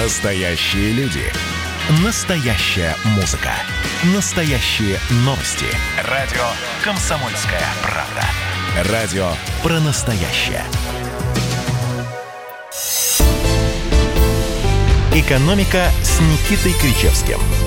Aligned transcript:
Настоящие 0.00 0.92
люди. 0.92 1.24
Настоящая 2.04 2.94
музыка. 3.16 3.50
Настоящие 4.14 4.96
новости. 5.24 5.66
Радио 6.04 6.44
«Комсомольская 6.84 7.64
правда». 7.82 8.92
Радио 8.92 9.28
про 9.60 9.80
настоящее. 9.80 10.62
«Экономика» 15.12 15.88
с 16.04 16.20
Никитой 16.20 16.74
Кричевским– 16.74 17.40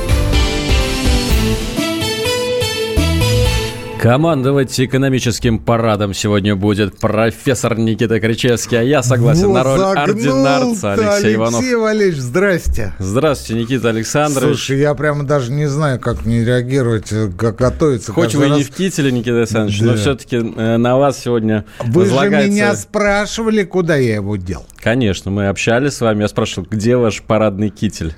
Командовать 4.01 4.79
экономическим 4.79 5.59
парадом 5.59 6.15
сегодня 6.15 6.55
будет 6.55 6.97
профессор 6.97 7.77
Никита 7.77 8.19
Кричевский, 8.19 8.79
а 8.79 8.81
я 8.81 9.03
согласен 9.03 9.49
вот 9.49 9.53
на 9.53 9.63
роль 9.63 9.79
ординарца 9.79 10.93
Алексей, 10.93 11.35
Иванов. 11.35 11.59
Алексей 11.59 11.75
Валерьевич, 11.75 12.17
здрасте. 12.17 12.93
Здравствуйте, 12.97 13.61
Никита 13.61 13.89
Александрович. 13.89 14.57
Слушай, 14.57 14.79
я 14.79 14.95
прямо 14.95 15.23
даже 15.23 15.51
не 15.51 15.67
знаю, 15.67 15.99
как 15.99 16.25
мне 16.25 16.43
реагировать, 16.43 17.09
как 17.37 17.55
готовиться. 17.57 18.11
Хоть 18.11 18.33
вы 18.33 18.47
раз... 18.47 18.57
не 18.57 18.63
в 18.63 18.71
кителе, 18.71 19.11
Никита 19.11 19.37
Александрович, 19.37 19.79
да. 19.79 19.85
но 19.85 19.95
все-таки 19.97 20.37
э, 20.37 20.77
на 20.77 20.97
вас 20.97 21.19
сегодня 21.19 21.65
Вы 21.85 22.07
же 22.07 22.27
меня 22.27 22.75
спрашивали, 22.75 23.61
куда 23.61 23.97
я 23.97 24.15
его 24.15 24.35
дел. 24.35 24.65
Конечно, 24.77 25.29
мы 25.29 25.47
общались 25.47 25.93
с 25.93 26.01
вами. 26.01 26.23
Я 26.23 26.27
спрашивал, 26.27 26.67
где 26.67 26.97
ваш 26.97 27.21
парадный 27.21 27.69
китель? 27.69 28.15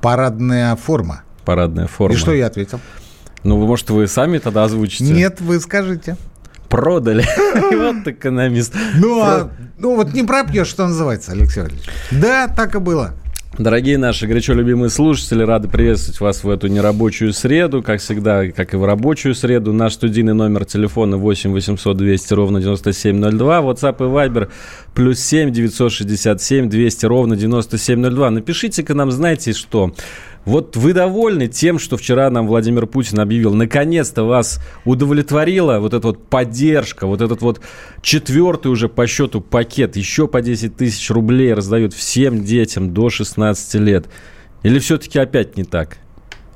Парадная 0.00 0.76
форма. 0.76 1.24
Парадная 1.44 1.88
форма. 1.88 2.14
И 2.14 2.16
что 2.16 2.32
я 2.32 2.46
ответил? 2.46 2.78
Ну, 3.48 3.56
может, 3.66 3.88
вы 3.88 4.06
сами 4.06 4.36
тогда 4.36 4.64
озвучите? 4.64 5.04
Нет, 5.04 5.40
вы 5.40 5.58
скажите. 5.58 6.18
Продали. 6.68 7.24
вот 7.72 8.06
экономист. 8.06 8.74
Ну, 8.96 9.22
а, 9.22 9.50
ну 9.78 9.96
вот 9.96 10.12
не 10.12 10.22
пропьешь, 10.22 10.66
что 10.66 10.86
называется, 10.86 11.32
Алексей 11.32 11.62
Валерьевич. 11.62 11.88
Да, 12.10 12.48
так 12.48 12.74
и 12.74 12.78
было. 12.78 13.14
Дорогие 13.56 13.96
наши 13.96 14.26
горячо 14.26 14.52
любимые 14.52 14.90
слушатели, 14.90 15.42
рады 15.42 15.66
приветствовать 15.66 16.20
вас 16.20 16.44
в 16.44 16.50
эту 16.50 16.68
нерабочую 16.68 17.32
среду, 17.32 17.82
как 17.82 18.00
всегда, 18.00 18.48
как 18.52 18.74
и 18.74 18.76
в 18.76 18.84
рабочую 18.84 19.34
среду. 19.34 19.72
Наш 19.72 19.94
студийный 19.94 20.34
номер 20.34 20.66
телефона 20.66 21.16
8 21.16 21.50
800 21.50 21.96
200 21.96 22.34
ровно 22.34 22.60
9702, 22.60 23.58
WhatsApp 23.60 23.96
и 23.98 24.02
Viber 24.02 24.50
плюс 24.94 25.18
7 25.20 25.50
967 25.50 26.68
200 26.68 27.06
ровно 27.06 27.34
9702. 27.34 28.30
Напишите-ка 28.30 28.94
нам, 28.94 29.10
знаете 29.10 29.54
что, 29.54 29.94
вот 30.48 30.76
вы 30.76 30.94
довольны 30.94 31.46
тем, 31.46 31.78
что 31.78 31.98
вчера 31.98 32.30
нам 32.30 32.46
Владимир 32.46 32.86
Путин 32.86 33.20
объявил? 33.20 33.52
Наконец-то 33.52 34.24
вас 34.24 34.60
удовлетворила 34.86 35.78
вот 35.78 35.92
эта 35.92 36.06
вот 36.06 36.26
поддержка, 36.26 37.06
вот 37.06 37.20
этот 37.20 37.42
вот 37.42 37.60
четвертый 38.00 38.68
уже 38.68 38.88
по 38.88 39.06
счету 39.06 39.42
пакет, 39.42 39.96
еще 39.96 40.26
по 40.26 40.40
10 40.40 40.74
тысяч 40.74 41.10
рублей 41.10 41.52
раздают 41.52 41.92
всем 41.92 42.44
детям 42.44 42.94
до 42.94 43.10
16 43.10 43.74
лет. 43.74 44.06
Или 44.62 44.78
все-таки 44.78 45.18
опять 45.18 45.58
не 45.58 45.64
так? 45.64 45.98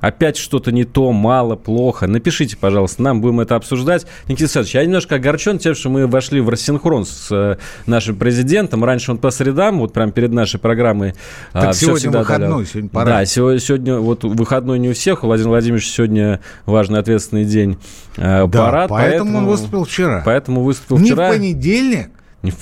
Опять 0.02 0.36
что-то 0.36 0.72
не 0.72 0.84
то, 0.84 1.12
мало, 1.12 1.56
плохо, 1.56 2.06
напишите, 2.06 2.56
пожалуйста, 2.58 3.02
нам 3.02 3.22
будем 3.22 3.40
это 3.40 3.56
обсуждать. 3.56 4.04
Никита 4.26 4.44
Александрович, 4.44 4.74
я 4.74 4.84
немножко 4.84 5.14
огорчен 5.14 5.58
тем, 5.58 5.74
что 5.74 5.88
мы 5.88 6.06
вошли 6.06 6.40
в 6.40 6.48
рассинхрон 6.50 7.06
с 7.06 7.28
э, 7.30 7.56
нашим 7.86 8.16
президентом. 8.16 8.84
Раньше 8.84 9.12
он 9.12 9.18
по 9.18 9.30
средам, 9.30 9.78
вот 9.78 9.92
прямо 9.94 10.12
перед 10.12 10.32
нашей 10.32 10.60
программой. 10.60 11.14
Так 11.52 11.70
а, 11.70 11.72
сегодня 11.72 12.10
выходной, 12.10 12.48
дали. 12.48 12.64
сегодня 12.64 12.90
пора. 12.90 13.06
Да, 13.06 13.24
сегодня, 13.24 13.60
сегодня 13.60 13.98
вот 13.98 14.24
выходной 14.24 14.78
не 14.80 14.90
у 14.90 14.92
всех, 14.92 15.22
у 15.22 15.28
Владимира 15.28 15.50
Владимировича 15.50 15.90
сегодня 15.90 16.40
важный 16.66 16.98
ответственный 16.98 17.44
день. 17.44 17.78
Э, 18.16 18.46
да, 18.46 18.48
парад, 18.48 18.90
поэтому, 18.90 18.90
поэтому 18.90 19.38
он 19.38 19.46
выступил 19.46 19.84
вчера. 19.84 20.22
Поэтому 20.26 20.62
выступил 20.62 20.98
не 20.98 21.06
вчера. 21.06 21.28
Не 21.28 21.34
в 21.34 21.38
понедельник, 21.38 22.10
не 22.42 22.50
в. 22.50 22.56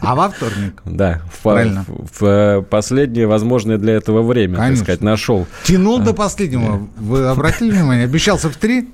А 0.00 0.14
во 0.14 0.30
вторник. 0.30 0.82
Да, 0.84 1.22
в, 1.30 1.42
Правильно. 1.42 1.84
В, 1.86 2.20
в 2.20 2.24
э, 2.24 2.62
последнее 2.62 3.26
возможное 3.26 3.76
для 3.76 3.94
этого 3.94 4.22
время, 4.22 4.56
Конечно. 4.56 4.76
так 4.76 4.84
сказать, 4.84 5.00
нашел. 5.02 5.46
Тянул 5.64 6.00
а, 6.00 6.04
до 6.04 6.14
последнего. 6.14 6.78
Да. 6.78 6.86
Вы 6.96 7.26
обратили 7.26 7.70
внимание? 7.70 8.04
Обещался 8.04 8.48
в 8.50 8.56
три. 8.56 8.88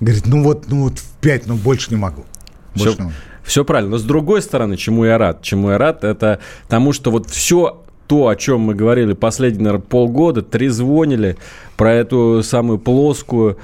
Говорит, 0.00 0.26
ну 0.26 0.42
вот, 0.42 0.68
ну 0.68 0.84
вот 0.84 0.98
в 0.98 1.10
пять, 1.20 1.46
ну 1.46 1.56
больше 1.56 1.90
не 1.90 1.96
могу. 1.96 2.24
Больше 2.74 2.92
все, 2.92 2.98
не 2.98 3.04
могу. 3.06 3.14
все 3.42 3.64
правильно. 3.64 3.90
Но 3.92 3.98
с 3.98 4.04
другой 4.04 4.42
стороны, 4.42 4.76
чему 4.76 5.04
я 5.04 5.18
рад? 5.18 5.42
Чему 5.42 5.70
я 5.70 5.78
рад, 5.78 6.04
это 6.04 6.38
тому, 6.68 6.92
что 6.92 7.10
вот 7.10 7.28
все 7.28 7.82
то, 8.06 8.28
о 8.28 8.36
чем 8.36 8.60
мы 8.60 8.74
говорили 8.74 9.14
последние, 9.14 9.64
наверное, 9.64 9.84
полгода, 9.84 10.42
трезвонили 10.42 11.38
про 11.76 11.92
эту 11.94 12.42
самую 12.42 12.78
плоскую 12.78 13.58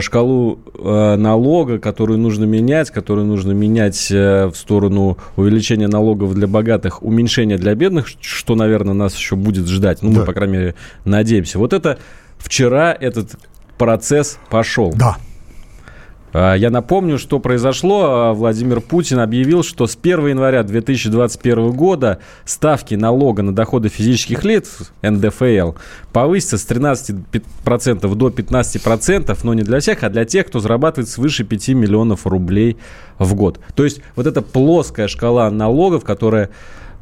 шкалу 0.00 0.58
э, 0.74 1.16
налога, 1.16 1.78
которую 1.78 2.18
нужно 2.18 2.44
менять, 2.44 2.90
которую 2.90 3.26
нужно 3.26 3.52
менять 3.52 4.10
э, 4.10 4.46
в 4.46 4.54
сторону 4.54 5.18
увеличения 5.36 5.88
налогов 5.88 6.34
для 6.34 6.46
богатых, 6.46 7.02
уменьшения 7.02 7.58
для 7.58 7.74
бедных, 7.74 8.06
что, 8.20 8.54
наверное, 8.54 8.94
нас 8.94 9.14
еще 9.16 9.36
будет 9.36 9.66
ждать. 9.66 10.02
Ну, 10.02 10.12
да. 10.12 10.20
мы, 10.20 10.26
по 10.26 10.32
крайней 10.32 10.56
мере, 10.56 10.74
надеемся. 11.04 11.58
Вот 11.58 11.72
это 11.72 11.98
вчера 12.38 12.96
этот 12.98 13.36
процесс 13.76 14.38
пошел. 14.48 14.92
Да. 14.94 15.18
А, 16.38 16.54
я 16.54 16.68
напомню, 16.68 17.16
что 17.18 17.38
произошло. 17.38 18.04
А, 18.04 18.32
Владимир 18.34 18.82
Путин 18.82 19.20
объявил, 19.20 19.62
что 19.62 19.86
с 19.86 19.96
1 19.96 20.26
января 20.26 20.62
2021 20.62 21.70
года 21.70 22.18
ставки 22.44 22.94
налога 22.94 23.42
на 23.42 23.54
доходы 23.54 23.88
физических 23.88 24.44
лиц, 24.44 24.92
НДФЛ, 25.00 25.72
повысятся 26.12 26.58
с 26.58 26.68
13% 26.68 28.14
до 28.14 28.28
15%, 28.28 29.38
но 29.44 29.54
не 29.54 29.62
для 29.62 29.80
всех, 29.80 30.02
а 30.02 30.10
для 30.10 30.26
тех, 30.26 30.46
кто 30.46 30.60
зарабатывает 30.60 31.08
свыше 31.08 31.42
5 31.44 31.68
миллионов 31.70 32.26
рублей 32.26 32.76
в 33.18 33.34
год. 33.34 33.58
То 33.74 33.84
есть 33.84 34.02
вот 34.14 34.26
эта 34.26 34.42
плоская 34.42 35.08
шкала 35.08 35.50
налогов, 35.50 36.04
которая 36.04 36.50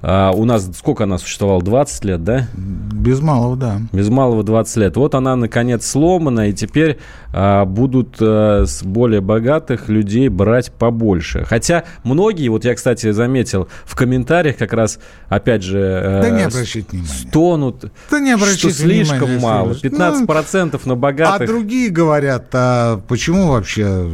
а, 0.06 0.32
у 0.32 0.44
нас 0.44 0.68
сколько 0.76 1.04
она 1.04 1.16
существовала? 1.16 1.62
20 1.62 2.04
лет, 2.04 2.22
да? 2.22 2.46
Без 2.54 3.20
малого, 3.20 3.56
да. 3.56 3.80
Без 3.90 4.10
малого 4.10 4.42
20 4.42 4.76
лет. 4.76 4.96
Вот 4.96 5.14
она, 5.14 5.34
наконец, 5.34 5.86
сломана, 5.86 6.50
и 6.50 6.52
теперь 6.52 6.98
а, 7.32 7.64
будут 7.64 8.16
а, 8.20 8.64
с 8.66 8.82
более 8.82 9.22
богатых 9.22 9.88
людей 9.88 10.28
брать 10.28 10.70
побольше. 10.72 11.46
Хотя 11.46 11.84
многие, 12.02 12.50
вот 12.50 12.66
я, 12.66 12.74
кстати, 12.74 13.12
заметил, 13.12 13.68
в 13.86 13.96
комментариях 13.96 14.58
как 14.58 14.74
раз, 14.74 14.98
опять 15.30 15.62
же, 15.62 15.78
а, 15.80 16.20
да 16.20 16.28
не 16.28 16.42
обращайте 16.42 16.88
внимания. 16.90 17.08
стонут, 17.08 17.92
да 18.10 18.20
не 18.20 18.36
что 18.36 18.70
слишком 18.70 19.20
внимания, 19.20 19.40
мало. 19.40 19.72
15% 19.72 20.80
ну, 20.84 20.90
на 20.90 20.96
богатых. 20.96 21.48
А 21.48 21.50
другие 21.50 21.88
говорят, 21.88 22.48
а 22.52 23.00
почему 23.08 23.48
вообще 23.48 24.06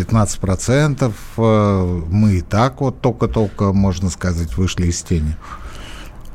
15%. 0.00 1.12
Э, 1.36 2.02
мы 2.10 2.34
и 2.34 2.40
так 2.40 2.80
вот 2.80 3.00
только-только, 3.00 3.72
можно 3.72 4.10
сказать, 4.10 4.56
вышли 4.56 4.86
из 4.86 5.02
тени. 5.02 5.36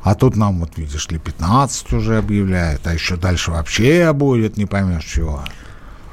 А 0.02 0.14
тут 0.14 0.36
нам, 0.36 0.60
вот 0.60 0.76
видишь 0.76 1.08
ли, 1.08 1.18
15 1.18 1.92
уже 1.94 2.18
объявляют, 2.18 2.86
а 2.86 2.94
еще 2.94 3.16
дальше 3.16 3.50
вообще 3.50 4.12
будет, 4.12 4.56
не 4.56 4.66
поймешь 4.66 5.04
чего. 5.04 5.42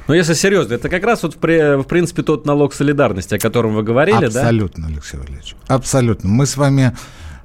Ну, 0.08 0.14
если 0.14 0.34
серьезно, 0.34 0.74
это 0.74 0.88
как 0.88 1.04
раз 1.04 1.22
вот, 1.22 1.36
в, 1.36 1.38
в 1.40 1.84
принципе, 1.84 2.22
тот 2.22 2.44
налог 2.44 2.74
солидарности, 2.74 3.34
о 3.34 3.38
котором 3.38 3.74
вы 3.74 3.82
говорили, 3.82 4.26
Абсолютно, 4.26 4.40
да? 4.40 4.40
Абсолютно, 4.48 4.86
Алексей 4.88 5.16
Валерьевич. 5.16 5.56
Абсолютно. 5.68 6.28
Мы 6.28 6.46
с 6.46 6.56
вами 6.56 6.96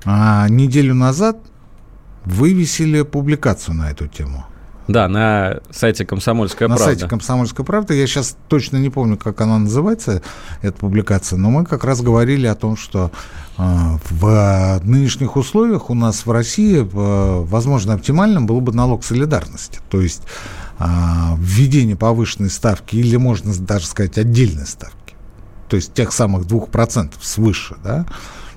а, 0.06 0.50
неделю 0.50 0.94
назад 0.96 1.38
вывесили 2.26 3.04
публикацию 3.04 3.76
на 3.76 3.92
эту 3.92 4.08
тему. 4.08 4.46
Да, 4.90 5.08
на 5.08 5.60
сайте 5.70 6.04
«Комсомольская 6.04 6.68
на 6.68 6.76
правда». 6.76 6.94
На 6.94 6.98
сайте 6.98 7.08
«Комсомольская 7.08 7.64
правда». 7.64 7.94
Я 7.94 8.08
сейчас 8.08 8.36
точно 8.48 8.78
не 8.78 8.90
помню, 8.90 9.18
как 9.18 9.40
она 9.40 9.60
называется, 9.60 10.24
эта 10.64 10.80
публикация, 10.80 11.38
но 11.38 11.52
мы 11.52 11.64
как 11.64 11.84
раз 11.84 12.02
говорили 12.02 12.48
о 12.48 12.56
том, 12.56 12.76
что 12.76 13.12
э, 13.60 13.62
в 14.10 14.82
нынешних 14.84 15.36
условиях 15.36 15.92
у 15.92 15.94
нас 15.94 16.26
в 16.26 16.32
России, 16.32 16.80
э, 16.80 17.44
возможно, 17.46 17.94
оптимальным 17.94 18.48
был 18.48 18.62
бы 18.62 18.74
налог 18.74 19.06
солидарности. 19.06 19.80
То 19.92 20.02
есть 20.02 20.24
э, 20.80 20.86
введение 21.38 21.96
повышенной 21.96 22.50
ставки 22.50 22.96
или, 22.96 23.16
можно 23.16 23.54
даже 23.60 23.86
сказать, 23.86 24.18
отдельной 24.18 24.66
ставки. 24.66 25.14
То 25.70 25.76
есть 25.76 25.94
тех 25.94 26.12
самых 26.12 26.48
2% 26.48 27.12
свыше, 27.22 27.76
да, 27.84 28.08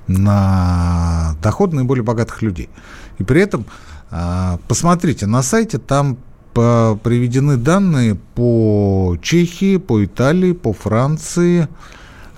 на 0.07 1.35
доход 1.41 1.73
наиболее 1.73 2.03
богатых 2.03 2.41
людей. 2.41 2.69
И 3.17 3.23
при 3.23 3.41
этом 3.41 3.65
а, 4.11 4.59
посмотрите, 4.67 5.25
на 5.25 5.41
сайте 5.41 5.77
там 5.77 6.17
приведены 6.53 7.57
данные 7.57 8.13
по 8.35 9.17
Чехии, 9.23 9.77
по 9.77 10.05
Италии, 10.05 10.51
по 10.51 10.71
Франции, 10.71 11.67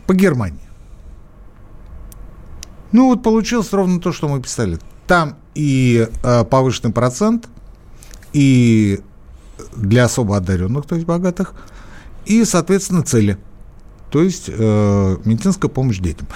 по 0.07 0.13
Германии. 0.13 0.60
Ну 2.94 3.10
вот 3.10 3.24
получилось 3.24 3.74
ровно 3.74 4.00
то, 4.00 4.13
что 4.13 4.30
мы 4.30 4.42
писали. 4.42 4.80
Там 5.06 5.36
и 5.54 6.07
э, 6.24 6.45
повышенный 6.45 6.94
процент, 6.94 7.50
и 8.31 9.01
для 9.75 10.06
особо 10.06 10.38
одаренных, 10.38 10.86
то 10.86 10.95
есть 10.95 11.06
богатых, 11.06 11.54
и, 12.25 12.45
соответственно, 12.45 13.04
цели, 13.04 13.38
то 14.12 14.22
есть 14.22 14.45
э, 14.48 15.18
медицинская 15.25 15.69
помощь 15.69 16.00
детям. 16.00 16.28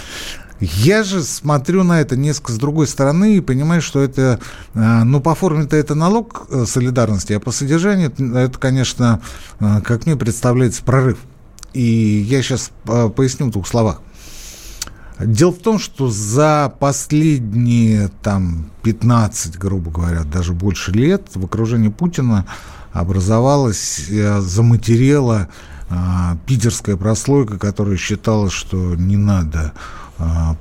Я 0.60 1.04
же 1.04 1.24
смотрю 1.24 1.84
на 1.84 2.02
это 2.02 2.18
несколько 2.18 2.52
с 2.52 2.58
другой 2.58 2.88
стороны 2.88 3.38
и 3.38 3.42
понимаю, 3.42 3.82
что 3.82 4.02
это, 4.02 4.40
э, 4.74 5.04
ну, 5.04 5.22
по 5.22 5.34
форме-то 5.34 5.78
это 5.78 5.96
налог 5.96 6.48
э, 6.50 6.66
солидарности, 6.68 7.34
а 7.34 7.40
по 7.40 7.52
содержанию 7.52 8.12
это, 8.36 8.60
конечно, 8.60 9.22
э, 9.60 9.82
как 9.82 10.06
мне 10.06 10.18
представляется, 10.18 10.84
прорыв. 10.84 11.18
И 11.74 11.82
я 11.82 12.42
сейчас 12.42 12.72
поясню 12.84 13.48
в 13.48 13.52
двух 13.52 13.68
словах. 13.68 14.02
Дело 15.20 15.52
в 15.52 15.60
том, 15.60 15.80
что 15.80 16.10
за 16.10 16.74
последние 16.80 18.10
там 18.24 18.72
15, 18.84 19.58
грубо 19.58 19.92
говоря, 19.92 20.24
даже 20.24 20.54
больше 20.54 20.92
лет 20.92 21.28
в 21.36 21.46
окружении 21.46 21.90
Путина 21.90 22.46
образовалась, 22.92 24.08
заматерела 24.40 25.50
питерская 26.48 26.96
прослойка, 26.96 27.60
которая 27.60 27.98
считала, 27.98 28.50
что 28.50 28.96
не 28.96 29.18
надо 29.18 29.74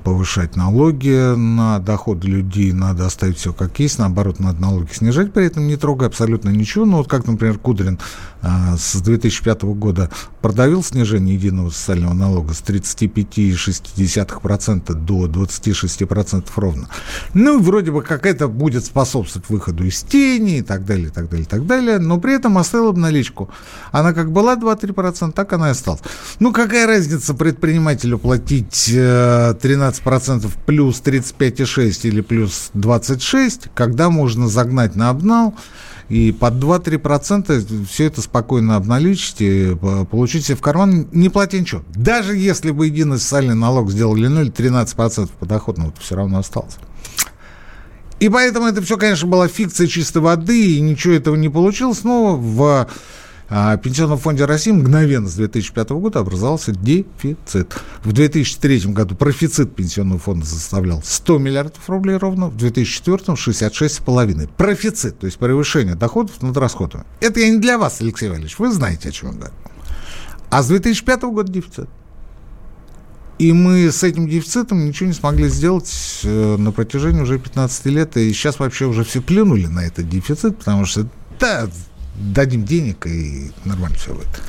повышать 0.03 0.55
налоги 0.55 1.35
на 1.35 1.79
доходы 1.79 2.27
людей, 2.27 2.71
надо 2.71 3.05
оставить 3.05 3.37
все 3.37 3.51
как 3.51 3.79
есть, 3.79 3.99
наоборот, 3.99 4.39
надо 4.39 4.61
налоги 4.61 4.91
снижать, 4.93 5.33
при 5.33 5.45
этом 5.45 5.67
не 5.67 5.75
трогая 5.75 6.07
абсолютно 6.07 6.49
ничего. 6.49 6.85
Ну, 6.85 6.97
вот 6.97 7.09
как, 7.09 7.27
например, 7.27 7.57
Кудрин 7.57 7.99
а, 8.38 8.38
с 8.41 9.01
2005 9.01 9.63
года 9.63 10.09
продавил 10.41 10.81
снижение 10.83 11.35
единого 11.35 11.69
социального 11.69 12.13
налога 12.13 12.53
с 12.53 12.61
35,6% 12.61 14.93
до 14.93 15.25
26% 15.25 16.45
ровно. 16.55 16.87
Ну, 17.33 17.59
вроде 17.59 17.91
бы 17.91 18.01
как 18.01 18.25
это 18.25 18.47
будет 18.47 18.85
способствовать 18.85 19.49
выходу 19.49 19.83
из 19.85 20.01
тени 20.03 20.59
и 20.59 20.61
так 20.61 20.85
далее, 20.85 21.07
и 21.07 21.11
так 21.11 21.27
далее, 21.29 21.45
и 21.45 21.49
так 21.49 21.65
далее, 21.65 21.99
но 21.99 22.17
при 22.19 22.35
этом 22.35 22.57
оставил 22.57 22.93
наличку. 22.93 23.49
Она 23.91 24.13
как 24.13 24.31
была 24.31 24.55
2-3%, 24.55 25.33
так 25.33 25.51
она 25.53 25.69
и 25.69 25.71
осталась. 25.71 26.01
Ну, 26.39 26.53
какая 26.53 26.85
разница 26.87 27.33
предпринимателю 27.33 28.17
платить 28.17 28.89
э, 28.93 29.55
13% 29.61 30.49
плюс 30.65 31.01
35,6 31.03 32.07
или 32.07 32.21
плюс 32.21 32.69
26, 32.73 33.67
когда 33.73 34.09
можно 34.09 34.47
загнать 34.47 34.95
на 34.95 35.09
обнал 35.09 35.53
и 36.09 36.31
под 36.31 36.55
2-3% 36.55 37.85
все 37.85 38.05
это 38.05 38.21
спокойно 38.21 38.75
обналичить 38.75 39.37
и 39.39 39.77
получить 40.09 40.45
себе 40.45 40.57
в 40.57 40.61
карман, 40.61 41.07
не 41.11 41.29
платя 41.29 41.59
ничего. 41.59 41.83
Даже 41.93 42.35
если 42.35 42.71
бы 42.71 42.87
единый 42.87 43.19
социальный 43.19 43.55
налог 43.55 43.91
сделали 43.91 44.27
0, 44.27 44.49
13% 44.49 45.29
подоходного, 45.39 45.93
все 45.99 46.15
равно 46.15 46.39
осталось. 46.39 46.77
И 48.19 48.27
поэтому 48.27 48.65
это 48.65 48.81
все, 48.81 48.97
конечно, 48.97 49.27
была 49.27 49.47
фикция 49.47 49.87
чистой 49.87 50.21
воды, 50.21 50.75
и 50.75 50.81
ничего 50.81 51.13
этого 51.13 51.35
не 51.35 51.47
получилось, 51.47 52.03
но 52.03 52.35
в 52.35 52.87
в 53.49 53.77
Пенсионном 53.77 54.19
фонде 54.19 54.45
России 54.45 54.71
мгновенно 54.71 55.27
с 55.27 55.33
2005 55.35 55.89
года 55.89 56.19
образовался 56.19 56.71
дефицит. 56.71 57.75
В 58.03 58.13
2003 58.13 58.91
году 58.91 59.15
профицит 59.15 59.75
Пенсионного 59.75 60.19
фонда 60.19 60.45
составлял 60.45 61.01
100 61.03 61.37
миллиардов 61.39 61.89
рублей 61.89 62.17
ровно, 62.17 62.47
в 62.47 62.57
2004 62.57 63.33
66,5. 63.33 64.49
Профицит, 64.55 65.19
то 65.19 65.25
есть 65.25 65.37
превышение 65.39 65.95
доходов 65.95 66.41
над 66.41 66.55
расходами. 66.57 67.05
Это 67.21 67.39
я 67.39 67.49
не 67.49 67.57
для 67.57 67.77
вас, 67.77 68.01
Алексей 68.01 68.29
Валерьевич, 68.29 68.59
вы 68.59 68.71
знаете, 68.71 69.09
о 69.09 69.11
чем 69.11 69.31
я 69.31 69.35
говорю. 69.35 69.53
А 70.51 70.61
с 70.61 70.67
2005 70.67 71.21
года 71.23 71.51
дефицит. 71.51 71.89
И 73.39 73.53
мы 73.53 73.89
с 73.89 74.03
этим 74.03 74.27
дефицитом 74.27 74.85
ничего 74.85 75.07
не 75.07 75.13
смогли 75.13 75.47
сделать 75.47 76.19
э, 76.23 76.57
на 76.57 76.71
протяжении 76.73 77.21
уже 77.21 77.39
15 77.39 77.85
лет. 77.85 78.17
И 78.17 78.33
сейчас 78.33 78.59
вообще 78.59 78.85
уже 78.85 79.05
все 79.05 79.21
плюнули 79.21 79.65
на 79.65 79.79
этот 79.79 80.09
дефицит, 80.09 80.57
потому 80.57 80.85
что 80.85 81.07
да, 81.39 81.69
дадим 82.19 82.65
денег, 82.65 83.07
и 83.07 83.51
нормально 83.65 83.97
все 83.97 84.13
будет. 84.13 84.41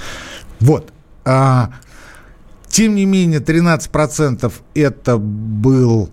Вот. 0.61 0.93
А, 1.25 1.73
тем 2.69 2.95
не 2.95 3.05
менее, 3.05 3.41
13% 3.41 4.53
это 4.75 5.19
был 5.19 6.11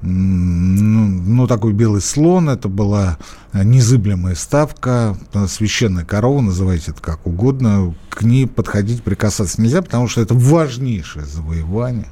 ну, 0.00 1.06
ну, 1.06 1.46
такой 1.48 1.72
белый 1.72 2.00
слон, 2.00 2.48
это 2.48 2.68
была 2.68 3.18
незыблемая 3.52 4.36
ставка, 4.36 5.16
священная 5.48 6.04
корова, 6.04 6.40
называйте 6.40 6.92
это 6.92 7.02
как 7.02 7.26
угодно, 7.26 7.94
к 8.08 8.22
ней 8.22 8.46
подходить, 8.46 9.02
прикасаться 9.02 9.60
нельзя, 9.60 9.82
потому 9.82 10.06
что 10.06 10.20
это 10.20 10.34
важнейшее 10.34 11.24
завоевание. 11.24 12.08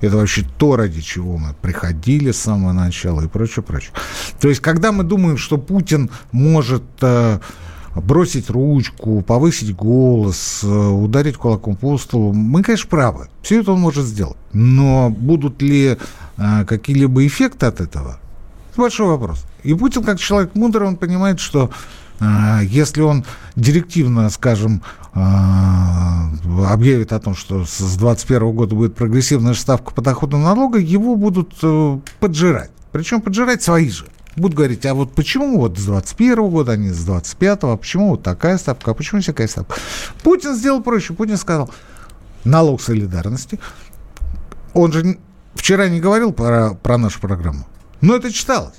Это 0.00 0.16
вообще 0.16 0.46
то, 0.58 0.76
ради 0.76 1.00
чего 1.00 1.38
мы 1.38 1.54
приходили 1.60 2.30
с 2.30 2.38
самого 2.38 2.72
начала 2.72 3.22
и 3.22 3.26
прочее, 3.26 3.64
прочее. 3.64 3.90
То 4.40 4.48
есть, 4.48 4.60
когда 4.60 4.92
мы 4.92 5.02
думаем, 5.02 5.36
что 5.36 5.58
Путин 5.58 6.08
может 6.30 6.84
э, 7.00 7.40
бросить 8.00 8.50
ручку, 8.50 9.22
повысить 9.22 9.74
голос, 9.74 10.60
э, 10.62 10.66
ударить 10.66 11.36
кулаком 11.36 11.76
по 11.76 11.98
столу. 11.98 12.32
Мы, 12.32 12.62
конечно, 12.62 12.88
правы. 12.88 13.28
Все 13.42 13.60
это 13.60 13.72
он 13.72 13.80
может 13.80 14.04
сделать. 14.06 14.36
Но 14.52 15.10
будут 15.10 15.62
ли 15.62 15.96
а, 16.36 16.64
какие-либо 16.64 17.26
эффекты 17.26 17.66
от 17.66 17.80
этого? 17.80 18.18
Это 18.70 18.80
большой 18.80 19.08
вопрос. 19.08 19.44
И 19.62 19.74
Путин, 19.74 20.02
как 20.02 20.18
человек 20.18 20.54
мудрый, 20.54 20.88
он 20.88 20.96
понимает, 20.96 21.40
что 21.40 21.70
а, 22.20 22.60
если 22.62 23.02
он 23.02 23.24
директивно, 23.56 24.30
скажем, 24.30 24.82
объявит 25.14 27.12
о 27.12 27.18
том, 27.18 27.34
что 27.34 27.64
с 27.64 27.78
2021 27.78 28.52
года 28.52 28.74
будет 28.76 28.94
прогрессивная 28.94 29.54
ставка 29.54 29.92
подоходного 29.92 30.42
налога, 30.42 30.78
его 30.78 31.16
будут 31.16 31.54
поджирать. 32.20 32.70
Причем 32.92 33.20
поджирать 33.20 33.62
свои 33.62 33.90
же 33.90 34.06
будут 34.40 34.56
говорить, 34.56 34.84
а 34.86 34.94
вот 34.94 35.14
почему 35.14 35.58
вот 35.58 35.78
с 35.78 35.84
21 35.84 36.48
года, 36.48 36.72
а 36.72 36.76
не 36.76 36.90
с 36.90 37.04
25 37.04 37.58
а 37.62 37.76
почему 37.76 38.10
вот 38.10 38.22
такая 38.22 38.58
ставка, 38.58 38.92
а 38.92 38.94
почему 38.94 39.20
всякая 39.20 39.48
ставка? 39.48 39.76
Путин 40.22 40.54
сделал 40.54 40.82
проще. 40.82 41.14
Путин 41.14 41.36
сказал, 41.36 41.70
налог 42.44 42.80
солидарности. 42.80 43.58
Он 44.74 44.92
же 44.92 45.18
вчера 45.54 45.88
не 45.88 46.00
говорил 46.00 46.32
про, 46.32 46.74
про 46.74 46.98
нашу 46.98 47.20
программу, 47.20 47.66
но 48.00 48.16
это 48.16 48.32
читалось. 48.32 48.76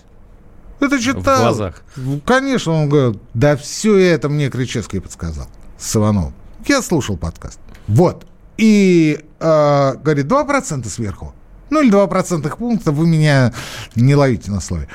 Это 0.80 1.00
читал. 1.00 1.54
В 1.54 1.58
глазах. 1.58 1.84
Конечно, 2.26 2.74
он 2.74 2.90
говорит, 2.90 3.22
да 3.34 3.58
все 3.58 3.98
это 3.98 4.30
мне 4.30 4.50
Кричевский 4.50 5.02
подсказал 5.02 5.48
с 5.78 5.96
Ивановым. 5.96 6.34
Я 6.66 6.82
слушал 6.82 7.18
подкаст. 7.18 7.60
Вот. 7.88 8.26
И 8.58 9.20
э, 9.40 9.94
говорит, 9.96 10.26
2% 10.26 10.88
сверху. 10.88 11.34
Ну 11.70 11.82
или 11.82 11.90
2 11.90 12.08
процентных 12.08 12.58
пункта, 12.58 12.92
вы 12.92 13.08
меня 13.08 13.54
не 13.96 14.16
ловите 14.16 14.52
на 14.52 14.60
слове. 14.60 14.88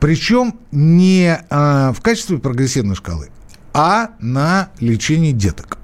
Причем 0.00 0.54
не 0.70 1.38
а, 1.50 1.92
в 1.92 2.00
качестве 2.00 2.38
прогрессивной 2.38 2.94
шкалы, 2.94 3.30
а 3.72 4.10
на 4.20 4.70
лечение 4.80 5.32
деток. 5.32 5.78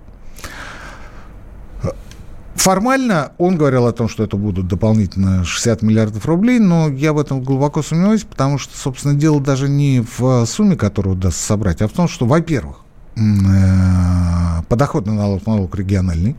Формально 2.55 3.33
он 3.37 3.57
говорил 3.57 3.87
о 3.87 3.93
том, 3.93 4.09
что 4.09 4.23
это 4.23 4.37
будут 4.37 4.69
дополнительно 4.69 5.45
60 5.45 5.83
миллиардов 5.83 6.25
рублей, 6.25 6.61
но 6.61 6.89
я 6.89 7.13
в 7.13 7.19
этом 7.19 7.43
глубоко 7.43 7.83
сомневаюсь, 7.83 8.23
потому 8.23 8.59
что, 8.59 8.77
собственно, 8.79 9.15
дело 9.15 9.41
даже 9.41 9.69
не 9.69 10.03
в 10.17 10.47
сумме, 10.47 10.77
которую 10.77 11.17
удастся 11.17 11.45
собрать, 11.45 11.83
а 11.83 11.89
в 11.89 11.93
том, 11.93 12.09
что, 12.09 12.27
во-первых, 12.27 12.79
э, 13.17 14.63
подоходный 14.69 15.15
налог, 15.15 15.45
налог 15.47 15.75
региональный, 15.75 16.37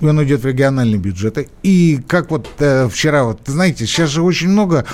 и 0.00 0.06
он 0.06 0.22
идет 0.24 0.42
в 0.42 0.46
региональные 0.46 0.98
бюджеты. 0.98 1.48
И 1.62 2.00
как 2.06 2.30
вот 2.30 2.48
э, 2.58 2.88
вчера, 2.88 3.24
вот, 3.24 3.40
знаете, 3.46 3.86
сейчас 3.86 4.10
же 4.10 4.22
очень 4.22 4.48
много 4.48 4.84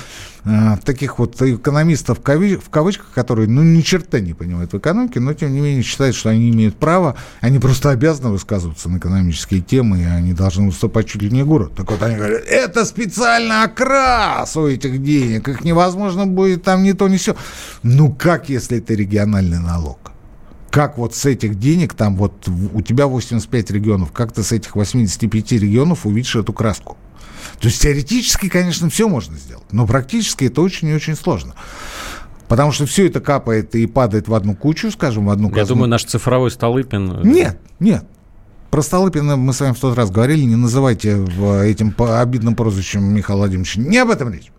э, 0.45 0.77
таких 0.83 1.19
вот 1.19 1.41
экономистов 1.41 2.19
в, 2.19 2.21
кави- 2.21 2.57
в 2.57 2.69
кавычках, 2.69 3.11
которые, 3.13 3.49
ну, 3.49 3.63
ни 3.63 3.81
черта 3.81 4.19
не 4.19 4.33
понимают 4.33 4.73
в 4.73 4.77
экономике, 4.77 5.19
но, 5.19 5.33
тем 5.33 5.53
не 5.53 5.59
менее, 5.59 5.83
считают, 5.83 6.15
что 6.15 6.29
они 6.29 6.49
имеют 6.49 6.77
право, 6.77 7.15
они 7.41 7.59
просто 7.59 7.89
обязаны 7.89 8.29
высказываться 8.29 8.89
на 8.89 8.97
экономические 8.97 9.61
темы, 9.61 10.01
и 10.01 10.05
они 10.05 10.33
должны 10.33 10.67
выступать 10.67 11.07
чуть 11.07 11.21
ли 11.21 11.29
не 11.29 11.43
гуру. 11.43 11.69
Так 11.69 11.91
вот 11.91 12.01
они 12.01 12.15
говорят, 12.15 12.43
это 12.47 12.85
специально 12.85 13.63
окрас 13.63 14.55
у 14.55 14.67
этих 14.67 15.03
денег, 15.03 15.47
их 15.49 15.63
невозможно 15.63 16.25
будет 16.25 16.63
там 16.63 16.83
не 16.83 16.93
то, 16.93 17.07
не 17.07 17.17
все. 17.17 17.35
Ну, 17.83 18.11
как, 18.13 18.49
если 18.49 18.77
это 18.77 18.93
региональный 18.93 19.59
налог? 19.59 20.13
Как 20.73 20.97
вот 20.97 21.13
с 21.13 21.23
этих 21.27 21.59
денег, 21.59 21.93
там 21.93 22.17
вот 22.17 22.49
у 22.73 22.81
тебя 22.81 23.05
85 23.05 23.69
регионов, 23.69 24.11
как 24.11 24.31
ты 24.31 24.41
с 24.41 24.51
этих 24.51 24.75
85 24.75 25.51
регионов 25.51 26.07
увидишь 26.07 26.35
эту 26.35 26.51
краску? 26.51 26.97
То 27.59 27.67
есть 27.67 27.79
теоретически, 27.83 28.49
конечно, 28.49 28.89
все 28.89 29.07
можно 29.07 29.37
сделать, 29.37 29.71
но 29.71 29.85
практически 29.85 30.45
это 30.45 30.63
очень 30.63 30.87
и 30.87 30.95
очень 30.95 31.15
сложно. 31.15 31.53
Потому 32.47 32.71
что 32.71 32.87
все 32.87 33.05
это 33.05 33.21
капает 33.21 33.75
и 33.75 33.85
падает 33.85 34.27
в 34.27 34.33
одну 34.33 34.55
кучу, 34.55 34.89
скажем, 34.89 35.27
в 35.27 35.29
одну 35.29 35.49
казну. 35.49 35.61
Я 35.61 35.65
думаю, 35.67 35.89
наш 35.89 36.05
цифровой 36.05 36.49
Столыпин... 36.49 37.19
Э, 37.19 37.21
нет, 37.23 37.59
нет. 37.79 38.05
Про 38.71 38.81
Столыпина 38.81 39.35
мы 39.35 39.53
с 39.53 39.59
вами 39.59 39.73
в 39.73 39.79
тот 39.79 39.95
раз 39.95 40.09
говорили, 40.09 40.41
не 40.41 40.55
называйте 40.55 41.23
этим 41.63 41.93
обидным 41.99 42.55
прозвищем 42.55 43.03
Михаила 43.03 43.41
Владимировича. 43.41 43.79
Не 43.79 43.99
об 43.99 44.09
этом 44.09 44.33
речь. 44.33 44.51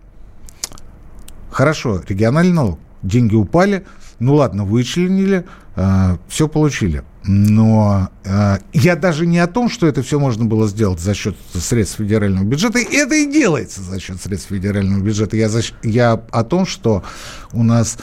Хорошо, 1.51 2.01
региональный 2.07 2.53
налог. 2.53 2.79
Деньги 3.03 3.35
упали, 3.35 3.85
ну 4.19 4.35
ладно, 4.35 4.65
вычленили, 4.65 5.45
э, 5.77 6.17
все 6.29 6.49
получили. 6.49 7.03
Но 7.25 8.11
э, 8.25 8.59
я 8.73 8.97
даже 8.97 9.27
не 9.27 9.39
о 9.39 9.47
том, 9.47 9.69
что 9.69 9.87
это 9.87 10.03
все 10.03 10.19
можно 10.19 10.45
было 10.45 10.69
сделать 10.69 11.01
за 11.01 11.15
счет 11.15 11.37
средств 11.55 11.97
федерального 11.97 12.45
бюджета. 12.45 12.79
Это 12.79 13.15
и 13.15 13.31
делается 13.31 13.83
за 13.83 13.99
счет 13.99 14.21
средств 14.21 14.49
федерального 14.49 15.01
бюджета. 15.01 15.37
Я, 15.37 15.49
за, 15.49 15.63
я 15.83 16.13
о 16.13 16.45
том, 16.45 16.67
что 16.67 17.03
у 17.53 17.63
нас 17.63 17.99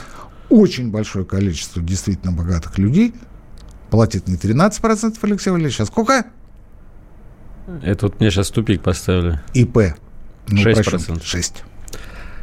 очень 0.48 0.90
большое 0.90 1.24
количество 1.24 1.80
действительно 1.80 2.32
богатых 2.32 2.78
людей 2.78 3.14
платит 3.90 4.26
не 4.26 4.36
13%, 4.36 5.16
Алексей 5.22 5.50
Валерьевич, 5.50 5.80
а 5.80 5.86
сколько? 5.86 6.26
Это 7.82 8.06
вот 8.06 8.20
мне 8.20 8.30
сейчас 8.30 8.50
тупик 8.50 8.82
поставили. 8.82 9.40
ИП. 9.54 9.94
Ну, 10.48 10.62
6%. 10.62 11.22
6. 11.24 11.64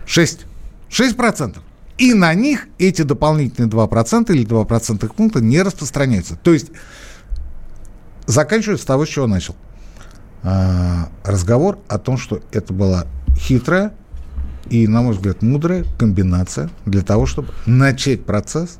6. 0.06 0.46
6%. 0.90 1.58
И 2.00 2.14
на 2.14 2.34
них 2.34 2.68
эти 2.78 3.02
дополнительные 3.02 3.70
2% 3.70 4.32
или 4.34 4.48
2% 4.48 5.14
пункта 5.14 5.42
не 5.42 5.62
распространяются. 5.62 6.38
То 6.38 6.54
есть 6.54 6.72
заканчиваю 8.26 8.78
с 8.78 8.86
того, 8.86 9.06
с 9.06 9.10
чего 9.10 9.28
начал. 9.28 9.56
А, 10.42 11.10
разговор 11.26 11.78
о 11.90 12.00
том, 12.00 12.18
что 12.18 12.42
это 12.54 12.74
была 12.74 13.06
хитрая 13.38 13.94
и, 14.70 14.88
на 14.88 15.02
мой 15.02 15.14
взгляд, 15.14 15.42
мудрая 15.42 15.84
комбинация 15.98 16.70
для 16.86 17.02
того, 17.02 17.26
чтобы 17.26 17.50
начать 17.66 18.24
процесс 18.24 18.80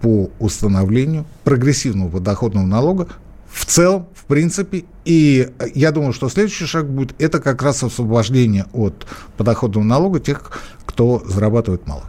по 0.00 0.30
установлению 0.38 1.26
прогрессивного 1.44 2.08
подоходного 2.08 2.64
налога 2.64 3.08
в 3.46 3.66
целом, 3.66 4.06
в 4.14 4.24
принципе. 4.24 4.84
И 5.04 5.52
я 5.74 5.92
думаю, 5.92 6.14
что 6.14 6.30
следующий 6.30 6.64
шаг 6.64 6.88
будет 6.88 7.14
это 7.20 7.40
как 7.40 7.60
раз 7.62 7.82
освобождение 7.82 8.64
от 8.72 9.06
подоходного 9.36 9.84
налога 9.84 10.18
тех, 10.18 10.50
кто 10.86 11.22
зарабатывает 11.26 11.86
мало. 11.86 12.04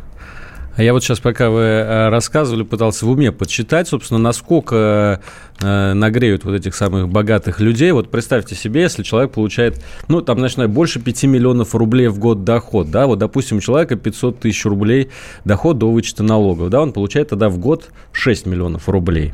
А 0.75 0.83
я 0.83 0.91
вот 0.91 1.03
сейчас, 1.03 1.21
пока 1.21 1.49
вы 1.49 1.61
э, 1.61 2.09
рассказывали, 2.09 2.63
пытался 2.63 3.05
в 3.05 3.09
уме 3.09 3.31
подсчитать, 3.31 3.87
собственно, 3.87 4.19
насколько 4.19 5.21
э, 5.61 5.93
нагреют 5.93 6.43
вот 6.43 6.53
этих 6.53 6.75
самых 6.75 7.07
богатых 7.07 7.61
людей. 7.61 7.93
Вот 7.93 8.11
представьте 8.11 8.55
себе, 8.55 8.81
если 8.81 9.01
человек 9.01 9.31
получает, 9.31 9.81
ну, 10.09 10.21
там, 10.21 10.39
начиная 10.39 10.67
больше 10.67 10.99
5 10.99 11.23
миллионов 11.23 11.75
рублей 11.75 12.09
в 12.09 12.19
год 12.19 12.43
доход, 12.43 12.91
да, 12.91 13.07
вот, 13.07 13.19
допустим, 13.19 13.57
у 13.57 13.61
человека 13.61 13.95
500 13.95 14.39
тысяч 14.39 14.65
рублей 14.65 15.11
доход 15.45 15.77
до 15.77 15.89
вычета 15.89 16.23
налогов, 16.23 16.69
да, 16.69 16.81
он 16.81 16.91
получает 16.91 17.29
тогда 17.29 17.47
в 17.47 17.57
год 17.57 17.89
6 18.11 18.45
миллионов 18.45 18.89
рублей. 18.89 19.33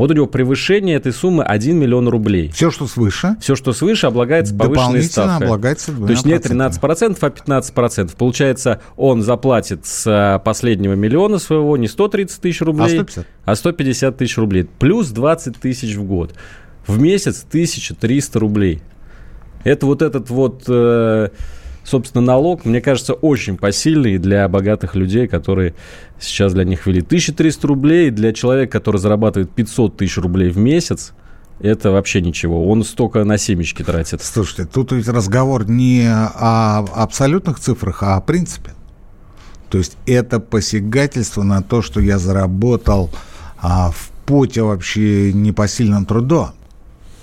Вот 0.00 0.10
у 0.10 0.14
него 0.14 0.26
превышение 0.26 0.96
этой 0.96 1.12
суммы 1.12 1.44
1 1.44 1.76
миллион 1.76 2.08
рублей. 2.08 2.50
Все, 2.54 2.70
что 2.70 2.86
свыше. 2.86 3.36
Все, 3.38 3.54
что 3.54 3.74
свыше, 3.74 4.06
облагается 4.06 4.54
повышенной 4.54 5.02
ставкой. 5.02 5.46
облагается 5.46 5.92
То 5.92 6.08
есть 6.08 6.24
не 6.24 6.32
13%, 6.32 7.18
а 7.20 7.60
15%. 7.60 8.16
Получается, 8.16 8.80
он 8.96 9.20
заплатит 9.20 9.84
с 9.84 10.06
э, 10.06 10.38
последнего 10.42 10.94
миллиона 10.94 11.36
своего 11.36 11.76
не 11.76 11.86
130 11.86 12.40
тысяч 12.40 12.62
рублей, 12.62 12.86
а 12.86 12.88
150, 12.88 13.26
а 13.44 13.54
150 13.54 14.16
тысяч 14.16 14.38
рублей. 14.38 14.66
Плюс 14.78 15.08
20 15.08 15.58
тысяч 15.58 15.94
в 15.96 16.04
год. 16.04 16.32
В 16.86 16.98
месяц 16.98 17.44
1300 17.46 18.40
рублей. 18.40 18.80
Это 19.64 19.84
вот 19.84 20.00
этот 20.00 20.30
вот... 20.30 20.62
Э, 20.66 21.28
собственно, 21.90 22.22
налог, 22.24 22.64
мне 22.64 22.80
кажется, 22.80 23.14
очень 23.14 23.56
посильный 23.56 24.18
для 24.18 24.48
богатых 24.48 24.94
людей, 24.94 25.26
которые 25.26 25.74
сейчас 26.20 26.52
для 26.52 26.64
них 26.64 26.86
ввели 26.86 27.00
1300 27.00 27.66
рублей. 27.66 28.10
Для 28.10 28.32
человека, 28.32 28.78
который 28.78 28.98
зарабатывает 28.98 29.50
500 29.50 29.96
тысяч 29.96 30.16
рублей 30.18 30.50
в 30.50 30.58
месяц, 30.58 31.12
это 31.58 31.90
вообще 31.90 32.20
ничего. 32.20 32.68
Он 32.68 32.84
столько 32.84 33.24
на 33.24 33.36
семечки 33.36 33.82
тратит. 33.82 34.22
Слушайте, 34.22 34.64
тут 34.64 34.92
ведь 34.92 35.08
разговор 35.08 35.68
не 35.68 36.06
о 36.08 36.84
абсолютных 36.94 37.58
цифрах, 37.58 38.02
а 38.02 38.16
о 38.16 38.20
принципе. 38.20 38.70
То 39.68 39.78
есть 39.78 39.96
это 40.06 40.40
посягательство 40.40 41.42
на 41.42 41.62
то, 41.62 41.82
что 41.82 42.00
я 42.00 42.18
заработал 42.18 43.10
а, 43.60 43.90
в 43.90 44.10
поте 44.26 44.62
вообще 44.62 45.32
непосильным 45.32 46.06
трудом. 46.06 46.50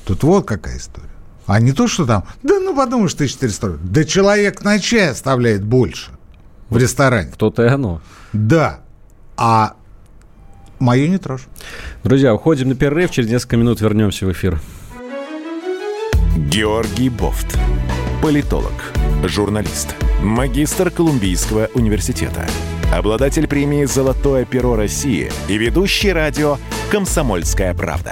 Тут 0.05 0.23
вот 0.23 0.45
какая 0.45 0.77
история. 0.77 1.16
А 1.47 1.61
не 1.61 1.71
то, 1.71 1.87
что 1.87 2.05
там, 2.05 2.25
да 2.43 2.59
ну 2.59 2.75
подумаешь, 2.75 3.13
1400 3.13 3.67
рублей. 3.67 3.89
Да 3.89 4.03
человек 4.03 4.63
на 4.63 4.79
чай 4.79 5.09
оставляет 5.09 5.63
больше 5.63 6.11
в 6.69 6.77
ресторане. 6.77 7.31
То-то 7.37 7.63
и 7.63 7.67
оно. 7.67 8.01
Да. 8.33 8.81
А 9.37 9.75
мою 10.79 11.07
не 11.07 11.17
трожь. 11.17 11.47
Друзья, 12.03 12.33
уходим 12.35 12.69
на 12.69 12.75
перерыв. 12.75 13.11
Через 13.11 13.29
несколько 13.29 13.55
минут 13.55 13.79
вернемся 13.79 14.25
в 14.25 14.31
эфир. 14.31 14.59
Георгий 16.35 17.09
Бофт. 17.09 17.57
Политолог, 18.21 18.73
журналист, 19.23 19.95
магистр 20.21 20.89
Колумбийского 20.89 21.69
университета, 21.75 22.47
обладатель 22.93 23.47
премии 23.47 23.85
«Золотое 23.85 24.43
перо 24.43 24.75
России» 24.75 25.31
и 25.47 25.57
ведущий 25.57 26.11
радио 26.11 26.57
«Комсомольская 26.91 27.75
правда» 27.75 28.11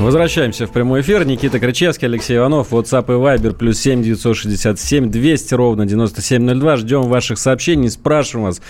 Возвращаемся 0.00 0.66
в 0.66 0.70
прямой 0.70 1.02
эфир. 1.02 1.26
Никита 1.26 1.60
Крычевский, 1.60 2.08
Алексей 2.08 2.38
Иванов, 2.38 2.72
WhatsApp 2.72 3.04
и 3.04 3.18
Viber, 3.18 3.52
плюс 3.52 3.78
7 3.80 4.02
967 4.02 5.10
200 5.10 5.54
ровно 5.54 5.84
9702. 5.84 6.76
Ждем 6.76 7.02
ваших 7.02 7.38
сообщений, 7.38 7.90
спрашиваем 7.90 8.46
вас, 8.46 8.62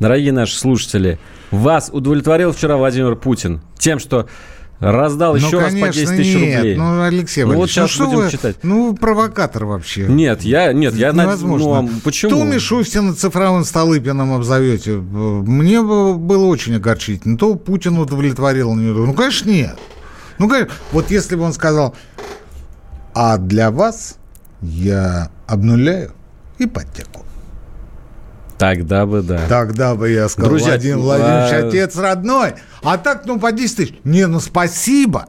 дорогие 0.00 0.32
наши 0.32 0.58
слушатели, 0.58 1.20
вас 1.52 1.88
удовлетворил 1.92 2.50
вчера 2.52 2.76
Владимир 2.76 3.14
Путин 3.14 3.60
тем, 3.78 4.00
что 4.00 4.26
раздал 4.80 5.36
еще 5.36 5.50
ну, 5.52 5.60
раз 5.60 5.72
по 5.72 5.88
10 5.88 6.16
тысяч 6.16 6.34
нет. 6.34 6.56
рублей. 6.56 6.76
Ну, 6.76 7.02
Алексей 7.02 7.44
ну, 7.44 7.54
вот 7.54 7.70
сейчас 7.70 7.96
ну, 8.00 8.06
будем 8.06 8.24
вы, 8.24 8.30
читать. 8.32 8.56
Ну, 8.64 8.96
провокатор 8.96 9.66
вообще. 9.66 10.06
Нет, 10.08 10.42
я, 10.42 10.72
нет, 10.72 10.94
я... 10.94 11.12
Невозможно. 11.12 11.82
Ну, 11.82 11.88
а 11.88 11.88
почему? 12.02 12.32
То 12.32 12.42
Мишустина 12.42 13.14
цифровым 13.14 13.64
Столыпиным 13.64 14.32
обзовете. 14.32 14.96
Мне 14.96 15.80
было 15.80 16.46
очень 16.46 16.74
огорчительно. 16.74 17.38
То 17.38 17.54
Путин 17.54 17.98
удовлетворил. 17.98 18.74
Ну, 18.74 19.14
конечно, 19.14 19.48
нет. 19.48 19.78
Ну, 20.42 20.68
вот 20.90 21.10
если 21.10 21.36
бы 21.36 21.42
он 21.42 21.52
сказал, 21.52 21.94
а 23.14 23.36
для 23.38 23.70
вас 23.70 24.16
я 24.60 25.30
обнуляю 25.46 26.12
ипотеку. 26.58 27.24
Тогда 28.58 29.06
бы 29.06 29.22
да. 29.22 29.46
Тогда 29.48 29.94
бы 29.94 30.10
я 30.10 30.28
сказал, 30.28 30.50
Друзья, 30.50 30.70
Владимир 30.70 30.98
Владимирович, 30.98 31.52
а... 31.52 31.68
отец 31.68 31.96
родной. 31.96 32.54
А 32.82 32.98
так, 32.98 33.26
ну, 33.26 33.38
по 33.40 33.52
10 33.52 33.76
тысяч. 33.76 33.94
Не, 34.04 34.26
ну, 34.26 34.40
спасибо. 34.40 35.26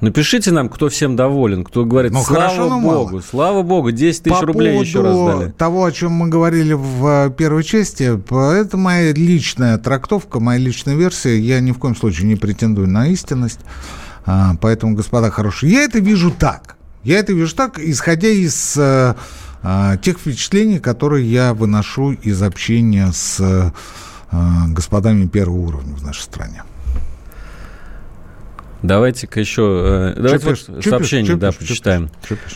Напишите 0.00 0.52
нам, 0.52 0.68
кто 0.68 0.88
всем 0.88 1.16
доволен, 1.16 1.64
кто 1.64 1.84
говорит, 1.84 2.12
ну, 2.12 2.22
слава 2.22 2.42
хорошо, 2.42 2.68
богу, 2.70 2.80
мало. 2.80 3.20
слава 3.20 3.62
богу, 3.62 3.90
10 3.90 4.22
тысяч 4.22 4.36
По 4.36 4.46
рублей 4.46 4.78
еще 4.78 5.02
раздали. 5.02 5.50
того, 5.50 5.84
о 5.84 5.90
чем 5.90 6.12
мы 6.12 6.28
говорили 6.28 6.72
в 6.72 7.26
э, 7.26 7.30
первой 7.36 7.64
части, 7.64 8.04
это 8.04 8.76
моя 8.76 9.12
личная 9.12 9.76
трактовка, 9.76 10.38
моя 10.38 10.60
личная 10.60 10.94
версия. 10.94 11.38
Я 11.40 11.58
ни 11.60 11.72
в 11.72 11.78
коем 11.78 11.96
случае 11.96 12.28
не 12.28 12.36
претендую 12.36 12.88
на 12.88 13.08
истинность. 13.08 13.60
А, 14.24 14.54
поэтому, 14.60 14.94
господа 14.94 15.30
хорошие, 15.30 15.72
я 15.72 15.82
это 15.82 15.98
вижу 15.98 16.30
так. 16.30 16.76
Я 17.02 17.18
это 17.18 17.32
вижу 17.32 17.56
так, 17.56 17.80
исходя 17.80 18.28
из 18.28 18.76
а, 18.78 19.96
тех 19.96 20.18
впечатлений, 20.18 20.78
которые 20.78 21.30
я 21.30 21.54
выношу 21.54 22.12
из 22.12 22.40
общения 22.42 23.10
с 23.12 23.40
а, 23.40 23.72
господами 24.68 25.26
первого 25.26 25.58
уровня 25.58 25.94
в 25.94 26.04
нашей 26.04 26.22
стране. 26.22 26.62
Давайте-ка 28.82 29.40
еще 29.40 30.14
э, 30.16 30.20
давайте 30.20 30.48
вот 30.50 30.84
сообщение 30.84 31.36
да, 31.36 31.50
чупиш, 31.50 31.68
почитаем. 31.68 32.10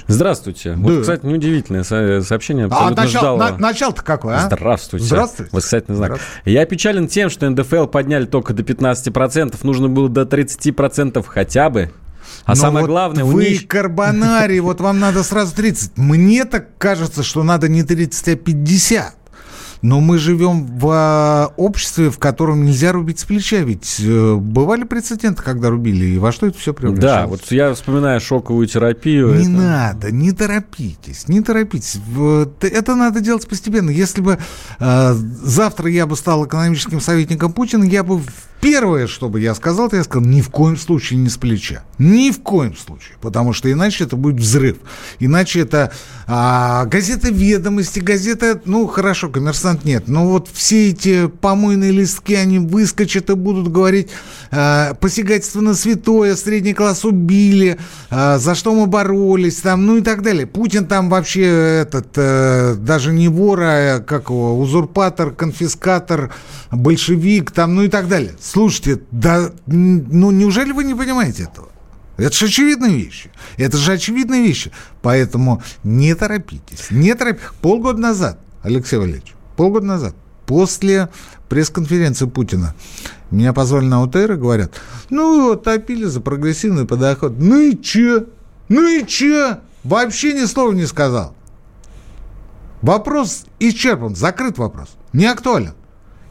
Здравствуйте. 0.07 0.75
Да. 0.75 0.81
Вот, 0.81 1.01
кстати, 1.01 1.27
неудивительное 1.27 1.83
сообщение. 1.83 2.69
А 2.71 2.91
начало, 2.91 3.39
на, 3.39 3.59
начало-то 3.59 4.03
какое, 4.03 4.37
а? 4.37 4.47
Здравствуйте. 4.47 5.07
Здравствуйте. 5.07 5.51
Восклицательный 5.53 5.97
знак. 5.97 6.21
Я 6.45 6.65
печален 6.67 7.09
тем, 7.09 7.29
что 7.29 7.49
НДФЛ 7.51 7.87
подняли 7.87 8.27
только 8.27 8.53
до 8.53 8.63
15%. 8.63 9.57
Нужно 9.63 9.89
было 9.89 10.09
до 10.09 10.23
30% 10.23 11.25
хотя 11.27 11.71
бы. 11.71 11.91
А 12.45 12.53
Но 12.53 12.55
самое 12.55 12.87
вот 12.87 12.91
главное, 12.91 13.25
вы 13.25 13.51
них... 13.51 13.69
карбонарий, 13.69 14.61
вот 14.61 14.81
вам 14.81 15.01
надо 15.01 15.23
сразу 15.23 15.55
30. 15.55 15.99
Мне 15.99 16.45
так 16.45 16.77
кажется, 16.79 17.23
что 17.23 17.43
надо 17.43 17.69
не 17.69 17.83
30, 17.83 18.29
а 18.29 18.37
50. 18.37 19.15
Но 19.83 20.01
мы 20.01 20.19
живем 20.19 20.65
в 20.79 20.89
а, 20.93 21.53
обществе, 21.57 22.11
в 22.11 22.19
котором 22.19 22.65
нельзя 22.65 22.93
рубить 22.93 23.19
с 23.19 23.25
плеча. 23.25 23.59
Ведь 23.59 24.01
э, 24.01 24.35
бывали 24.37 24.85
прецеденты, 24.85 25.43
когда 25.43 25.71
рубили, 25.71 26.05
и 26.05 26.19
во 26.19 26.31
что 26.31 26.47
это 26.47 26.57
все 26.57 26.73
превращалось? 26.73 27.03
Да, 27.03 27.27
вот 27.27 27.51
я 27.51 27.75
вспоминаю 27.75 28.21
шоковую 28.21 28.69
терапию. 28.69 29.35
Не 29.35 29.43
это... 29.43 29.51
надо, 29.51 30.13
не 30.13 30.31
торопитесь, 30.31 31.27
не 31.27 31.41
торопитесь. 31.41 31.99
Это 32.61 32.95
надо 32.95 33.21
делать 33.21 33.49
постепенно. 33.49 33.91
Если 33.91 34.21
бы 34.21 34.39
э, 34.79 35.15
завтра 35.15 35.91
я 35.91 36.07
бы 36.07 36.17
стал 36.17 36.47
экономическим 36.47 37.01
советником 37.01 37.53
Путина, 37.53 37.83
я 37.83 38.05
бы 38.05 38.21
Первое, 38.63 39.09
что 39.09 39.29
бы 39.29 39.41
я 39.41 39.57
сказал, 39.57 39.89
то 39.89 39.97
я 39.97 40.05
сказал, 40.05 40.25
ни 40.25 40.41
в 40.41 40.49
коем 40.49 40.77
случае 40.77 41.19
не 41.19 41.29
с 41.29 41.37
плеча. 41.37 41.83
Ни 41.99 42.31
в 42.31 42.43
коем 42.43 42.77
случае. 42.77 43.17
Потому 43.21 43.53
что 43.53 43.71
иначе 43.71 44.05
это 44.05 44.15
будет 44.15 44.37
взрыв. 44.37 44.77
Иначе 45.19 45.63
это 45.63 45.91
а, 46.29 46.85
газета 46.85 47.33
«Ведомости», 47.33 47.99
газета, 47.99 48.63
ну, 48.65 48.87
хорошо, 48.87 49.31
«Коммерсант» 49.31 49.85
нет. 49.85 50.07
Но 50.07 50.29
вот 50.29 50.49
все 50.53 50.91
эти 50.91 51.27
помойные 51.27 51.91
листки, 51.91 52.35
они 52.35 52.61
выскочат 52.61 53.31
и 53.31 53.35
будут 53.35 53.67
говорить 53.67 54.11
а, 54.53 54.95
посягательство 54.95 55.61
на 55.61 55.75
святое, 55.75 56.37
средний 56.37 56.73
класс 56.73 57.05
убили, 57.05 57.79
а, 58.11 58.39
за 58.39 58.55
что 58.55 58.73
мы 58.77 58.87
боролись, 58.87 59.57
там, 59.57 59.87
ну 59.87 59.97
и 59.97 60.03
так 60.03 60.23
далее. 60.23 60.47
Путин 60.47 60.87
там 60.87 61.11
вообще 61.11 61.81
этот, 61.83 62.13
а, 62.17 62.77
даже 62.77 63.13
не 63.13 63.27
вор, 63.27 63.61
а 63.61 63.99
как 63.99 64.31
его, 64.31 64.57
узурпатор, 64.57 65.33
конфискатор, 65.33 66.33
большевик, 66.71 67.51
там, 67.51 67.75
ну 67.75 67.83
и 67.83 67.89
так 67.89 68.07
далее. 68.07 68.35
Слушайте, 68.53 69.01
да, 69.11 69.51
ну 69.65 70.31
неужели 70.31 70.73
вы 70.73 70.85
не 70.85 70.95
понимаете 70.95 71.45
этого? 71.45 71.71
Это 72.19 72.37
же 72.37 72.45
очевидные 72.45 72.95
вещи. 72.99 73.31
Это 73.57 73.79
же 73.79 73.93
очевидные 73.93 74.43
вещи. 74.43 74.71
Поэтому 75.01 75.63
не 75.85 76.15
торопитесь. 76.15 76.91
Не 76.91 77.15
торопитесь. 77.15 77.49
Полгода 77.63 77.99
назад, 77.99 78.39
Алексей 78.63 78.99
Валерьевич, 78.99 79.33
полгода 79.57 79.87
назад 79.87 80.15
после 80.45 81.09
пресс-конференции 81.49 82.27
Путина 82.27 82.75
меня 83.31 83.55
позвали 83.55 83.87
на 83.87 84.03
УТР 84.03 84.33
и 84.33 84.37
говорят, 84.37 84.75
ну 85.09 85.49
вот, 85.49 85.65
топили 85.65 86.05
за 86.05 86.21
прогрессивный 86.21 86.85
подоход. 86.85 87.33
Ну 87.39 87.59
и 87.59 87.75
че? 87.75 88.27
Ну 88.69 88.87
и 88.87 89.07
че? 89.07 89.61
Вообще 89.83 90.35
ни 90.35 90.45
слова 90.45 90.73
не 90.73 90.85
сказал. 90.85 91.35
Вопрос 92.83 93.47
исчерпан, 93.61 94.15
закрыт 94.15 94.59
вопрос, 94.59 94.91
не 95.15 95.25
актуален. 95.25 95.73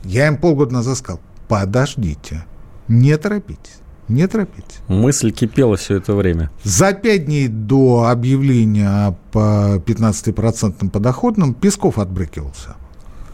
Я 0.04 0.28
им 0.28 0.38
полгода 0.38 0.72
назад 0.72 1.00
сказал, 1.00 1.20
подождите, 1.52 2.46
не 2.88 3.18
торопитесь. 3.18 3.82
Не 4.08 4.26
торопитесь. 4.28 4.80
Мысль 4.88 5.32
кипела 5.32 5.76
все 5.76 5.98
это 5.98 6.16
время. 6.16 6.50
За 6.64 6.94
пять 6.94 7.26
дней 7.26 7.50
до 7.50 8.06
объявления 8.10 8.88
о 8.88 9.16
15% 9.34 10.90
подоходном 10.90 11.54
Песков 11.54 11.98
отбрыкивался. 12.00 12.78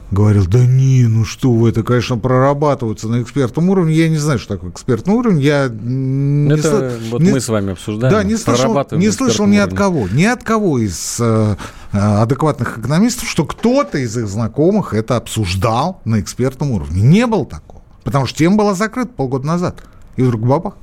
Говорил, 0.10 0.48
да 0.48 0.66
не, 0.66 1.04
ну 1.04 1.26
что 1.26 1.52
вы, 1.52 1.70
это, 1.70 1.84
конечно, 1.84 2.18
прорабатывается 2.18 3.08
на 3.08 3.22
экспертном 3.22 3.70
уровне. 3.70 3.94
Я 3.94 4.10
не 4.10 4.18
знаю, 4.18 4.40
что 4.40 4.56
такое 4.56 4.72
экспертный 4.72 5.14
уровень. 5.14 5.40
Я 5.40 5.68
не 5.70 6.54
это 6.54 6.90
сл... 6.90 7.10
вот 7.12 7.22
не... 7.22 7.32
мы 7.32 7.40
с 7.40 7.50
вами 7.50 7.74
обсуждаем. 7.74 8.12
Да, 8.12 8.24
не 8.24 8.36
слышал, 8.36 8.84
не 8.94 9.12
слышал 9.12 9.46
ни 9.46 9.58
от 9.58 9.76
кого, 9.76 10.08
ни 10.08 10.24
от 10.24 10.44
кого 10.44 10.80
из 10.80 11.18
э, 11.20 11.56
э, 11.92 11.98
адекватных 11.98 12.80
экономистов, 12.80 13.30
что 13.30 13.46
кто-то 13.46 14.00
из 14.00 14.18
их 14.18 14.28
знакомых 14.28 14.96
это 14.96 15.18
обсуждал 15.18 16.02
на 16.04 16.20
экспертном 16.20 16.72
уровне. 16.72 17.04
Не 17.04 17.28
было 17.28 17.46
такого. 17.46 17.77
Потому 18.08 18.26
что 18.26 18.38
тема 18.38 18.56
была 18.56 18.74
закрыта 18.74 19.12
полгода 19.12 19.46
назад 19.46 19.84
и 20.16 20.22
вдруг 20.22 20.40
бабах. 20.40 20.78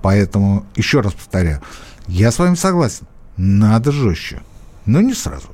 Поэтому, 0.00 0.64
еще 0.74 1.02
раз 1.02 1.12
повторяю, 1.12 1.60
я 2.08 2.30
с 2.30 2.38
вами 2.38 2.54
согласен, 2.54 3.06
надо 3.36 3.92
жестче, 3.92 4.40
но 4.86 5.02
не 5.02 5.12
сразу. 5.12 5.48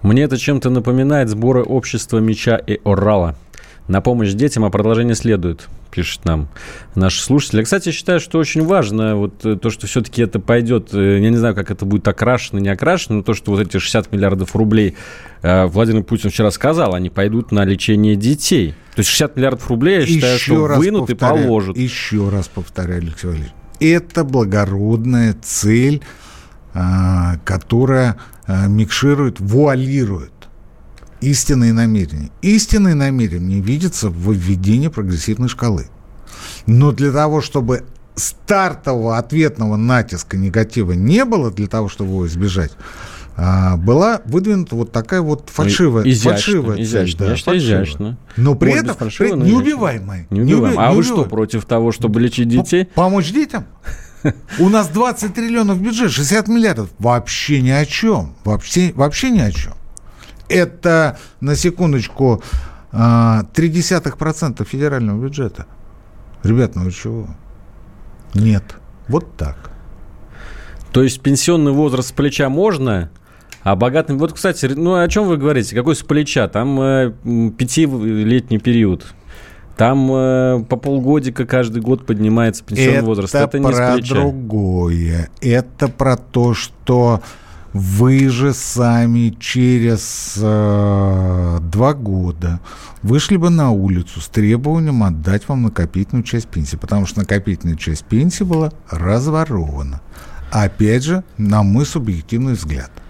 Мне 0.00 0.22
это 0.22 0.38
чем-то 0.38 0.70
напоминает 0.70 1.28
сборы 1.28 1.62
общества 1.62 2.16
меча 2.16 2.56
и 2.56 2.80
орала. 2.82 3.36
На 3.88 4.00
помощь 4.00 4.32
детям, 4.32 4.64
а 4.64 4.70
продолжение 4.70 5.14
следует 5.14 5.68
пишет 5.90 6.24
нам 6.24 6.48
наш 6.94 7.20
слушатель. 7.20 7.58
Я, 7.58 7.64
кстати, 7.64 7.90
считаю, 7.90 8.20
что 8.20 8.38
очень 8.38 8.64
важно 8.64 9.16
вот 9.16 9.44
э, 9.44 9.56
то, 9.56 9.70
что 9.70 9.86
все-таки 9.86 10.22
это 10.22 10.40
пойдет, 10.40 10.90
э, 10.92 11.20
я 11.20 11.30
не 11.30 11.36
знаю, 11.36 11.54
как 11.54 11.70
это 11.70 11.84
будет 11.84 12.06
окрашено, 12.06 12.58
не 12.58 12.68
окрашено, 12.68 13.16
но 13.16 13.22
то, 13.22 13.34
что 13.34 13.50
вот 13.52 13.60
эти 13.60 13.78
60 13.78 14.12
миллиардов 14.12 14.54
рублей 14.54 14.96
э, 15.42 15.66
Владимир 15.66 16.04
Путин 16.04 16.30
вчера 16.30 16.50
сказал, 16.50 16.94
они 16.94 17.10
пойдут 17.10 17.52
на 17.52 17.64
лечение 17.64 18.16
детей. 18.16 18.74
То 18.94 19.00
есть 19.00 19.10
60 19.10 19.36
миллиардов 19.36 19.68
рублей, 19.68 20.00
я 20.00 20.06
считаю, 20.06 20.34
еще 20.34 20.44
что 20.44 20.76
вынут 20.76 21.10
и 21.10 21.14
положат. 21.14 21.76
Еще 21.76 22.28
раз 22.28 22.48
повторяю, 22.48 23.02
Алексей 23.02 23.26
Валерьевич, 23.26 23.52
это 23.80 24.24
благородная 24.24 25.36
цель, 25.40 26.02
а, 26.74 27.36
которая 27.44 28.16
микширует, 28.46 29.40
вуалирует 29.40 30.32
истинные 31.20 31.72
намерения. 31.72 32.30
Истинные 32.42 32.94
намерения 32.94 33.60
видятся 33.60 34.10
в 34.10 34.32
введении 34.32 34.88
прогрессивной 34.88 35.48
шкалы. 35.48 35.86
Но 36.66 36.92
для 36.92 37.12
того, 37.12 37.40
чтобы 37.40 37.84
стартового 38.14 39.18
ответного 39.18 39.76
натиска 39.76 40.36
негатива 40.36 40.92
не 40.92 41.24
было, 41.24 41.50
для 41.50 41.66
того, 41.66 41.88
чтобы 41.88 42.10
его 42.10 42.26
избежать, 42.26 42.72
а, 43.40 43.76
была 43.76 44.20
выдвинута 44.24 44.74
вот 44.74 44.90
такая 44.90 45.20
вот 45.20 45.48
фальшивая, 45.48 46.02
изящно, 46.04 46.32
фальшивая 46.32 46.82
изящно, 46.82 47.18
цель. 47.18 47.18
Да, 47.18 47.26
фальшивая. 47.36 47.58
изящно. 47.58 48.18
Но 48.36 48.56
при 48.56 48.70
Может 48.70 48.84
этом 48.84 48.96
фальшиво, 48.96 49.36
при, 49.36 49.48
неубиваемая. 49.48 50.26
Неубиваемая. 50.30 50.72
Не 50.72 50.92
а 50.92 50.92
вы 50.92 51.04
что, 51.04 51.24
против 51.24 51.64
того, 51.64 51.92
чтобы 51.92 52.20
лечить 52.20 52.48
детей? 52.48 52.86
Помочь 52.86 53.30
детям? 53.30 53.66
У 54.58 54.68
нас 54.68 54.88
20 54.88 55.32
триллионов 55.32 55.80
бюджет, 55.80 56.10
60 56.10 56.48
миллиардов. 56.48 56.90
Вообще 56.98 57.62
ни 57.62 57.70
о 57.70 57.86
чем. 57.86 58.34
Вообще, 58.44 58.92
вообще 58.96 59.30
ни 59.30 59.38
о 59.38 59.52
чем. 59.52 59.74
Это, 60.48 61.18
на 61.40 61.54
секундочку, 61.56 62.42
0,3% 62.92 64.56
а, 64.60 64.64
федерального 64.64 65.22
бюджета. 65.22 65.66
Ребят, 66.42 66.74
ну 66.74 66.84
вы 66.84 66.92
чего? 66.92 67.28
Нет. 68.34 68.64
Вот 69.08 69.36
так. 69.36 69.70
То 70.92 71.02
есть 71.02 71.20
пенсионный 71.20 71.72
возраст 71.72 72.08
с 72.08 72.12
плеча 72.12 72.48
можно, 72.48 73.10
а 73.62 73.76
богатым... 73.76 74.18
Вот, 74.18 74.32
кстати, 74.32 74.66
ну 74.66 74.94
о 74.94 75.08
чем 75.08 75.26
вы 75.26 75.36
говорите? 75.36 75.74
Какой 75.74 75.94
с 75.94 76.02
плеча? 76.02 76.48
Там 76.48 76.80
э, 76.80 77.12
пятилетний 77.56 78.58
период. 78.58 79.04
Там 79.76 80.10
э, 80.10 80.64
по 80.68 80.76
полгодика 80.76 81.46
каждый 81.46 81.82
год 81.82 82.06
поднимается 82.06 82.64
пенсионный 82.64 82.94
это 82.94 83.06
возраст. 83.06 83.34
Это 83.34 83.58
не 83.58 83.70
про 83.70 83.98
другое. 83.98 85.30
Это 85.40 85.88
про 85.88 86.16
то, 86.16 86.54
что 86.54 87.22
вы 87.72 88.28
же 88.28 88.54
сами 88.54 89.36
через 89.38 90.34
э, 90.36 91.58
два 91.60 91.94
года 91.94 92.60
вышли 93.02 93.36
бы 93.36 93.50
на 93.50 93.70
улицу 93.70 94.20
с 94.20 94.28
требованием 94.28 95.02
отдать 95.02 95.48
вам 95.48 95.62
накопительную 95.62 96.24
часть 96.24 96.48
пенсии, 96.48 96.76
потому 96.76 97.06
что 97.06 97.20
накопительная 97.20 97.76
часть 97.76 98.04
пенсии 98.04 98.44
была 98.44 98.72
разворована. 98.90 100.00
Опять 100.50 101.04
же, 101.04 101.24
на 101.36 101.62
мой 101.62 101.84
субъективный 101.84 102.54
взгляд– 102.54 102.90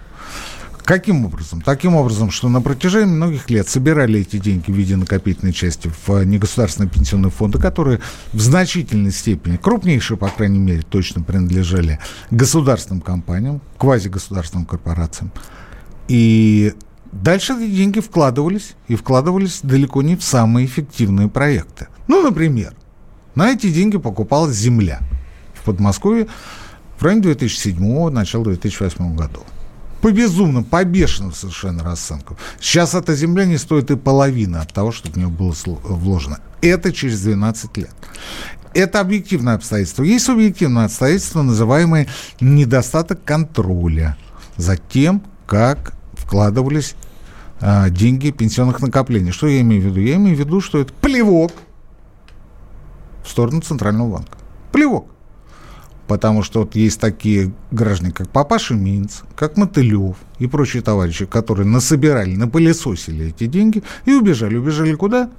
Каким 0.89 1.23
образом? 1.23 1.61
Таким 1.61 1.95
образом, 1.95 2.31
что 2.31 2.49
на 2.49 2.61
протяжении 2.61 3.13
многих 3.13 3.51
лет 3.51 3.69
собирали 3.69 4.21
эти 4.21 4.39
деньги 4.39 4.71
в 4.71 4.73
виде 4.73 4.95
накопительной 4.95 5.53
части 5.53 5.87
в 5.87 6.09
э, 6.09 6.25
негосударственные 6.25 6.89
пенсионные 6.89 7.29
фонды, 7.29 7.59
которые 7.59 7.99
в 8.33 8.41
значительной 8.41 9.11
степени, 9.11 9.57
крупнейшие, 9.57 10.17
по 10.17 10.29
крайней 10.29 10.57
мере, 10.57 10.81
точно 10.81 11.21
принадлежали 11.21 11.99
государственным 12.31 13.01
компаниям, 13.01 13.61
квазигосударственным 13.77 14.65
корпорациям. 14.65 15.31
И 16.07 16.73
дальше 17.11 17.53
эти 17.53 17.69
деньги 17.69 17.99
вкладывались, 17.99 18.73
и 18.87 18.95
вкладывались 18.95 19.59
далеко 19.61 20.01
не 20.01 20.15
в 20.15 20.23
самые 20.23 20.65
эффективные 20.65 21.29
проекты. 21.29 21.87
Ну, 22.07 22.23
например, 22.23 22.73
на 23.35 23.51
эти 23.51 23.71
деньги 23.71 23.99
покупалась 23.99 24.55
земля 24.55 25.01
в 25.53 25.65
Подмосковье 25.65 26.25
в 26.97 27.03
районе 27.03 27.21
2007 27.21 28.09
начала 28.09 28.45
2008 28.45 29.15
года 29.15 29.39
по 30.01 30.11
безумным, 30.11 30.63
по 30.63 30.83
бешеным 30.83 31.33
совершенно 31.33 31.83
расценкам. 31.83 32.37
Сейчас 32.59 32.95
эта 32.95 33.15
земля 33.15 33.45
не 33.45 33.57
стоит 33.57 33.91
и 33.91 33.95
половины 33.95 34.57
от 34.57 34.73
того, 34.73 34.91
что 34.91 35.09
в 35.09 35.15
нее 35.15 35.27
было 35.27 35.53
вложено. 35.65 36.39
Это 36.61 36.91
через 36.91 37.21
12 37.21 37.77
лет. 37.77 37.93
Это 38.73 38.99
объективное 38.99 39.55
обстоятельство. 39.55 40.03
Есть 40.03 40.25
субъективное 40.25 40.85
обстоятельство, 40.85 41.41
называемое 41.41 42.07
недостаток 42.39 43.23
контроля 43.23 44.15
за 44.57 44.77
тем, 44.77 45.23
как 45.47 45.93
вкладывались 46.13 46.95
а, 47.59 47.89
деньги 47.89 48.31
пенсионных 48.31 48.79
накоплений. 48.81 49.31
Что 49.31 49.47
я 49.47 49.61
имею 49.61 49.81
в 49.81 49.85
виду? 49.85 49.99
Я 49.99 50.15
имею 50.15 50.35
в 50.35 50.39
виду, 50.39 50.61
что 50.61 50.79
это 50.79 50.93
плевок 50.93 51.51
в 53.23 53.29
сторону 53.29 53.61
Центрального 53.61 54.11
банка. 54.11 54.37
Плевок 54.71 55.07
потому 56.09 56.41
что 56.41 56.61
вот 56.61 56.75
есть 56.75 56.99
такие 56.99 57.53
граждане, 57.69 58.11
как 58.11 58.29
Папаша 58.31 58.73
Минц, 58.73 59.21
как 59.35 59.57
Мотылев 59.57 60.17
и 60.39 60.47
прочие 60.47 60.81
товарищи, 60.81 61.27
которые 61.27 61.67
насобирали, 61.67 62.35
напылесосили 62.35 63.27
эти 63.27 63.45
деньги 63.45 63.83
и 64.05 64.13
убежали. 64.13 64.55
Убежали 64.55 64.95
куда? 64.95 65.29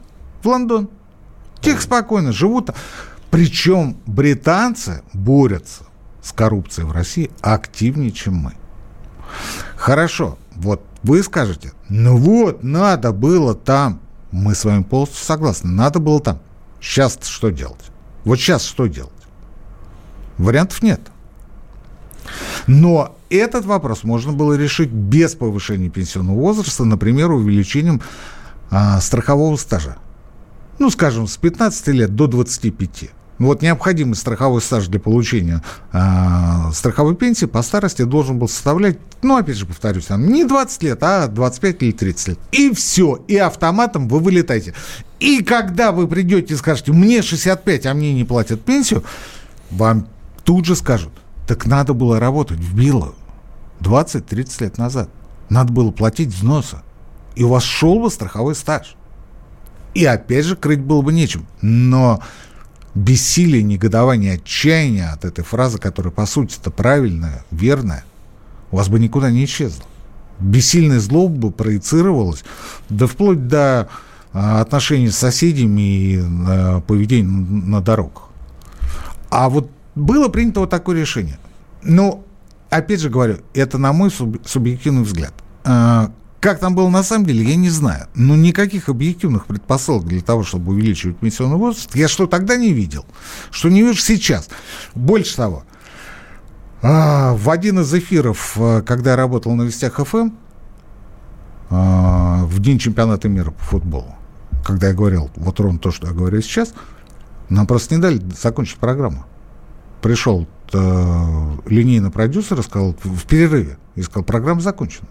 В 0.42 0.46
Лондон. 0.46 0.88
Тех 1.61 1.83
спокойно 1.83 2.33
живут. 2.33 2.70
Причем 3.33 3.96
британцы 4.06 5.02
борются 5.12 5.83
с 6.22 6.30
коррупцией 6.30 6.87
в 6.87 6.92
России 6.92 7.33
активнее, 7.40 8.12
чем 8.12 8.35
мы. 8.35 8.52
Хорошо, 9.74 10.38
вот 10.54 10.85
вы 11.02 11.20
скажете, 11.24 11.72
ну 11.88 12.16
вот, 12.16 12.62
надо 12.62 13.11
было 13.11 13.56
там. 13.56 14.00
Мы 14.30 14.54
с 14.54 14.64
вами 14.64 14.85
полностью 14.85 15.24
согласны, 15.24 15.72
надо 15.72 15.98
было 15.98 16.20
там. 16.20 16.38
Сейчас 16.80 17.18
что 17.24 17.50
делать? 17.50 17.90
Вот 18.24 18.38
сейчас 18.38 18.64
что 18.64 18.87
делать? 18.87 19.19
Вариантов 20.40 20.83
нет. 20.83 21.00
Но 22.66 23.16
этот 23.31 23.64
вопрос 23.64 24.05
можно 24.05 24.33
было 24.33 24.55
решить 24.55 24.90
без 24.90 25.35
повышения 25.35 25.88
пенсионного 25.88 26.37
возраста, 26.37 26.85
например, 26.85 27.31
увеличением 27.31 28.00
а, 28.70 29.00
страхового 29.00 29.57
стажа. 29.57 29.96
Ну, 30.79 30.90
скажем, 30.90 31.26
с 31.26 31.37
15 31.37 31.88
лет 31.88 32.14
до 32.14 32.26
25. 32.26 33.11
Вот 33.38 33.62
необходимый 33.62 34.16
страховой 34.16 34.61
стаж 34.61 34.88
для 34.88 35.00
получения 35.00 35.62
э, 35.92 36.72
страховой 36.74 37.16
пенсии 37.16 37.46
по 37.46 37.62
старости 37.62 38.03
должен 38.03 38.38
был 38.38 38.48
составлять, 38.48 38.98
ну, 39.22 39.38
опять 39.38 39.57
же, 39.57 39.64
повторюсь, 39.64 40.07
там, 40.07 40.31
не 40.31 40.44
20 40.44 40.83
лет, 40.83 41.03
а 41.03 41.26
25 41.26 41.83
или 41.83 41.92
30 41.92 42.29
лет. 42.29 42.38
И 42.53 42.74
все, 42.74 43.24
и 43.29 43.37
автоматом 43.38 44.09
вы 44.09 44.18
вылетаете. 44.18 44.74
И 45.20 45.42
когда 45.42 45.92
вы 45.92 46.07
придете 46.07 46.53
и 46.53 46.57
скажете, 46.59 46.92
мне 46.92 47.22
65, 47.22 47.87
а 47.87 47.94
мне 47.94 48.12
не 48.12 48.24
платят 48.24 48.61
пенсию, 48.61 49.05
вам 49.70 50.07
тут 50.44 50.64
же 50.64 50.76
скажут, 50.76 51.12
так 51.46 51.66
надо 51.66 51.94
было 51.94 52.20
работать 52.20 52.59
в 52.59 52.74
Било 52.74 53.14
20-30 53.81 54.62
лет 54.62 54.79
назад. 54.79 55.11
Надо 55.48 55.72
было 55.72 55.90
платить 55.90 56.29
взносы. 56.29 56.79
И 57.35 57.44
у 57.44 57.48
вас 57.48 57.62
шел 57.62 58.00
бы 58.00 58.11
страховой 58.11 58.55
стаж. 58.55 58.96
И 59.94 60.05
опять 60.05 60.44
же 60.44 60.57
крыть 60.57 60.81
было 60.81 61.03
бы 61.03 61.12
нечем. 61.12 61.46
Но 61.61 62.22
бессилие, 62.94 63.62
негодование, 63.62 64.35
отчаяние 64.35 65.09
от 65.09 65.24
этой 65.24 65.44
фразы, 65.44 65.79
которая 65.79 66.12
по 66.12 66.26
сути 66.26 66.57
это 66.61 66.70
правильная, 66.70 67.44
верная, 67.50 68.05
у 68.70 68.76
вас 68.76 68.88
бы 68.88 68.98
никуда 68.98 69.31
не 69.31 69.44
исчезло. 69.44 69.85
бессильная 70.38 71.00
злоба 71.00 71.50
проецировалась, 71.50 72.44
да 72.88 73.07
вплоть 73.07 73.46
до 73.48 73.88
а, 74.33 74.61
отношений 74.61 75.11
с 75.11 75.16
соседями 75.16 75.81
и 75.81 76.20
а, 76.20 76.81
поведения 76.81 77.29
на 77.29 77.81
дорогах. 77.81 78.29
А 79.31 79.48
вот 79.48 79.70
было 79.94 80.29
принято 80.29 80.61
вот 80.61 80.70
такое 80.70 81.00
решение. 81.00 81.38
Но, 81.83 82.24
опять 82.68 83.00
же 83.00 83.11
говорю, 83.11 83.38
это 83.55 83.79
на 83.79 83.92
мой 83.92 84.11
субъективный 84.11 85.03
взгляд. 85.03 85.35
А, 85.64 86.12
как 86.40 86.59
там 86.59 86.74
было 86.74 86.88
на 86.88 87.03
самом 87.03 87.26
деле, 87.26 87.44
я 87.44 87.57
не 87.57 87.68
знаю. 87.68 88.09
Но 88.14 88.35
никаких 88.35 88.88
объективных 88.88 89.46
предпосылок 89.46 90.07
для 90.07 90.22
того, 90.22 90.42
чтобы 90.42 90.72
увеличивать 90.72 91.18
пенсионный 91.18 91.57
возраст, 91.57 91.94
я 91.94 92.09
что 92.09 92.26
тогда 92.26 92.57
не 92.57 92.72
видел, 92.72 93.05
что 93.50 93.68
не 93.68 93.83
вижу 93.83 94.00
сейчас. 94.00 94.48
Больше 94.94 95.37
того, 95.37 95.64
а, 96.83 97.35
в 97.35 97.50
один 97.50 97.81
из 97.81 97.92
эфиров, 97.92 98.57
а, 98.59 98.81
когда 98.83 99.11
я 99.11 99.16
работал 99.16 99.55
на 99.55 99.62
Вестях 99.62 99.96
ФМ, 99.96 100.31
а, 101.68 102.44
в 102.44 102.59
день 102.61 102.79
чемпионата 102.79 103.29
мира 103.29 103.50
по 103.50 103.62
футболу, 103.62 104.14
когда 104.64 104.88
я 104.88 104.94
говорил 104.94 105.31
вот 105.37 105.61
ровно 105.61 105.79
то, 105.79 105.90
что 105.90 106.07
я 106.07 106.14
говорю 106.14 106.40
сейчас, 106.40 106.72
нам 107.50 107.66
просто 107.66 107.94
не 107.94 108.00
дали 108.00 108.22
закончить 108.40 108.79
программу. 108.79 109.26
Пришел 110.02 110.46
э, 110.72 111.56
линейный 111.66 112.10
продюсер 112.10 112.58
и 112.60 112.62
сказал 112.62 112.96
в 113.02 113.26
перерыве, 113.26 113.78
и 113.96 114.02
сказал, 114.02 114.24
программа 114.24 114.60
закончена. 114.60 115.08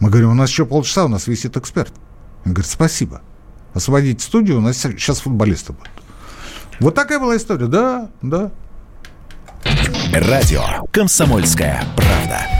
Мы 0.00 0.10
говорим, 0.10 0.30
у 0.30 0.34
нас 0.34 0.50
еще 0.50 0.66
полчаса, 0.66 1.04
у 1.04 1.08
нас 1.08 1.26
висит 1.26 1.56
эксперт. 1.56 1.92
Он 2.44 2.52
говорит, 2.52 2.70
спасибо. 2.70 3.22
Освободите 3.74 4.24
студию, 4.24 4.58
у 4.58 4.60
нас 4.60 4.78
сейчас 4.78 5.20
футболисты 5.20 5.72
будут. 5.72 5.90
Вот 6.80 6.94
такая 6.94 7.18
была 7.20 7.36
история. 7.36 7.66
Да, 7.66 8.10
да. 8.22 8.50
Радио 10.12 10.62
«Комсомольская 10.90 11.84
правда». 11.94 12.59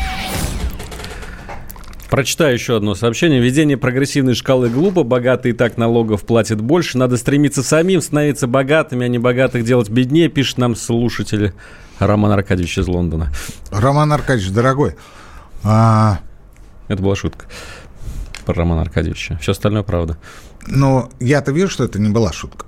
Прочитаю 2.10 2.54
еще 2.54 2.76
одно 2.76 2.96
сообщение. 2.96 3.40
Введение 3.40 3.76
прогрессивной 3.76 4.34
шкалы 4.34 4.68
глупо. 4.68 5.04
Богатые 5.04 5.54
и 5.54 5.56
так 5.56 5.76
налогов 5.76 6.24
платят 6.24 6.60
больше. 6.60 6.98
Надо 6.98 7.16
стремиться 7.16 7.62
самим 7.62 8.00
становиться 8.00 8.48
богатыми, 8.48 9.04
а 9.04 9.08
не 9.08 9.18
богатых 9.18 9.64
делать 9.64 9.88
беднее, 9.90 10.28
пишет 10.28 10.58
нам 10.58 10.74
слушатель 10.74 11.54
Роман 12.00 12.32
Аркадьевич 12.32 12.78
из 12.78 12.88
Лондона. 12.88 13.32
Роман 13.70 14.12
Аркадьевич, 14.12 14.52
дорогой, 14.52 14.96
а, 15.62 16.18
это 16.88 17.00
была 17.00 17.14
шутка 17.14 17.46
про 18.44 18.54
Романа 18.54 18.82
Аркадьевича. 18.82 19.38
Все 19.40 19.52
остальное 19.52 19.84
правда. 19.84 20.18
Но 20.66 21.10
я-то 21.20 21.52
вижу, 21.52 21.68
что 21.68 21.84
это 21.84 22.00
не 22.00 22.10
была 22.10 22.32
шутка. 22.32 22.66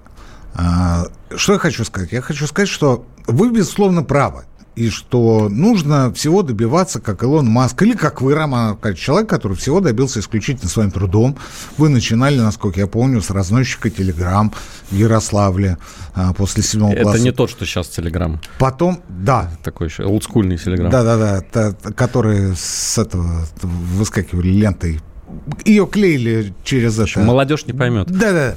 А, 0.54 1.06
что 1.34 1.54
я 1.54 1.58
хочу 1.58 1.84
сказать? 1.84 2.12
Я 2.12 2.20
хочу 2.20 2.46
сказать, 2.46 2.68
что 2.68 3.06
вы, 3.26 3.50
безусловно, 3.50 4.04
правы 4.04 4.44
и 4.74 4.88
что 4.88 5.48
нужно 5.50 6.12
всего 6.12 6.42
добиваться, 6.42 7.00
как 7.00 7.22
Илон 7.22 7.46
Маск, 7.46 7.82
или 7.82 7.94
как 7.94 8.22
вы, 8.22 8.34
Роман 8.34 8.70
Аркадьевич, 8.70 9.04
человек, 9.04 9.28
который 9.28 9.56
всего 9.56 9.80
добился 9.80 10.20
исключительно 10.20 10.68
своим 10.68 10.90
трудом. 10.90 11.36
Вы 11.76 11.90
начинали, 11.90 12.38
насколько 12.38 12.80
я 12.80 12.86
помню, 12.86 13.20
с 13.20 13.30
разносчика 13.30 13.90
Телеграм 13.90 14.52
в 14.90 14.94
Ярославле 14.94 15.76
а, 16.14 16.32
после 16.32 16.62
седьмого 16.62 16.94
класса. 16.94 17.18
Это 17.18 17.20
не 17.20 17.32
тот, 17.32 17.50
что 17.50 17.66
сейчас 17.66 17.88
Телеграм. 17.88 18.40
Потом, 18.58 19.02
да. 19.08 19.50
Такой 19.62 19.88
еще 19.88 20.04
олдскульный 20.04 20.56
Телеграм. 20.56 20.90
Да-да-да, 20.90 21.72
который 21.92 22.56
с 22.56 22.96
этого 22.96 23.46
выскакивали 23.62 24.48
лентой. 24.48 25.00
Ее 25.64 25.86
клеили 25.86 26.54
через 26.64 26.98
это. 26.98 27.20
Молодежь 27.20 27.66
не 27.66 27.72
поймет. 27.74 28.10
Да-да. 28.10 28.56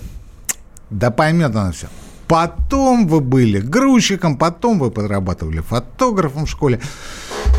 Да 0.89 1.11
поймет 1.11 1.55
она 1.55 1.71
все. 1.71 1.87
Потом 2.27 3.07
вы 3.07 3.21
были 3.21 3.59
грузчиком, 3.59 4.37
потом 4.37 4.79
вы 4.79 4.91
подрабатывали 4.91 5.59
фотографом 5.59 6.45
в 6.45 6.49
школе. 6.49 6.81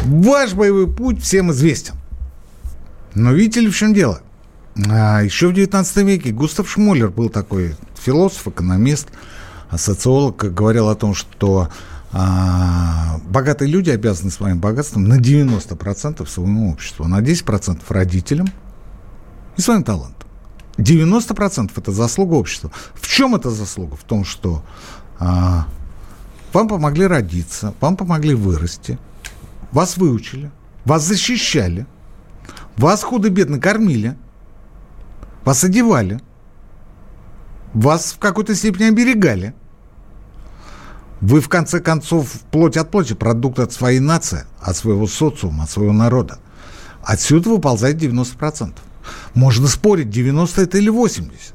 Ваш 0.05 0.55
боевой 0.55 0.93
путь 0.93 1.23
всем 1.23 1.53
известен. 1.53 1.95
Но 3.15 3.33
видите 3.33 3.61
ли, 3.61 3.71
в 3.71 3.77
чем 3.77 3.95
дело? 3.95 4.21
А, 4.89 5.21
еще 5.23 5.49
в 5.49 5.55
19 5.55 5.97
веке 5.99 6.33
Густав 6.33 6.69
Шмулер 6.69 7.09
был 7.09 7.29
такой 7.29 7.77
философ, 7.95 8.49
экономист, 8.49 9.09
социолог, 9.75 10.37
говорил 10.37 10.89
о 10.89 10.95
том, 10.95 11.15
что 11.15 11.69
а, 12.13 13.19
богатые 13.29 13.71
люди 13.71 13.91
обязаны 13.91 14.31
своим 14.31 14.59
богатством 14.59 15.05
на 15.05 15.19
90% 15.19 16.27
своему 16.27 16.73
обществу, 16.73 17.07
на 17.07 17.21
10% 17.21 17.81
родителям 17.89 18.49
и 19.57 19.61
своим 19.61 19.83
талантом. 19.83 20.26
90% 20.79 21.73
это 21.77 21.93
заслуга 21.93 22.35
общества. 22.35 22.71
В 22.95 23.07
чем 23.07 23.35
это 23.35 23.51
заслуга? 23.51 23.97
В 23.97 24.05
том, 24.05 24.25
что 24.25 24.63
а, 25.19 25.67
вам 26.53 26.69
помогли 26.69 27.07
родиться, 27.07 27.75
вам 27.81 27.97
помогли 27.97 28.35
вырасти, 28.35 28.99
вас 29.73 29.97
выучили, 29.97 30.51
вас 30.85 31.05
защищали, 31.05 31.87
вас 32.77 33.03
худо-бедно 33.03 33.59
кормили, 33.59 34.17
вас 35.45 35.65
одевали, 35.65 36.21
вас 37.73 38.13
в 38.13 38.19
какой-то 38.19 38.55
степени 38.55 38.85
оберегали. 38.85 39.55
Вы, 41.21 41.41
в 41.41 41.49
конце 41.49 41.81
концов, 41.81 42.31
плоть 42.51 42.77
от 42.77 42.91
плоти, 42.91 43.15
продукт 43.15 43.59
от 43.59 43.73
своей 43.73 44.01
нации, 44.01 44.45
от 44.61 44.77
своего 44.77 45.07
социума, 45.07 45.65
от 45.65 45.71
своего 45.71 45.95
народа. 45.95 46.39
Отсюда 47.03 47.51
выползает 47.51 47.97
90%. 47.97 48.75
Можно 49.35 49.69
спорить, 49.69 50.11
90 50.11 50.63
это 50.63 50.79
или 50.79 50.89
80. 50.89 51.55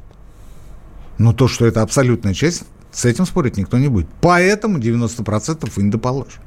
Но 1.17 1.33
то, 1.33 1.47
что 1.47 1.65
это 1.65 1.81
абсолютная 1.81 2.33
часть, 2.33 2.63
с 2.91 3.05
этим 3.05 3.25
спорить 3.25 3.57
никто 3.57 3.77
не 3.77 3.87
будет. 3.87 4.07
Поэтому 4.21 4.77
90% 4.77 5.71
вы 5.75 5.83
недоположь. 5.83 6.39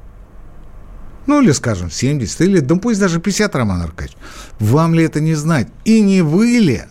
Ну, 1.27 1.41
или, 1.41 1.51
скажем, 1.51 1.89
70, 1.89 2.41
или, 2.41 2.59
да 2.59 2.75
пусть 2.75 2.99
даже 2.99 3.19
50, 3.19 3.55
Роман 3.55 3.81
Аркадьевич. 3.81 4.17
Вам 4.59 4.93
ли 4.93 5.03
это 5.03 5.21
не 5.21 5.33
знать? 5.33 5.67
И 5.83 6.01
не 6.01 6.21
вы 6.21 6.45
ли 6.59 6.83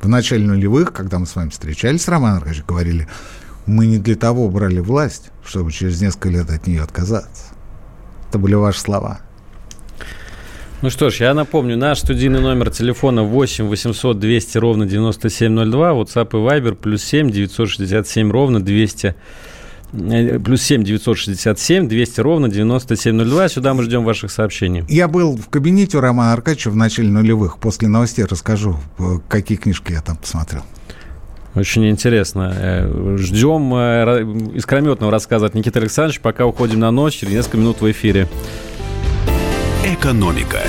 в 0.00 0.08
начале 0.08 0.46
нулевых, 0.46 0.92
когда 0.92 1.18
мы 1.18 1.26
с 1.26 1.34
вами 1.34 1.50
встречались, 1.50 2.06
Роман 2.06 2.36
Аркадьевич, 2.36 2.64
говорили, 2.64 3.08
мы 3.66 3.86
не 3.86 3.98
для 3.98 4.14
того 4.14 4.48
брали 4.48 4.78
власть, 4.78 5.30
чтобы 5.44 5.72
через 5.72 6.00
несколько 6.00 6.28
лет 6.28 6.50
от 6.50 6.66
нее 6.66 6.82
отказаться. 6.82 7.44
Это 8.28 8.38
были 8.38 8.54
ваши 8.54 8.80
слова. 8.80 9.20
Ну 10.80 10.90
что 10.90 11.10
ж, 11.10 11.22
я 11.22 11.34
напомню, 11.34 11.76
наш 11.76 11.98
студийный 11.98 12.40
номер 12.40 12.70
телефона 12.70 13.24
8 13.24 13.66
800 13.66 14.16
200 14.20 14.58
ровно 14.58 14.86
9702, 14.86 15.90
WhatsApp 15.90 16.28
и 16.30 16.36
Viber 16.36 16.76
плюс 16.76 17.02
7 17.02 17.32
967 17.32 18.30
ровно 18.30 18.60
200 18.60 19.14
э, 19.92 20.38
плюс 20.38 20.62
7 20.62 20.84
967 20.84 21.88
200 21.88 22.20
ровно 22.20 22.48
9702. 22.48 23.48
Сюда 23.48 23.74
мы 23.74 23.82
ждем 23.82 24.04
ваших 24.04 24.30
сообщений. 24.30 24.84
Я 24.88 25.08
был 25.08 25.36
в 25.36 25.48
кабинете 25.48 25.98
у 25.98 26.00
Романа 26.00 26.32
Аркадьевича 26.32 26.70
в 26.70 26.76
начале 26.76 27.08
нулевых. 27.08 27.58
После 27.58 27.88
новостей 27.88 28.24
расскажу, 28.24 28.76
э, 29.00 29.02
какие 29.28 29.58
книжки 29.58 29.90
я 29.90 30.00
там 30.00 30.16
посмотрел. 30.16 30.62
Очень 31.56 31.90
интересно. 31.90 32.54
Э, 32.56 33.16
ждем 33.18 33.74
искрометного 34.54 35.10
рассказа 35.10 35.46
от 35.46 35.54
Никиты 35.54 35.80
Александровича, 35.80 36.20
пока 36.22 36.46
уходим 36.46 36.78
на 36.78 36.92
ночь. 36.92 37.14
Через 37.14 37.32
несколько 37.32 37.56
минут 37.56 37.80
в 37.80 37.90
эфире. 37.90 38.28
Экономика. 39.84 40.60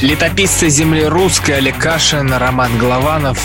Летописцы 0.00 0.68
земли 0.68 1.04
русской 1.04 1.52
Олег 1.52 1.76
Кашин, 1.78 2.32
Роман 2.32 2.78
Голованов. 2.78 3.44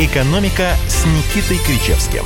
«Экономика» 0.00 0.70
с 0.88 1.04
Никитой 1.04 1.58
Кричевским. 1.58 2.22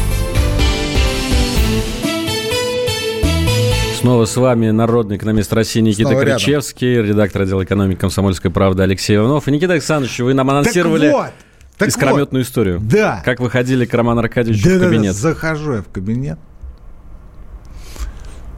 Снова 3.98 4.26
с 4.26 4.36
вами 4.36 4.70
народный 4.70 5.16
экономист 5.16 5.52
России 5.52 5.80
Никита 5.80 6.10
Снова 6.10 6.24
Кричевский, 6.24 6.94
рядом. 6.94 7.10
редактор 7.10 7.42
отдела 7.42 7.64
экономики 7.64 7.98
«Комсомольской 7.98 8.52
правды» 8.52 8.84
Алексей 8.84 9.16
Иванов. 9.16 9.48
И 9.48 9.50
Никита 9.50 9.72
Александрович, 9.72 10.20
вы 10.20 10.34
нам 10.34 10.50
анонсировали... 10.50 11.08
Так 11.08 11.16
вот, 11.16 11.32
так 11.76 11.88
Искрометную 11.88 12.44
вот, 12.44 12.48
историю. 12.48 12.78
Да. 12.80 13.20
Как 13.24 13.40
вы 13.40 13.50
ходили 13.50 13.86
к 13.86 13.92
Роману 13.92 14.20
Аркадьевичу 14.20 14.68
да, 14.68 14.76
в 14.76 14.78
кабинет. 14.78 15.16
Да, 15.16 15.22
да, 15.22 15.34
захожу 15.34 15.72
я 15.72 15.82
в 15.82 15.88
кабинет. 15.88 16.38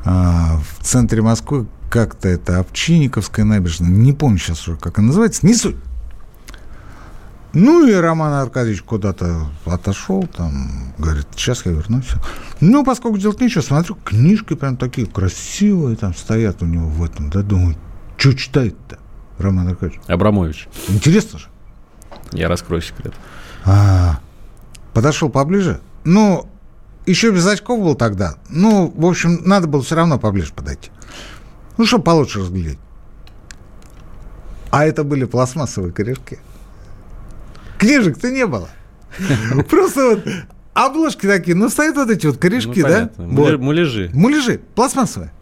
А, 0.04 0.60
в 0.78 0.84
центре 0.84 1.22
Москвы 1.22 1.66
как-то 1.90 2.28
это 2.28 2.58
Овчинниковская 2.58 3.46
набережная. 3.46 3.88
Не 3.88 4.12
помню 4.12 4.36
сейчас 4.36 4.68
уже, 4.68 4.76
как 4.76 4.98
она 4.98 5.06
называется. 5.06 5.46
Не 5.46 5.54
суть. 5.54 5.76
Ну 7.58 7.86
и 7.86 7.94
Роман 7.94 8.34
Аркадьевич 8.34 8.82
куда-то 8.82 9.46
отошел, 9.64 10.26
там, 10.26 10.92
говорит, 10.98 11.26
сейчас 11.34 11.64
я 11.64 11.72
вернусь. 11.72 12.10
Ну, 12.60 12.84
поскольку 12.84 13.16
делать 13.16 13.40
нечего, 13.40 13.62
смотрю, 13.62 13.96
книжки 14.04 14.52
прям 14.52 14.76
такие 14.76 15.06
красивые 15.06 15.96
там 15.96 16.14
стоят 16.14 16.60
у 16.60 16.66
него 16.66 16.86
в 16.86 17.02
этом, 17.02 17.30
да, 17.30 17.40
думаю, 17.40 17.74
Что 18.18 18.34
читает-то, 18.34 18.98
Роман 19.38 19.68
Аркадьевич? 19.68 20.02
Абрамович. 20.06 20.68
Интересно 20.88 21.38
же. 21.38 21.46
Я 22.32 22.48
раскрою 22.48 22.82
секрет. 22.82 23.14
А, 23.64 24.20
подошел 24.92 25.30
поближе. 25.30 25.80
Ну, 26.04 26.46
еще 27.06 27.30
без 27.30 27.46
очков 27.46 27.80
был 27.80 27.94
тогда. 27.94 28.34
Ну, 28.50 28.92
в 28.94 29.06
общем, 29.06 29.40
надо 29.46 29.66
было 29.66 29.82
все 29.82 29.94
равно 29.94 30.18
поближе 30.18 30.52
подойти. 30.52 30.90
Ну, 31.78 31.86
чтобы 31.86 32.04
получше 32.04 32.40
разглядеть. 32.40 32.78
А 34.70 34.84
это 34.84 35.04
были 35.04 35.24
пластмассовые 35.24 35.94
корешки. 35.94 36.38
Книжек-то 37.78 38.30
не 38.30 38.46
было. 38.46 38.68
Просто 39.68 40.10
вот 40.10 40.24
обложки 40.74 41.26
такие, 41.26 41.56
ну, 41.56 41.68
стоят 41.68 41.96
вот 41.96 42.10
эти 42.10 42.26
вот 42.26 42.36
корешки, 42.38 42.80
Ну, 42.82 42.88
да? 42.88 43.10
Вот. 43.16 43.26
Муля- 43.32 43.58
Муляжи. 43.58 44.10
Муляжи, 44.12 44.60
пластмассовые. 44.74 45.32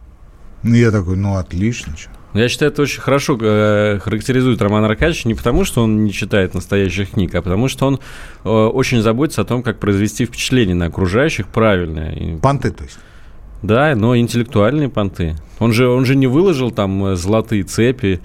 Ну, 0.62 0.74
я 0.74 0.90
такой, 0.90 1.16
ну, 1.16 1.36
отлично. 1.36 1.94
чё. 1.96 2.08
Я 2.32 2.48
считаю, 2.48 2.72
это 2.72 2.82
очень 2.82 3.00
хорошо 3.00 3.38
э, 3.40 4.00
характеризует 4.02 4.60
Роман 4.60 4.84
Аркадьевич 4.84 5.24
не 5.24 5.34
потому, 5.34 5.64
что 5.64 5.84
он 5.84 6.02
не 6.04 6.12
читает 6.12 6.52
настоящих 6.54 7.10
книг, 7.12 7.32
а 7.34 7.42
потому 7.42 7.68
что 7.68 7.86
он 7.86 8.00
э, 8.44 8.48
очень 8.48 9.02
заботится 9.02 9.42
о 9.42 9.44
том, 9.44 9.62
как 9.62 9.78
произвести 9.78 10.24
впечатление 10.26 10.74
на 10.74 10.86
окружающих 10.86 11.46
правильное. 11.46 12.12
И- 12.12 12.36
Понты, 12.38 12.72
то 12.72 12.82
есть. 12.84 12.98
да, 13.62 13.94
но 13.94 14.16
интеллектуальные 14.16 14.88
понты. 14.88 15.36
Он 15.60 15.72
же, 15.72 15.86
он 15.88 16.04
же 16.06 16.16
не 16.16 16.26
выложил 16.26 16.72
там 16.72 17.04
э, 17.06 17.16
золотые 17.16 17.62
цепи, 17.62 18.20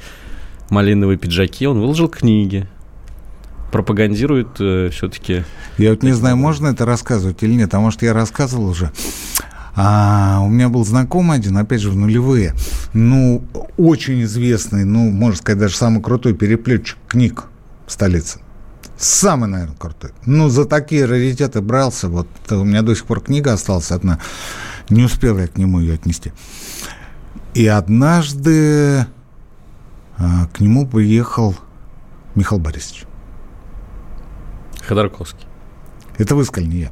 малиновые 0.72 1.18
пиджаки, 1.20 1.68
он 1.68 1.80
выложил 1.80 2.08
книги. 2.08 2.68
Пропагандирует 3.72 4.56
все-таки... 4.56 5.44
Я 5.78 5.92
вот 5.92 6.04
не 6.04 6.14
знаю, 6.14 6.38
можно 6.38 6.68
это 6.68 6.86
рассказывать 6.86 7.44
или 7.44 7.54
нет, 7.54 7.74
а 7.74 7.80
может, 7.80 8.02
я 8.02 8.14
рассказывал 8.14 8.66
уже. 8.66 8.92
А, 9.76 10.40
у 10.42 10.50
меня 10.50 10.68
был 10.68 10.84
знакомый 10.84 11.38
один, 11.38 11.58
опять 11.58 11.80
же, 11.80 11.90
в 11.90 11.96
нулевые, 11.96 12.54
ну, 12.94 13.44
очень 13.78 14.24
известный, 14.24 14.84
ну, 14.84 15.10
можно 15.10 15.38
сказать, 15.38 15.60
даже 15.60 15.76
самый 15.78 16.02
крутой 16.04 16.34
переплетчик 16.34 16.98
книг 17.08 17.46
в 17.88 17.92
столице. 17.92 18.40
Самый, 18.98 19.48
наверное, 19.48 19.78
крутой. 19.78 20.12
Ну, 20.26 20.50
за 20.50 20.66
такие 20.66 21.06
раритеты 21.06 21.62
брался. 21.62 22.10
Вот 22.10 22.28
э, 22.50 22.56
у 22.56 22.66
меня 22.66 22.82
до 22.82 22.94
сих 22.94 23.06
пор 23.06 23.22
книга 23.22 23.54
осталась 23.54 23.92
одна. 23.92 24.20
Не 24.90 25.04
успел 25.04 25.38
я 25.38 25.48
к 25.48 25.58
нему 25.58 25.80
ее 25.80 25.94
отнести. 25.94 26.34
И 27.54 27.66
однажды 27.66 29.06
а, 30.18 30.48
к 30.52 30.60
нему 30.60 30.86
приехал 30.86 31.56
Михаил 32.36 32.60
Борисович. 32.60 33.06
Ходорковский. 34.90 35.46
Это 36.18 36.36
вы 36.36 36.44
сказали, 36.46 36.68
не 36.70 36.78
я. 36.80 36.92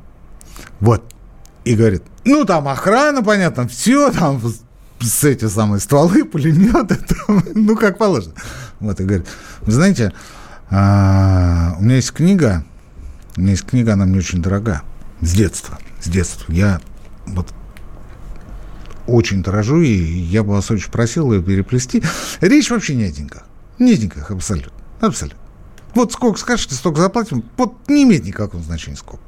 Вот. 0.80 1.04
И 1.66 1.76
говорит, 1.76 2.04
ну, 2.26 2.46
там 2.46 2.68
охрана, 2.68 3.24
понятно, 3.24 3.68
все, 3.68 4.12
там 4.12 4.40
с- 5.02 5.24
эти 5.24 5.48
самые 5.48 5.80
стволы, 5.80 6.24
пулеметы, 6.24 7.00
ну, 7.56 7.76
как 7.76 7.98
положено. 7.98 8.36
Вот, 8.80 9.00
и 9.00 9.04
говорит, 9.04 9.26
вы 9.62 9.72
знаете, 9.72 10.14
а, 10.70 11.76
у 11.80 11.84
меня 11.84 11.96
есть 11.96 12.12
книга, 12.14 12.64
у 13.36 13.42
меня 13.42 13.52
есть 13.52 13.66
книга, 13.66 13.94
она 13.94 14.06
мне 14.06 14.20
очень 14.20 14.42
дорога, 14.44 14.84
с 15.22 15.32
детства, 15.34 15.80
с 16.00 16.08
детства. 16.08 16.52
Я 16.54 16.80
вот 17.26 17.48
очень 19.08 19.42
дорожу, 19.42 19.82
и 19.82 19.92
я 19.92 20.44
бы 20.44 20.52
вас 20.52 20.70
очень 20.70 20.92
просил 20.92 21.34
ее 21.34 21.42
переплести. 21.42 22.04
Речь 22.42 22.70
вообще 22.70 22.94
не 22.94 23.06
о 23.06 23.12
деньгах. 23.12 23.44
Не 23.80 23.94
о 23.94 23.98
деньгах 23.98 24.30
абсолютно. 24.32 24.72
Абсолютно. 25.02 25.40
Вот 25.96 26.12
сколько 26.14 26.40
скажете, 26.40 26.76
столько 26.76 27.02
заплатим. 27.02 27.44
Вот 27.58 27.88
не 27.88 28.04
имеет 28.04 28.26
никакого 28.26 28.62
значения 28.64 28.98
сколько. 28.98 29.24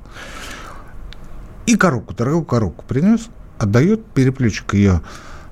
И 1.65 1.76
коробку, 1.76 2.13
дорогую 2.13 2.45
коробку 2.45 2.86
принес, 2.88 3.30
отдает, 3.58 4.06
переплетчик 4.06 4.74
ее, 4.74 5.02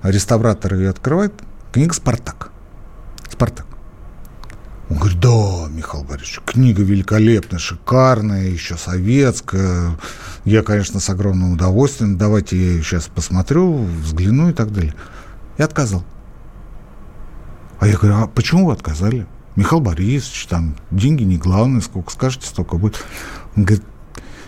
реставратор 0.03 0.73
ее 0.73 0.89
открывает. 0.89 1.33
Книга 1.71 1.93
«Спартак». 1.93 2.51
«Спартак». 3.29 3.67
Он 4.89 4.97
говорит, 4.97 5.19
да, 5.19 5.67
Михаил 5.69 6.05
Борисович, 6.05 6.39
книга 6.45 6.81
великолепная, 6.81 7.59
шикарная, 7.59 8.47
еще 8.47 8.77
советская. 8.77 9.97
Я, 10.45 10.63
конечно, 10.63 11.01
с 11.01 11.09
огромным 11.09 11.53
удовольствием. 11.53 12.17
Давайте 12.17 12.55
я 12.57 12.71
ее 12.71 12.83
сейчас 12.83 13.07
посмотрю, 13.07 13.83
взгляну 13.83 14.49
и 14.49 14.53
так 14.53 14.71
далее. 14.71 14.93
И 15.57 15.61
отказал. 15.61 16.05
А 17.79 17.87
я 17.87 17.97
говорю, 17.97 18.15
а 18.15 18.27
почему 18.27 18.67
вы 18.67 18.73
отказали? 18.73 19.27
Михаил 19.57 19.81
Борисович, 19.81 20.45
там 20.45 20.75
деньги 20.91 21.23
не 21.23 21.37
главное, 21.37 21.81
сколько 21.81 22.11
скажете, 22.11 22.45
столько 22.45 22.77
будет. 22.77 23.03
Он 23.55 23.63
говорит, 23.63 23.83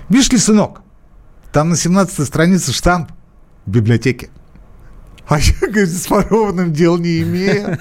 видишь 0.08 0.30
ли, 0.30 0.38
сынок, 0.38 0.82
там 1.52 1.70
на 1.70 1.76
17 1.76 2.28
странице 2.28 2.72
штамп 2.72 3.12
в 3.66 3.72
библиотеке. 3.72 4.30
А 5.28 5.40
я, 5.40 5.54
говорит, 5.62 5.90
с 5.90 6.10
ворованным 6.12 6.74
дел 6.74 6.98
не 6.98 7.22
имею. 7.22 7.80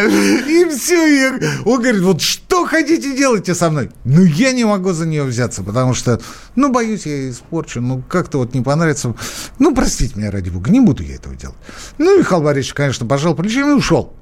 И 0.00 0.68
все. 0.70 1.06
Я... 1.06 1.38
Он 1.64 1.80
говорит, 1.80 2.02
вот 2.02 2.20
что 2.20 2.66
хотите 2.66 3.16
делайте 3.16 3.54
со 3.54 3.70
мной? 3.70 3.90
Ну, 4.04 4.22
я 4.22 4.50
не 4.50 4.64
могу 4.64 4.92
за 4.92 5.06
нее 5.06 5.22
взяться, 5.22 5.62
потому 5.62 5.94
что, 5.94 6.20
ну, 6.56 6.72
боюсь, 6.72 7.06
я 7.06 7.30
испорчу, 7.30 7.80
ну, 7.80 8.02
как-то 8.08 8.38
вот 8.38 8.54
не 8.54 8.62
понравится. 8.62 9.14
Ну, 9.60 9.74
простите 9.76 10.16
меня, 10.16 10.32
ради 10.32 10.50
бога, 10.50 10.72
не 10.72 10.80
буду 10.80 11.04
я 11.04 11.14
этого 11.14 11.36
делать. 11.36 11.56
Ну, 11.98 12.18
Михаил 12.18 12.42
Борисович, 12.42 12.74
конечно, 12.74 13.06
пожал 13.06 13.36
плечами 13.36 13.70
и 13.70 13.74
ушел. 13.74 14.12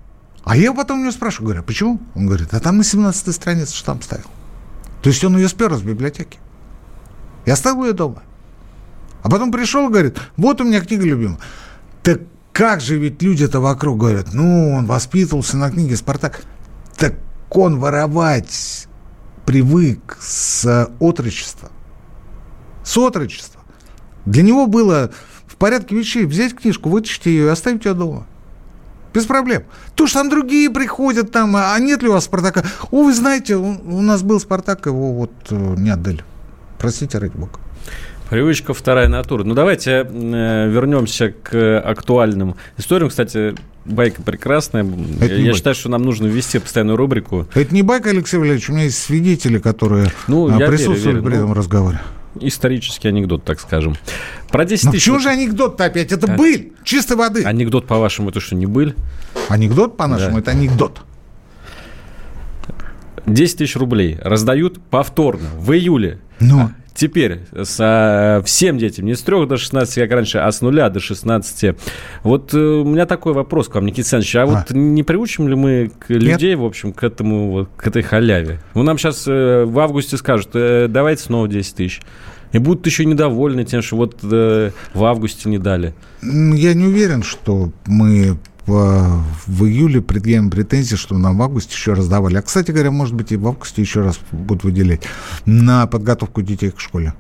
А 0.47 0.57
я 0.57 0.73
потом 0.73 1.01
у 1.01 1.03
него 1.03 1.11
спрашиваю, 1.11 1.47
говорю, 1.47 1.61
а 1.63 1.65
почему? 1.65 2.01
Он 2.15 2.27
говорит, 2.27 2.55
а 2.55 2.61
там 2.61 2.77
на 2.77 2.85
17 2.85 3.35
странице 3.35 3.75
штамп 3.75 4.05
ставил. 4.05 4.27
То 5.03 5.09
есть 5.09 5.23
он 5.25 5.37
ее 5.37 5.49
спер 5.49 5.73
из 5.75 5.83
библиотеки. 5.83 6.39
Я 7.47 7.55
оставил 7.55 7.85
ее 7.85 7.95
дома. 7.95 8.23
А 9.25 9.29
потом 9.29 9.51
пришел 9.51 9.89
говорит, 9.89 10.19
вот 10.37 10.61
у 10.61 10.65
меня 10.65 10.81
книга 10.83 11.05
любимая. 11.05 11.41
Так 12.05 12.21
как 12.53 12.81
же 12.81 12.97
ведь 12.97 13.21
люди-то 13.23 13.59
вокруг 13.59 13.99
говорят, 13.99 14.35
ну, 14.35 14.73
он 14.73 14.87
воспитывался 14.87 15.57
на 15.57 15.69
книге 15.69 15.97
«Спартак». 15.97 16.43
Так 16.97 17.15
он 17.51 17.81
воровать 17.81 18.87
привык 19.47 20.17
с 20.21 20.89
отрочества. 21.01 21.73
С 22.85 22.97
отрочества. 22.97 23.63
Для 24.27 24.45
него 24.45 24.69
было 24.69 25.11
в 25.49 25.57
порядке 25.57 25.97
вещей 25.97 26.25
взять 26.25 26.55
книжку, 26.55 26.89
вытащить 26.89 27.27
ее 27.27 27.47
и 27.47 27.49
оставить 27.49 27.85
ее 27.85 27.95
дома. 27.95 28.29
Без 29.17 29.25
проблем. 29.25 29.63
То, 29.95 30.07
что 30.07 30.19
там 30.21 30.29
другие 30.29 30.69
приходят, 30.69 31.33
там, 31.33 31.57
а 31.57 31.79
нет 31.81 32.03
ли 32.03 32.09
у 32.09 32.13
вас 32.13 32.25
«Спартака»? 32.25 32.65
О, 32.91 33.03
вы 33.03 33.15
знаете, 33.15 33.57
у, 33.57 34.03
нас 34.03 34.23
был 34.23 34.39
«Спартак», 34.39 34.85
его 34.85 35.13
вот 35.15 35.33
э, 35.49 35.75
не 35.79 35.89
отдали. 35.89 36.23
Простите, 36.79 37.17
ради 37.17 37.33
бога. 37.35 37.59
Привычка 38.29 38.75
вторая 38.75 39.09
натура. 39.09 39.43
Ну, 39.43 39.55
давайте 39.55 39.91
э, 40.07 40.69
вернемся 40.69 41.31
к 41.31 41.81
актуальным 41.81 42.57
историям. 42.77 43.09
Кстати, 43.09 43.55
байка 43.87 44.21
прекрасная. 44.21 44.83
Это 44.83 44.91
не 44.91 45.39
Я 45.39 45.45
байка. 45.45 45.55
считаю, 45.57 45.75
что 45.77 45.89
нам 45.89 46.03
нужно 46.03 46.27
ввести 46.27 46.59
постоянную 46.59 46.99
рубрику. 46.99 47.47
Это 47.55 47.75
не 47.75 47.83
байка, 47.83 48.11
Алексей 48.11 48.37
Валерьевич, 48.37 48.69
у 48.69 48.75
меня 48.75 48.85
есть 48.85 48.99
свидетели, 48.99 49.59
которые 49.59 50.13
Ну, 50.29 50.49
я 50.51 50.57
верю, 50.59 50.69
присутствовали 50.73 51.15
верю. 51.21 51.25
при 51.27 51.37
этом 51.37 51.49
Ну, 51.49 51.55
разговоре. 51.55 52.01
Исторический 52.41 53.09
анекдот, 53.09 53.45
так 53.45 53.61
скажем. 53.61 53.97
Про 54.51 54.65
10 54.65 54.85
Ну 54.87 54.91
тысяч... 54.93 55.03
почему 55.05 55.19
же 55.21 55.29
анекдот-то 55.31 55.85
опять? 55.85 56.13
Это 56.13 56.33
А. 56.33 56.37
быль, 56.37 56.73
чистой 56.85 57.17
воды. 57.17 57.45
Анекдот, 57.45 57.87
по-вашему, 57.87 58.31
это 58.31 58.41
что, 58.41 58.55
не 58.55 58.67
быль? 58.67 58.95
Анекдот, 59.49 59.97
по-нашему, 59.97 60.35
Да. 60.35 60.39
это 60.41 60.51
анекдот. 60.53 61.01
10 63.27 63.59
тысяч 63.59 63.77
рублей 63.77 64.19
раздают 64.23 64.81
повторно 64.91 65.49
в 65.59 65.73
июле. 65.73 66.21
Ну, 66.39 66.71
Теперь 66.97 67.41
со 67.65 68.43
всем 68.45 68.79
детям, 68.79 69.05
не 69.05 69.15
с 69.15 69.21
3 69.21 69.47
до 69.47 69.57
16, 69.59 69.95
как 69.95 70.11
раньше, 70.11 70.39
а 70.39 70.51
с 70.51 70.63
0 70.63 70.91
до 70.91 70.99
16. 70.99 71.77
Вот 72.23 72.55
э, 72.55 72.59
у 72.59 72.85
меня 72.85 73.05
такой 73.05 73.35
вопрос 73.35 73.69
к 73.69 73.75
вам, 73.75 73.85
Никита 73.85 74.17
Александрович. 74.17 74.37
А, 74.37 74.47
вот 74.47 74.71
не 74.71 75.03
приучим 75.03 75.49
ли 75.49 75.55
мы 75.55 75.91
к 75.99 76.09
людей, 76.09 76.55
в 76.55 76.65
общем, 76.65 76.93
к 76.93 77.05
этому, 77.05 77.51
вот, 77.51 77.69
к 77.77 77.87
этой 77.87 78.03
халяве? 78.03 78.61
Вы 78.73 78.83
нам 78.83 78.97
сейчас 78.97 79.27
в 79.27 79.79
августе 79.79 80.17
скажут, 80.17 80.51
э, 80.55 80.87
давайте 80.89 81.23
снова 81.23 81.47
10 81.47 81.75
тысяч. 81.75 82.01
И 82.53 82.59
будут 82.59 82.87
еще 82.87 83.05
недовольны 83.05 83.65
тем, 83.65 83.83
что 83.83 83.97
вот 83.97 84.21
э, 84.23 84.71
в 84.95 85.05
августе 85.05 85.51
не 85.51 85.59
дали. 85.59 85.95
я 86.23 86.73
не 86.73 86.87
уверен, 86.87 87.23
что 87.23 87.73
мы 87.87 88.39
в, 88.67 89.23
в 89.47 89.65
июле 89.65 90.01
предъявим 90.03 90.51
претензии, 90.51 90.97
что 90.97 91.17
нам 91.19 91.39
в 91.39 91.43
августе 91.43 91.73
еще 91.75 91.93
раздавали. 91.93 92.37
А, 92.37 92.43
кстати 92.43 92.71
говоря, 92.73 92.91
может 92.91 93.15
быть, 93.15 93.33
и 93.33 93.37
в 93.37 93.47
августе 93.47 93.81
еще 93.83 94.01
раз 94.03 94.19
будут 94.33 94.65
выделять 94.65 95.03
на 95.45 95.87
подготовку 95.87 96.43
детей 96.43 96.71
к 96.71 96.81
школе. 96.81 97.15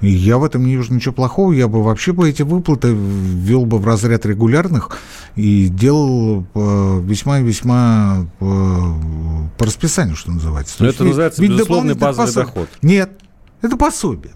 Я 0.00 0.38
в 0.38 0.44
этом 0.44 0.66
не 0.66 0.74
вижу 0.74 0.92
ничего 0.92 1.14
плохого. 1.14 1.52
Я 1.52 1.68
бы 1.68 1.80
вообще 1.84 2.12
бы 2.12 2.28
эти 2.28 2.42
выплаты 2.42 2.88
ввел 2.92 3.66
бы 3.66 3.78
в 3.78 3.86
разряд 3.86 4.26
регулярных 4.26 4.98
и 5.36 5.68
делал 5.68 6.44
э, 6.56 7.00
весьма 7.04 7.38
и 7.38 7.44
весьма 7.44 8.26
э, 8.40 8.44
по 8.44 9.64
расписанию, 9.64 10.16
что 10.16 10.32
называется. 10.32 10.74
Но 10.80 10.86
есть 10.86 10.96
это 10.96 11.04
ведь- 11.04 11.10
называется 11.12 11.42
ведь 11.42 11.50
безусловный 11.52 11.94
базовый 11.94 12.32
доход. 12.34 12.68
Нет, 12.82 13.12
это 13.60 13.76
пособие. 13.76 14.32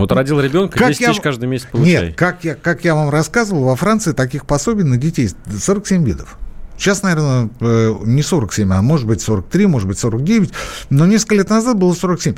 Вот 0.00 0.12
родил 0.12 0.40
ребенка, 0.40 0.78
Как 0.78 0.88
10 0.88 1.00
я- 1.02 1.08
тысяч 1.10 1.20
каждый 1.20 1.46
месяц 1.46 1.66
получай. 1.70 2.06
Нет, 2.06 2.16
как 2.16 2.42
я, 2.42 2.54
как 2.54 2.84
я 2.86 2.94
вам 2.94 3.10
рассказывал, 3.10 3.64
во 3.64 3.76
Франции 3.76 4.12
таких 4.12 4.46
пособий 4.46 4.82
на 4.82 4.96
детей 4.96 5.28
47 5.28 6.02
видов. 6.04 6.38
Сейчас, 6.78 7.02
наверное, 7.02 7.50
э, 7.60 7.94
не 8.06 8.22
47, 8.22 8.72
а 8.72 8.80
может 8.80 9.06
быть 9.06 9.20
43, 9.20 9.66
может 9.66 9.86
быть 9.86 9.98
49, 9.98 10.52
но 10.88 11.04
несколько 11.04 11.34
лет 11.34 11.50
назад 11.50 11.76
было 11.76 11.92
47. 11.92 12.34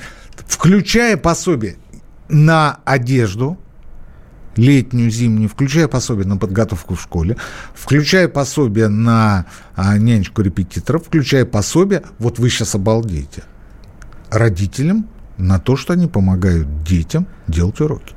Включая 0.49 1.17
пособие 1.17 1.77
на 2.29 2.81
одежду, 2.85 3.57
летнюю, 4.57 5.09
зимнюю, 5.13 5.49
включая 5.49 5.87
пособие 5.87 6.27
на 6.27 6.39
подготовку 6.39 6.97
в 6.97 7.01
школе, 7.01 7.37
включая 7.77 8.27
пособие 8.27 8.89
на 8.89 9.47
а, 9.77 9.97
нянечку 9.99 10.43
репетиторов, 10.43 11.07
включая 11.07 11.45
пособие, 11.45 12.03
вот 12.19 12.41
вы 12.41 12.51
сейчас 12.51 12.75
обалдеете, 12.75 13.45
родителям 14.31 15.07
на 15.39 15.59
то, 15.59 15.77
что 15.77 15.93
они 15.93 16.07
помогают 16.07 16.83
детям 16.83 17.27
делать 17.49 17.81
уроки. 17.81 18.15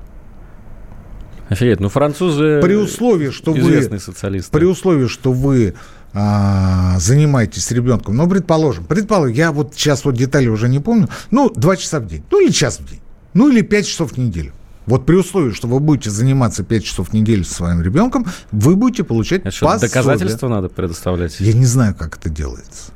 Офигеть, 1.50 1.80
ну 1.80 1.90
французы 1.90 2.60
при 2.62 2.74
условии, 2.74 3.30
что 3.30 3.58
известные 3.58 4.00
вы, 4.00 4.04
социалисты. 4.04 4.52
При 4.52 4.66
условии, 4.66 5.08
что 5.08 5.32
вы 5.32 5.76
а, 6.14 6.98
занимаетесь 6.98 7.70
ребенком, 7.72 8.16
ну, 8.16 8.28
предположим, 8.28 8.86
предположим, 8.86 9.36
я 9.36 9.52
вот 9.52 9.74
сейчас 9.76 10.06
вот 10.06 10.16
детали 10.16 10.48
уже 10.48 10.70
не 10.70 10.80
помню, 10.80 11.08
ну, 11.30 11.52
два 11.52 11.76
часа 11.76 12.00
в 12.00 12.08
день, 12.08 12.24
ну, 12.32 12.42
или 12.42 12.52
час 12.52 12.80
в 12.80 12.90
день, 12.90 13.02
ну, 13.34 13.50
или 13.50 13.62
пять 13.62 13.86
часов 13.88 14.14
в 14.14 14.18
неделю. 14.18 14.54
Вот 14.86 15.06
при 15.06 15.16
условии, 15.16 15.52
что 15.52 15.68
вы 15.68 15.80
будете 15.80 16.12
заниматься 16.12 16.64
5 16.64 16.84
часов 16.84 17.10
в 17.10 17.14
неделю 17.14 17.44
со 17.44 17.56
своим 17.56 17.82
ребенком, 17.82 18.28
вы 18.52 18.76
будете 18.76 19.04
получать 19.04 19.42
это 19.42 19.50
пособие. 19.50 19.80
доказательства 19.80 20.48
надо 20.48 20.70
предоставлять? 20.70 21.40
Я 21.40 21.54
не 21.54 21.66
знаю, 21.66 21.96
как 21.96 22.18
это 22.18 22.30
делается. 22.30 22.92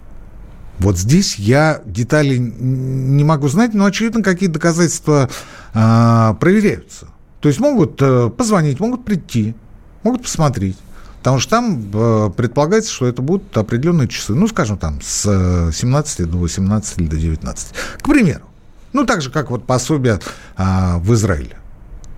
Вот 0.80 0.98
здесь 0.98 1.36
я 1.36 1.82
детали 1.86 2.38
не 2.38 3.24
могу 3.24 3.48
знать, 3.50 3.74
но, 3.74 3.86
очевидно, 3.86 4.24
какие 4.24 4.50
доказательства 4.50 5.30
а, 5.74 6.34
проверяются. 6.36 7.08
То 7.42 7.50
есть 7.50 7.60
могут 7.60 8.02
а, 8.02 8.30
позвонить, 8.30 8.80
могут 8.80 9.06
прийти, 9.06 9.56
могут 10.04 10.24
посмотреть. 10.24 10.78
Потому 11.20 11.40
что 11.40 11.50
там 11.50 11.92
э, 11.94 12.30
предполагается, 12.38 12.94
что 12.94 13.06
это 13.06 13.22
будут 13.22 13.58
определенные 13.58 14.08
часы. 14.08 14.34
Ну, 14.34 14.48
скажем, 14.48 14.78
там 14.78 15.02
с 15.02 15.70
17 15.74 16.30
до 16.30 16.38
18 16.38 16.98
или 16.98 17.08
до 17.08 17.18
19. 17.18 17.74
К 17.98 18.06
примеру. 18.06 18.46
Ну, 18.94 19.06
так 19.06 19.22
же, 19.22 19.30
как 19.30 19.52
вот 19.52 19.66
пособие 19.66 20.22
а, 20.56 20.98
в 21.00 21.14
Израиле 21.14 21.58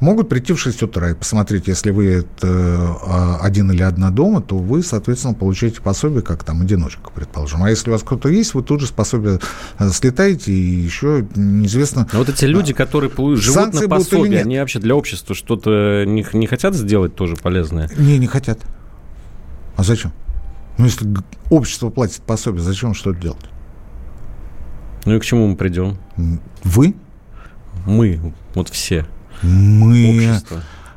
могут 0.02 0.28
прийти 0.28 0.52
в 0.52 0.60
6 0.60 0.84
утра 0.84 1.12
и 1.12 1.14
посмотреть, 1.14 1.68
если 1.68 1.92
вы 1.92 2.26
э, 2.42 2.94
один 3.40 3.72
или 3.72 3.84
одна 3.84 4.10
дома, 4.10 4.42
то 4.42 4.58
вы, 4.58 4.84
соответственно, 4.84 5.34
получаете 5.34 5.80
пособие, 5.82 6.22
как 6.24 6.44
там 6.44 6.62
одиночка, 6.62 7.12
предположим. 7.14 7.64
А 7.64 7.70
если 7.70 7.90
у 7.90 7.94
вас 7.94 8.02
кто-то 8.02 8.28
есть, 8.28 8.54
вы 8.54 8.64
тут 8.64 8.82
же 8.82 8.88
с 8.88 8.92
пособия 8.92 9.40
э, 9.80 9.90
слетаете, 9.90 10.52
и 10.52 10.56
еще 10.56 11.26
неизвестно... 11.36 12.08
Но 12.12 12.20
вот 12.20 12.30
эти 12.30 12.46
люди, 12.46 12.74
которые 12.74 13.12
живут 13.38 13.74
на 13.74 13.88
пособие, 13.88 14.42
они 14.42 14.60
вообще 14.60 14.80
для 14.80 14.96
общества 14.96 15.36
что-то 15.36 16.04
не, 16.06 16.26
не 16.34 16.48
хотят 16.48 16.74
сделать 16.74 17.16
тоже 17.16 17.36
полезное? 17.36 17.90
Не, 17.96 18.18
не 18.18 18.28
хотят. 18.28 18.60
А 19.78 19.84
зачем? 19.84 20.12
Ну, 20.78 20.86
если 20.86 21.08
общество 21.52 21.90
платит 21.90 22.24
пособие, 22.24 22.64
зачем 22.64 22.96
что-то 22.96 23.20
делать? 23.20 23.46
Ну 25.06 25.16
и 25.16 25.20
к 25.20 25.24
чему 25.24 25.48
мы 25.48 25.56
придем? 25.56 25.98
Вы? 26.64 26.96
Мы, 27.86 28.34
вот 28.56 28.70
все. 28.70 29.06
Мы... 29.42 30.42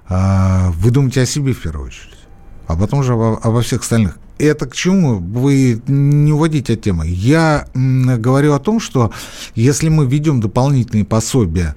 А, 0.06 0.70
вы 0.72 0.90
думаете 0.90 1.22
о 1.22 1.26
себе 1.26 1.52
в 1.52 1.62
первую 1.62 1.86
очередь, 1.86 2.18
а 2.66 2.76
потом 2.76 3.00
уже 3.00 3.14
обо, 3.14 3.38
обо 3.38 3.62
всех 3.62 3.80
остальных. 3.80 4.18
Это 4.38 4.66
к 4.66 4.74
чему? 4.74 5.16
Вы 5.16 5.80
не 5.86 6.32
уводите 6.32 6.74
от 6.74 6.82
темы. 6.82 7.06
Я 7.06 7.66
говорю 7.74 8.52
о 8.52 8.58
том, 8.58 8.80
что 8.80 9.12
если 9.54 9.88
мы 9.88 10.06
ведем 10.06 10.40
дополнительные 10.40 11.04
пособия 11.04 11.74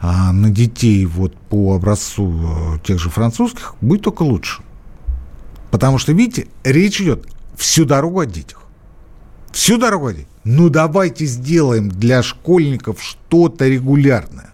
а, 0.00 0.32
на 0.32 0.50
детей 0.50 1.04
вот 1.06 1.36
по 1.36 1.74
образцу 1.74 2.76
э, 2.76 2.78
тех 2.84 2.98
же 2.98 3.10
французских, 3.10 3.74
будет 3.80 4.02
только 4.02 4.22
лучше. 4.22 4.62
Потому 5.70 5.98
что, 5.98 6.12
видите, 6.12 6.48
речь 6.64 7.00
идет 7.00 7.26
всю 7.56 7.84
дорогу 7.84 8.20
о 8.20 8.26
детях. 8.26 8.62
Всю 9.52 9.76
дорогу 9.76 10.06
о 10.08 10.12
детях. 10.12 10.30
Ну, 10.44 10.70
давайте 10.70 11.26
сделаем 11.26 11.90
для 11.90 12.22
школьников 12.22 13.02
что-то 13.02 13.68
регулярное. 13.68 14.52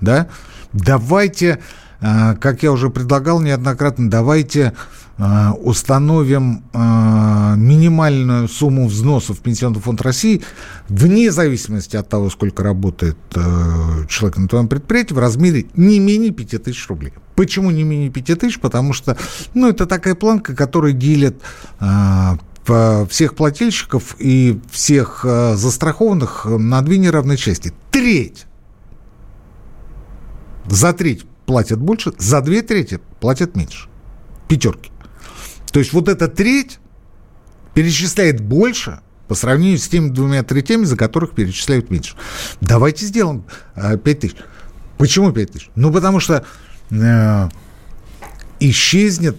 Да? 0.00 0.28
Давайте, 0.72 1.60
э, 2.00 2.34
как 2.36 2.62
я 2.62 2.72
уже 2.72 2.90
предлагал 2.90 3.40
неоднократно, 3.40 4.10
давайте 4.10 4.72
э, 5.18 5.50
установим 5.62 6.62
э, 6.72 7.54
минимальную 7.56 8.48
сумму 8.48 8.86
взносов 8.86 9.38
в 9.38 9.40
Пенсионный 9.40 9.80
фонд 9.80 10.00
России 10.02 10.42
вне 10.88 11.30
зависимости 11.30 11.96
от 11.96 12.08
того, 12.08 12.30
сколько 12.30 12.62
работает 12.62 13.16
человек 14.08 14.38
на 14.38 14.48
твоем 14.48 14.68
предприятии, 14.68 15.14
в 15.14 15.18
размере 15.18 15.66
не 15.74 15.98
менее 15.98 16.30
5000 16.30 16.88
рублей. 16.88 17.12
Почему 17.34 17.70
не 17.70 17.82
менее 17.82 18.10
5000? 18.10 18.60
Потому 18.60 18.92
что 18.92 19.16
ну, 19.54 19.68
это 19.68 19.86
такая 19.86 20.14
планка, 20.14 20.54
которая 20.54 20.92
делит 20.92 21.40
всех 23.08 23.34
плательщиков 23.34 24.14
и 24.18 24.60
всех 24.70 25.24
застрахованных 25.24 26.44
на 26.44 26.82
две 26.82 26.98
неравные 26.98 27.36
части. 27.36 27.72
Треть 27.90 28.46
за 30.68 30.92
треть 30.92 31.24
платят 31.46 31.78
больше, 31.78 32.12
за 32.18 32.40
две 32.40 32.62
трети 32.62 33.00
платят 33.20 33.56
меньше. 33.56 33.88
Пятерки. 34.48 34.90
То 35.72 35.78
есть 35.78 35.92
вот 35.92 36.08
эта 36.08 36.28
треть 36.28 36.78
перечисляет 37.74 38.40
больше 38.40 39.00
по 39.28 39.34
сравнению 39.34 39.78
с 39.78 39.88
теми 39.88 40.08
двумя 40.08 40.42
третями, 40.42 40.84
за 40.84 40.96
которых 40.96 41.32
перечисляют 41.32 41.90
меньше. 41.90 42.16
Давайте 42.60 43.06
сделаем 43.06 43.44
э, 43.76 43.96
5 43.96 44.20
тысяч. 44.20 44.36
Почему 44.98 45.32
5 45.32 45.52
тысяч? 45.52 45.70
Ну, 45.76 45.92
потому 45.92 46.18
что 46.18 46.44
э, 46.90 47.48
исчезнет 48.58 49.36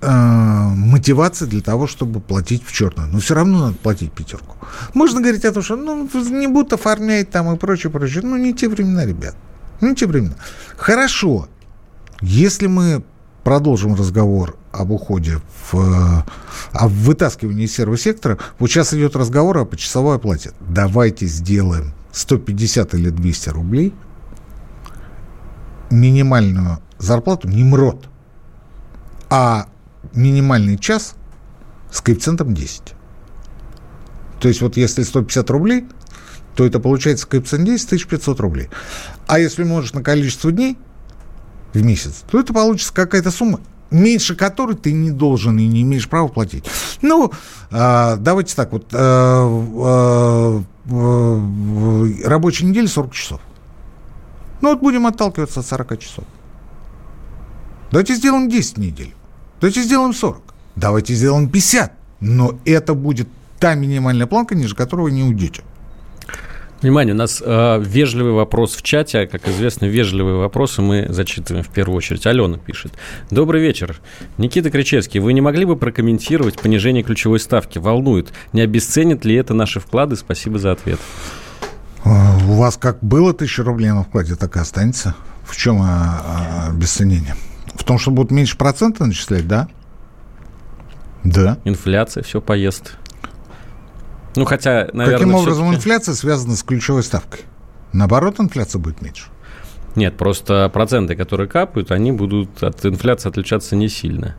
э, 0.00 0.08
мотивация 0.08 1.48
для 1.48 1.62
того, 1.62 1.88
чтобы 1.88 2.20
платить 2.20 2.64
в 2.64 2.72
черную. 2.72 3.08
Но 3.12 3.18
все 3.18 3.34
равно 3.34 3.66
надо 3.66 3.76
платить 3.76 4.12
пятерку. 4.12 4.56
Можно 4.94 5.20
говорить 5.20 5.44
о 5.44 5.52
том, 5.52 5.62
что 5.62 5.76
ну, 5.76 6.08
не 6.30 6.46
будут 6.46 6.72
оформлять 6.72 7.30
там 7.30 7.52
и 7.52 7.58
прочее, 7.58 7.90
прочее. 7.90 8.22
Ну, 8.22 8.36
не 8.36 8.54
те 8.54 8.68
времена, 8.68 9.04
ребят. 9.04 9.34
Ну, 9.84 9.94
тем 9.94 10.10
временем. 10.10 10.34
Хорошо. 10.76 11.46
Если 12.22 12.66
мы 12.68 13.04
продолжим 13.42 13.94
разговор 13.94 14.56
об 14.72 14.90
уходе 14.90 15.42
в 15.70 16.24
о 16.72 16.88
вытаскивании 16.88 17.66
из 17.66 17.74
серого 17.74 17.98
сектора, 17.98 18.38
вот 18.58 18.70
сейчас 18.70 18.94
идет 18.94 19.14
разговор 19.14 19.58
о 19.58 19.64
почасовой 19.66 20.16
оплате. 20.16 20.52
Давайте 20.60 21.26
сделаем 21.26 21.92
150 22.12 22.94
или 22.94 23.10
200 23.10 23.48
рублей 23.50 23.94
минимальную 25.90 26.78
зарплату 26.98 27.48
не 27.48 27.62
МРОД, 27.62 28.08
а 29.28 29.66
минимальный 30.14 30.78
час 30.78 31.14
с 31.90 32.00
коэффициентом 32.00 32.54
10. 32.54 32.94
То 34.40 34.48
есть 34.48 34.62
вот 34.62 34.78
если 34.78 35.02
150 35.02 35.50
рублей, 35.50 35.86
то 36.54 36.64
это 36.64 36.80
получается 36.80 37.26
коэффициент 37.26 37.66
10 37.66 37.86
1500 37.86 38.40
рублей. 38.40 38.68
А 39.26 39.38
если 39.38 39.62
умножить 39.62 39.94
на 39.94 40.02
количество 40.02 40.52
дней 40.52 40.76
в 41.72 41.82
месяц, 41.82 42.24
то 42.30 42.38
это 42.38 42.52
получится 42.52 42.94
какая-то 42.94 43.30
сумма, 43.30 43.60
меньше 43.90 44.36
которой 44.36 44.76
ты 44.76 44.92
не 44.92 45.10
должен 45.10 45.58
и 45.58 45.66
не 45.66 45.82
имеешь 45.82 46.08
права 46.08 46.28
платить. 46.28 46.64
Ну, 47.02 47.32
э, 47.70 48.16
давайте 48.18 48.54
так 48.54 48.72
вот, 48.72 48.86
э, 48.92 50.62
э, 50.86 52.20
рабочая 52.24 52.66
неделя 52.66 52.88
40 52.88 53.12
часов. 53.12 53.40
Ну 54.60 54.70
вот 54.70 54.80
будем 54.80 55.06
отталкиваться 55.06 55.60
от 55.60 55.66
40 55.66 55.98
часов. 55.98 56.24
Давайте 57.90 58.14
сделаем 58.14 58.48
10 58.48 58.78
недель. 58.78 59.14
Давайте 59.60 59.82
сделаем 59.82 60.12
40. 60.12 60.42
Давайте 60.76 61.14
сделаем 61.14 61.48
50. 61.48 61.92
Но 62.20 62.58
это 62.64 62.94
будет 62.94 63.28
та 63.58 63.74
минимальная 63.74 64.26
планка, 64.26 64.54
ниже 64.54 64.74
которой 64.74 65.02
вы 65.02 65.12
не 65.12 65.22
уйдете. 65.22 65.62
Внимание, 66.84 67.14
у 67.14 67.16
нас 67.16 67.42
э, 67.42 67.82
вежливый 67.82 68.34
вопрос 68.34 68.76
в 68.76 68.82
чате. 68.82 69.20
А, 69.20 69.26
как 69.26 69.48
известно, 69.48 69.86
вежливые 69.86 70.36
вопросы 70.36 70.82
мы 70.82 71.06
зачитываем 71.08 71.64
в 71.64 71.70
первую 71.70 71.96
очередь. 71.96 72.26
Алена 72.26 72.58
пишет. 72.58 72.92
Добрый 73.30 73.62
вечер. 73.62 74.02
Никита 74.36 74.70
Кричевский, 74.70 75.18
вы 75.18 75.32
не 75.32 75.40
могли 75.40 75.64
бы 75.64 75.76
прокомментировать 75.76 76.60
понижение 76.60 77.02
ключевой 77.02 77.40
ставки? 77.40 77.78
Волнует. 77.78 78.34
Не 78.52 78.60
обесценит 78.60 79.24
ли 79.24 79.34
это 79.34 79.54
наши 79.54 79.80
вклады? 79.80 80.14
Спасибо 80.16 80.58
за 80.58 80.72
ответ. 80.72 81.00
А, 82.04 82.36
у 82.50 82.52
вас 82.52 82.76
как 82.76 82.98
было 83.00 83.32
тысяча 83.32 83.62
рублей 83.62 83.88
на 83.92 84.02
вкладе, 84.02 84.34
так 84.34 84.54
и 84.56 84.58
останется. 84.58 85.14
В 85.46 85.56
чем 85.56 85.80
а, 85.80 86.68
обесценение? 86.68 87.34
В 87.76 87.84
том, 87.84 87.98
что 87.98 88.10
будут 88.10 88.30
меньше 88.30 88.58
процента 88.58 89.06
начислять, 89.06 89.48
да? 89.48 89.68
Да. 91.22 91.56
Инфляция 91.64 92.22
все 92.22 92.42
поест. 92.42 92.98
Ну, 94.36 94.44
хотя, 94.44 94.88
наверное... 94.92 95.18
Каким 95.18 95.34
образом 95.34 95.74
инфляция 95.74 96.14
связана 96.14 96.56
с 96.56 96.62
ключевой 96.62 97.02
ставкой? 97.02 97.40
Наоборот, 97.92 98.40
инфляция 98.40 98.80
будет 98.80 99.00
меньше. 99.00 99.26
Нет, 99.94 100.16
просто 100.16 100.68
проценты, 100.72 101.14
которые 101.14 101.48
капают, 101.48 101.92
они 101.92 102.10
будут 102.10 102.62
от 102.62 102.84
инфляции 102.84 103.28
отличаться 103.28 103.76
не 103.76 103.88
сильно. 103.88 104.36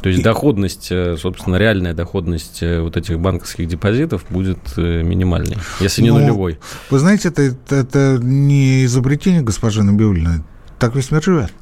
То 0.00 0.08
есть 0.08 0.20
и... 0.20 0.24
доходность, 0.24 0.88
э, 0.90 1.16
собственно, 1.16 1.56
реальная 1.56 1.92
доходность 1.92 2.62
э, 2.62 2.80
вот 2.80 2.96
этих 2.96 3.18
банковских 3.18 3.66
депозитов 3.66 4.24
будет 4.30 4.58
э, 4.76 5.02
минимальной, 5.02 5.58
если 5.80 6.02
не 6.02 6.10
ну, 6.10 6.20
нулевой. 6.20 6.58
Вы 6.88 6.98
знаете, 6.98 7.28
это, 7.28 7.42
это, 7.42 7.74
это 7.76 8.18
не 8.22 8.84
изобретение 8.84 9.42
госпожи 9.42 9.82
Набиулиной. 9.82 10.44
Так 10.78 10.94
весь 10.94 11.10
мир 11.10 11.22
живет. 11.22 11.52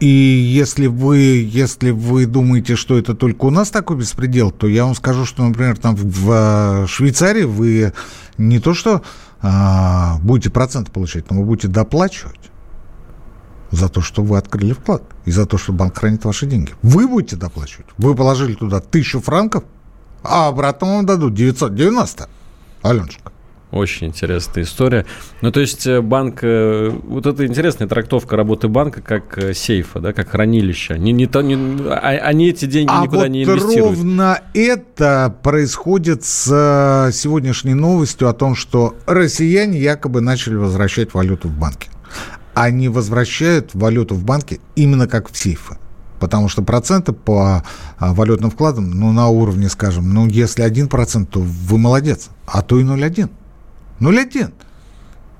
И 0.00 0.06
если 0.06 0.86
вы, 0.86 1.46
если 1.46 1.90
вы 1.90 2.24
думаете, 2.24 2.74
что 2.74 2.98
это 2.98 3.14
только 3.14 3.44
у 3.44 3.50
нас 3.50 3.70
такой 3.70 3.98
беспредел, 3.98 4.50
то 4.50 4.66
я 4.66 4.86
вам 4.86 4.94
скажу, 4.94 5.26
что, 5.26 5.46
например, 5.46 5.76
там 5.76 5.94
в 5.94 6.30
э, 6.30 6.86
Швейцарии 6.86 7.44
вы 7.44 7.92
не 8.38 8.60
то 8.60 8.72
что 8.72 9.02
а, 9.42 10.18
будете 10.22 10.50
проценты 10.50 10.90
получать, 10.90 11.30
но 11.30 11.38
вы 11.38 11.44
будете 11.44 11.68
доплачивать. 11.68 12.40
за 13.70 13.88
то, 13.88 14.00
что 14.00 14.24
вы 14.24 14.36
открыли 14.36 14.72
вклад 14.72 15.02
и 15.26 15.30
за 15.30 15.46
то, 15.46 15.56
что 15.56 15.72
банк 15.72 15.96
хранит 15.96 16.24
ваши 16.24 16.46
деньги. 16.46 16.72
Вы 16.82 17.06
будете 17.06 17.36
доплачивать. 17.36 17.86
Вы 17.98 18.16
положили 18.16 18.54
туда 18.54 18.80
тысячу 18.80 19.20
франков, 19.20 19.62
а 20.24 20.48
обратно 20.48 20.88
вам 20.88 21.06
дадут 21.06 21.34
990. 21.34 22.28
Аленушка. 22.82 23.32
Очень 23.70 24.08
интересная 24.08 24.64
история. 24.64 25.06
Ну, 25.42 25.52
то 25.52 25.60
есть 25.60 25.86
э, 25.86 26.00
банк... 26.00 26.40
Э, 26.42 26.90
вот 26.90 27.26
это 27.26 27.46
интересная 27.46 27.86
трактовка 27.86 28.36
работы 28.36 28.66
банка 28.66 29.00
как 29.00 29.38
э, 29.38 29.54
сейфа, 29.54 30.00
да, 30.00 30.12
как 30.12 30.30
хранилища. 30.30 30.98
Не, 30.98 31.12
не, 31.12 31.26
то, 31.26 31.40
не, 31.40 31.54
а, 31.88 31.98
они 31.98 32.48
эти 32.48 32.64
деньги 32.64 32.90
а 32.92 33.02
никуда 33.02 33.22
вот 33.22 33.28
не 33.28 33.44
инвестируют. 33.44 33.96
ровно 33.96 34.40
это 34.54 35.36
происходит 35.42 36.24
с 36.24 37.10
сегодняшней 37.12 37.74
новостью 37.74 38.28
о 38.28 38.32
том, 38.32 38.56
что 38.56 38.96
россияне 39.06 39.78
якобы 39.78 40.20
начали 40.20 40.56
возвращать 40.56 41.14
валюту 41.14 41.46
в 41.46 41.56
банки. 41.56 41.90
Они 42.54 42.88
возвращают 42.88 43.70
валюту 43.74 44.16
в 44.16 44.24
банки 44.24 44.60
именно 44.74 45.06
как 45.06 45.30
в 45.30 45.36
сейфы 45.36 45.76
потому 46.18 46.48
что 46.48 46.62
проценты 46.62 47.12
по 47.12 47.64
а, 47.98 48.12
валютным 48.12 48.50
вкладам, 48.50 48.90
ну, 48.90 49.10
на 49.10 49.28
уровне, 49.28 49.70
скажем, 49.70 50.12
ну, 50.12 50.26
если 50.26 50.64
1%, 50.64 51.24
то 51.24 51.40
вы 51.40 51.78
молодец, 51.78 52.28
а 52.46 52.60
то 52.60 52.78
и 52.78 52.84
0,1. 52.84 53.30
0,1. 54.00 54.52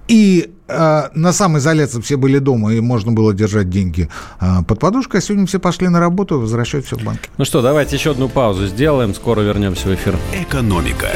И 0.09 0.53
э, 0.67 1.03
на 1.15 1.33
самоизоляции 1.33 2.01
все 2.01 2.17
были 2.17 2.39
дома, 2.39 2.75
и 2.75 2.81
можно 2.81 3.13
было 3.13 3.33
держать 3.33 3.71
деньги 3.71 4.09
э, 4.41 4.63
под 4.67 4.81
подушкой. 4.81 5.21
А 5.21 5.23
сегодня 5.23 5.47
все 5.47 5.61
пошли 5.61 5.89
на 5.89 6.01
работу 6.01 6.37
и 6.37 6.39
возвращают 6.39 6.87
все 6.87 6.97
в 6.97 7.05
банки. 7.05 7.31
Ну 7.39 7.45
что, 7.45 7.63
давайте 7.63 7.97
еще 7.97 8.11
одну 8.11 8.29
паузу 8.29 8.67
сделаем. 8.67 9.15
Скоро 9.15 9.41
вернемся 9.41 9.89
в 9.89 9.95
эфир. 9.95 10.17
Экономика. 10.33 11.11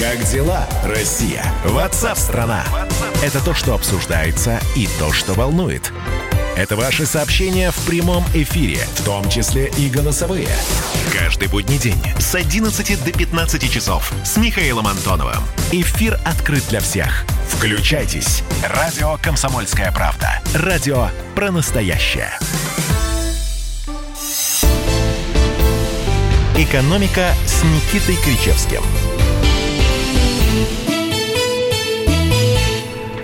Как 0.00 0.24
дела, 0.30 0.66
Россия? 0.86 1.44
Ватсап-страна! 1.66 2.64
Это 3.22 3.44
то, 3.44 3.52
что 3.52 3.74
обсуждается 3.74 4.58
и 4.74 4.88
то, 4.98 5.12
что 5.12 5.34
волнует. 5.34 5.92
Это 6.58 6.74
ваши 6.74 7.06
сообщения 7.06 7.70
в 7.70 7.86
прямом 7.86 8.24
эфире, 8.34 8.78
в 8.96 9.04
том 9.04 9.30
числе 9.30 9.70
и 9.78 9.88
голосовые. 9.88 10.48
Каждый 11.12 11.46
будний 11.46 11.78
день 11.78 12.02
с 12.18 12.34
11 12.34 13.04
до 13.04 13.12
15 13.16 13.72
часов 13.72 14.12
с 14.24 14.36
Михаилом 14.36 14.88
Антоновым. 14.88 15.44
Эфир 15.70 16.18
открыт 16.24 16.64
для 16.68 16.80
всех. 16.80 17.24
Включайтесь. 17.48 18.42
Радио 18.68 19.18
«Комсомольская 19.22 19.92
правда». 19.92 20.42
Радио 20.52 21.10
про 21.36 21.52
настоящее. 21.52 22.36
«Экономика» 26.56 27.34
с 27.46 27.62
Никитой 27.62 28.16
Кричевским– 28.16 28.82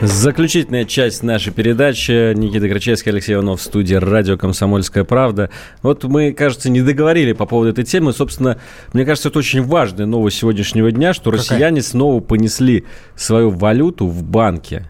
Заключительная 0.07 0.85
часть 0.85 1.23
нашей 1.23 1.51
передачи. 1.51 2.35
Никита 2.35 2.69
Крачевский, 2.69 3.11
Алексей 3.11 3.35
Иванов 3.35 3.61
в 3.61 3.63
студии 3.63 3.95
«Радио 3.95 4.37
Комсомольская 4.37 5.03
правда». 5.03 5.49
Вот 5.81 6.05
мы, 6.05 6.33
кажется, 6.33 6.69
не 6.69 6.83
договорили 6.83 7.33
по 7.33 7.47
поводу 7.47 7.71
этой 7.71 7.85
темы. 7.85 8.13
Собственно, 8.13 8.59
мне 8.93 9.07
кажется, 9.07 9.31
это 9.31 9.39
очень 9.39 9.63
важная 9.63 10.05
новость 10.05 10.37
сегодняшнего 10.37 10.93
дня, 10.93 11.15
что 11.15 11.31
Какая? 11.31 11.39
россияне 11.39 11.81
снова 11.81 12.21
понесли 12.21 12.85
свою 13.17 13.49
валюту 13.49 14.07
в 14.07 14.23
банке. 14.23 14.87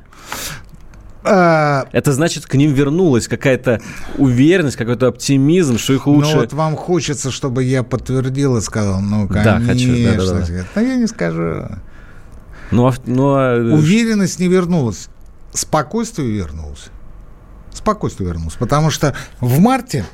А... 1.23 1.87
Это 1.93 2.12
значит, 2.12 2.47
к 2.47 2.55
ним 2.55 2.73
вернулась 2.73 3.29
какая-то 3.29 3.81
уверенность, 4.19 4.77
какой-то 4.77 5.07
оптимизм, 5.07 5.79
что 5.79 5.93
их 5.93 6.09
лучше... 6.09 6.35
Ну 6.35 6.41
вот 6.41 6.53
вам 6.53 6.75
хочется, 6.75 7.31
чтобы 7.31 7.62
я 7.62 7.85
подтвердил 7.85 8.57
и 8.57 8.61
сказал, 8.61 9.01
ну, 9.01 9.29
конечно. 9.29 9.61
Да, 9.61 9.65
хочу. 9.65 9.91
Да, 9.91 10.17
да, 10.17 10.47
да. 10.47 10.65
Но 10.75 10.83
я 10.83 10.97
не 10.97 11.07
скажу. 11.07 11.69
Ну, 12.71 12.87
а, 12.87 12.95
ну, 13.07 13.35
а... 13.35 13.57
Уверенность 13.75 14.39
не 14.39 14.49
вернулась. 14.49 15.09
Спокойствие 15.53 16.31
вернулось. 16.31 16.87
Спокойствие 17.73 18.29
вернулось. 18.29 18.55
Потому 18.55 18.91
что 18.91 19.15
в 19.41 19.61
марте 19.61 20.05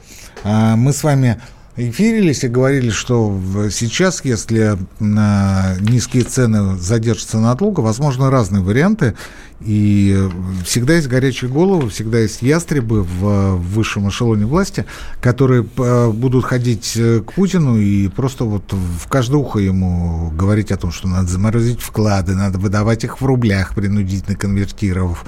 а, 0.45 0.77
мы 0.77 0.93
с 0.93 1.03
вами 1.03 1.41
эфирились 1.89 2.45
и 2.45 2.49
говорили, 2.49 2.91
что 2.91 3.41
сейчас, 3.71 4.25
если 4.25 4.77
а, 5.01 5.77
низкие 5.81 6.25
цены 6.25 6.77
задержатся 6.77 7.39
надолго, 7.39 7.81
возможно 7.81 8.31
разные 8.31 8.63
варианты. 8.63 9.15
И 9.61 10.19
всегда 10.65 10.95
есть 10.95 11.09
горячие 11.09 11.51
головы, 11.51 11.91
всегда 11.91 12.19
есть 12.19 12.41
ястребы 12.41 13.03
в 13.03 13.57
высшем 13.57 14.09
эшелоне 14.09 14.47
власти, 14.47 14.87
которые 15.21 15.67
э, 15.77 16.11
будут 16.11 16.47
ходить 16.47 16.95
э, 16.97 17.21
к 17.21 17.35
Путину 17.35 17.77
и 17.77 18.09
просто 18.09 18.45
вот 18.45 18.73
в 18.73 19.07
каждое 19.09 19.37
ухо 19.37 19.59
ему 19.59 20.31
говорить 20.31 20.73
о 20.73 20.79
том, 20.79 20.91
что 20.91 21.09
надо 21.09 21.29
заморозить 21.29 21.83
вклады, 21.83 22.35
надо 22.35 22.59
выдавать 22.59 23.05
их 23.05 23.21
в 23.21 23.27
рублях, 23.27 23.75
принудительно 23.75 24.35
конвертировав. 24.35 25.27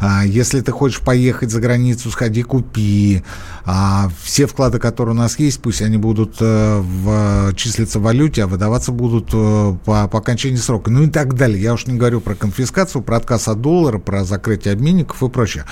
А 0.00 0.24
если 0.24 0.60
ты 0.60 0.70
хочешь 0.70 1.00
поехать 1.00 1.50
за 1.50 1.60
границу, 1.60 2.08
сходи, 2.10 2.42
купи. 2.44 3.24
А 3.64 4.10
все 4.22 4.46
вклады, 4.46 4.78
которые 4.78 5.14
у 5.14 5.18
нас 5.18 5.38
есть, 5.40 5.60
пусть 5.60 5.82
они 5.82 5.91
будут 5.96 6.36
э, 6.40 6.78
в, 6.80 7.54
числиться 7.54 7.98
в 7.98 8.02
валюте, 8.02 8.44
а 8.44 8.46
выдаваться 8.46 8.92
будут 8.92 9.30
по, 9.30 10.08
по 10.08 10.18
окончании 10.18 10.56
срока. 10.56 10.90
Ну 10.90 11.04
и 11.04 11.10
так 11.10 11.34
далее. 11.34 11.62
Я 11.62 11.74
уж 11.74 11.86
не 11.86 11.96
говорю 11.98 12.20
про 12.20 12.34
конфискацию, 12.34 13.02
про 13.02 13.16
отказ 13.16 13.48
от 13.48 13.60
доллара, 13.60 13.98
про 13.98 14.24
закрытие 14.24 14.72
обменников 14.72 15.22
и 15.22 15.28
прочее. 15.28 15.64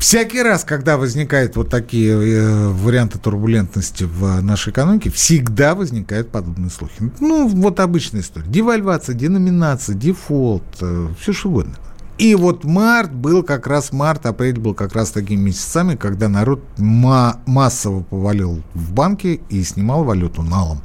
Всякий 0.00 0.40
раз, 0.40 0.64
когда 0.64 0.96
возникают 0.96 1.56
вот 1.56 1.68
такие 1.68 2.12
э, 2.12 2.68
варианты 2.68 3.18
турбулентности 3.18 4.04
в 4.04 4.40
нашей 4.40 4.72
экономике, 4.72 5.10
всегда 5.10 5.74
возникают 5.74 6.30
подобные 6.30 6.70
слухи. 6.70 7.12
Ну, 7.20 7.46
вот 7.46 7.80
обычная 7.80 8.22
история. 8.22 8.46
Девальвация, 8.48 9.14
деноминация, 9.14 9.94
дефолт, 9.94 10.64
э, 10.80 11.08
все 11.20 11.34
что 11.34 11.50
угодно. 11.50 11.74
И 12.20 12.34
вот 12.34 12.64
март 12.64 13.14
был 13.14 13.42
как 13.42 13.66
раз, 13.66 13.92
март, 13.92 14.26
апрель 14.26 14.58
был 14.58 14.74
как 14.74 14.92
раз 14.92 15.10
такими 15.10 15.40
месяцами, 15.40 15.96
когда 15.96 16.28
народ 16.28 16.62
ма- 16.76 17.40
массово 17.46 18.02
повалил 18.02 18.62
в 18.74 18.92
банки 18.92 19.40
и 19.48 19.64
снимал 19.64 20.04
валюту 20.04 20.42
налом. 20.42 20.82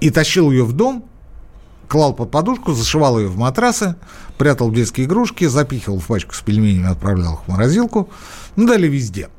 И 0.00 0.10
тащил 0.10 0.50
ее 0.50 0.66
в 0.66 0.74
дом, 0.74 1.06
клал 1.88 2.12
под 2.12 2.30
подушку, 2.30 2.74
зашивал 2.74 3.18
ее 3.18 3.28
в 3.28 3.38
матрасы, 3.38 3.96
прятал 4.36 4.68
в 4.68 4.74
детские 4.74 5.06
игрушки, 5.06 5.46
запихивал 5.46 6.00
в 6.00 6.06
пачку 6.06 6.34
с 6.34 6.42
пельменями, 6.42 6.90
отправлял 6.92 7.32
их 7.32 7.40
в 7.46 7.48
морозилку. 7.48 8.10
Ну, 8.56 8.66
дали 8.66 8.88
везде. 8.88 9.30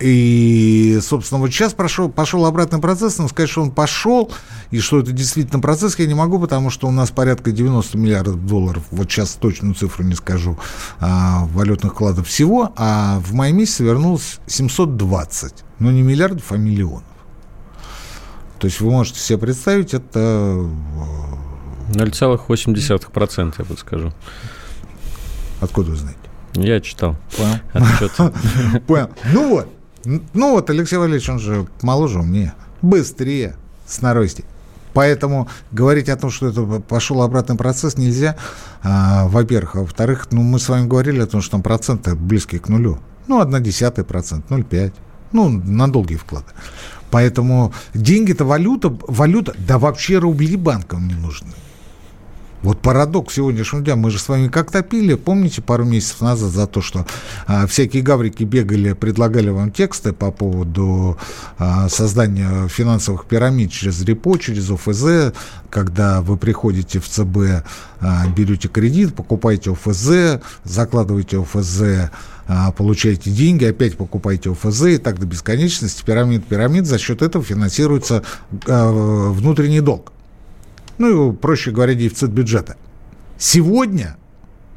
И, 0.00 1.00
собственно, 1.02 1.40
вот 1.40 1.50
сейчас 1.50 1.74
прошел, 1.74 2.08
пошел 2.08 2.46
обратный 2.46 2.78
процесс, 2.78 3.18
но 3.18 3.26
сказать, 3.28 3.50
что 3.50 3.62
он 3.62 3.72
пошел, 3.72 4.30
и 4.70 4.78
что 4.78 5.00
это 5.00 5.10
действительно 5.10 5.60
процесс, 5.60 5.98
я 5.98 6.06
не 6.06 6.14
могу, 6.14 6.38
потому 6.38 6.70
что 6.70 6.86
у 6.86 6.92
нас 6.92 7.10
порядка 7.10 7.50
90 7.50 7.98
миллиардов 7.98 8.46
долларов, 8.46 8.84
вот 8.92 9.10
сейчас 9.10 9.32
точную 9.34 9.74
цифру 9.74 10.04
не 10.04 10.14
скажу, 10.14 10.56
а, 11.00 11.46
валютных 11.46 11.94
вкладов 11.94 12.28
всего, 12.28 12.72
а 12.76 13.18
в 13.20 13.34
мае 13.34 13.52
месяце 13.52 13.82
вернулось 13.82 14.38
720, 14.46 15.64
но 15.80 15.90
не 15.90 16.02
миллиардов, 16.02 16.52
а 16.52 16.56
миллионов. 16.56 17.02
То 18.60 18.66
есть 18.66 18.80
вы 18.80 18.90
можете 18.90 19.18
себе 19.18 19.38
представить, 19.38 19.94
это 19.94 20.68
0,8%, 21.88 23.54
я 23.58 23.64
подскажу. 23.64 24.12
Откуда 25.60 25.90
вы 25.90 25.96
знаете? 25.96 26.18
Я 26.54 26.80
читал. 26.80 27.16
Понял. 27.36 27.58
Отчет. 27.72 28.12
Понял. 28.86 29.10
Ну 29.32 29.48
вот. 29.48 29.77
Ну 30.04 30.52
вот, 30.52 30.70
Алексей 30.70 30.96
Валерьевич, 30.96 31.28
он 31.28 31.38
же 31.38 31.66
моложе, 31.82 32.20
умнее, 32.20 32.54
быстрее, 32.82 33.56
сноровисти. 33.86 34.44
Поэтому 34.94 35.48
говорить 35.70 36.08
о 36.08 36.16
том, 36.16 36.30
что 36.30 36.48
это 36.48 36.62
пошел 36.80 37.22
обратный 37.22 37.56
процесс, 37.56 37.96
нельзя, 37.96 38.36
а, 38.82 39.28
во-первых. 39.28 39.76
А 39.76 39.80
во-вторых, 39.80 40.28
ну, 40.30 40.42
мы 40.42 40.58
с 40.58 40.68
вами 40.68 40.86
говорили 40.86 41.20
о 41.20 41.26
том, 41.26 41.40
что 41.40 41.52
там 41.52 41.62
проценты 41.62 42.14
близкие 42.14 42.60
к 42.60 42.68
нулю. 42.68 42.98
Ну, 43.26 43.40
одна 43.40 43.60
десятая 43.60 44.04
процент, 44.04 44.50
0,5. 44.50 44.92
Ну, 45.32 45.48
на 45.50 45.90
долгие 45.92 46.16
вклады. 46.16 46.46
Поэтому 47.10 47.72
деньги-то 47.94 48.44
валюта, 48.44 48.96
валюта, 49.06 49.54
да 49.58 49.78
вообще 49.78 50.18
рубли 50.18 50.56
банкам 50.56 51.06
не 51.06 51.14
нужны. 51.14 51.52
Вот 52.62 52.80
парадокс 52.80 53.34
сегодняшнего 53.34 53.84
дня. 53.84 53.94
Мы 53.94 54.10
же 54.10 54.18
с 54.18 54.28
вами 54.28 54.48
как 54.48 54.72
топили, 54.72 55.14
помните, 55.14 55.62
пару 55.62 55.84
месяцев 55.84 56.20
назад 56.20 56.50
за 56.50 56.66
то, 56.66 56.80
что 56.82 57.06
а, 57.46 57.66
всякие 57.68 58.02
гаврики 58.02 58.42
бегали, 58.42 58.94
предлагали 58.94 59.50
вам 59.50 59.70
тексты 59.70 60.12
по 60.12 60.32
поводу 60.32 61.16
а, 61.56 61.88
создания 61.88 62.66
финансовых 62.66 63.26
пирамид 63.26 63.70
через 63.70 64.02
репо, 64.02 64.38
через 64.38 64.70
ОФЗ, 64.70 65.34
когда 65.70 66.20
вы 66.20 66.36
приходите 66.36 66.98
в 66.98 67.08
ЦБ, 67.08 67.64
а, 68.00 68.26
берете 68.36 68.66
кредит, 68.66 69.14
покупаете 69.14 69.70
ОФЗ, 69.72 70.42
закладываете 70.64 71.40
ОФЗ, 71.40 72.10
а, 72.48 72.72
получаете 72.72 73.30
деньги, 73.30 73.66
опять 73.66 73.96
покупаете 73.96 74.50
ОФЗ, 74.50 74.82
и 74.82 74.98
так 74.98 75.20
до 75.20 75.26
бесконечности, 75.26 76.02
пирамид, 76.04 76.44
пирамид, 76.44 76.86
за 76.86 76.98
счет 76.98 77.22
этого 77.22 77.44
финансируется 77.44 78.24
а, 78.66 79.30
внутренний 79.30 79.80
долг 79.80 80.12
ну, 80.98 81.32
проще 81.32 81.70
говоря, 81.70 81.94
дефицит 81.94 82.30
бюджета. 82.30 82.76
Сегодня 83.38 84.16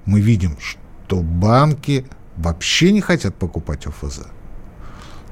мы 0.06 0.22
видим, 0.22 0.58
что 0.62 1.22
банки 1.22 2.06
вообще 2.38 2.92
не 2.92 3.02
хотят 3.02 3.36
покупать 3.36 3.88
ОФЗ. 3.88 4.22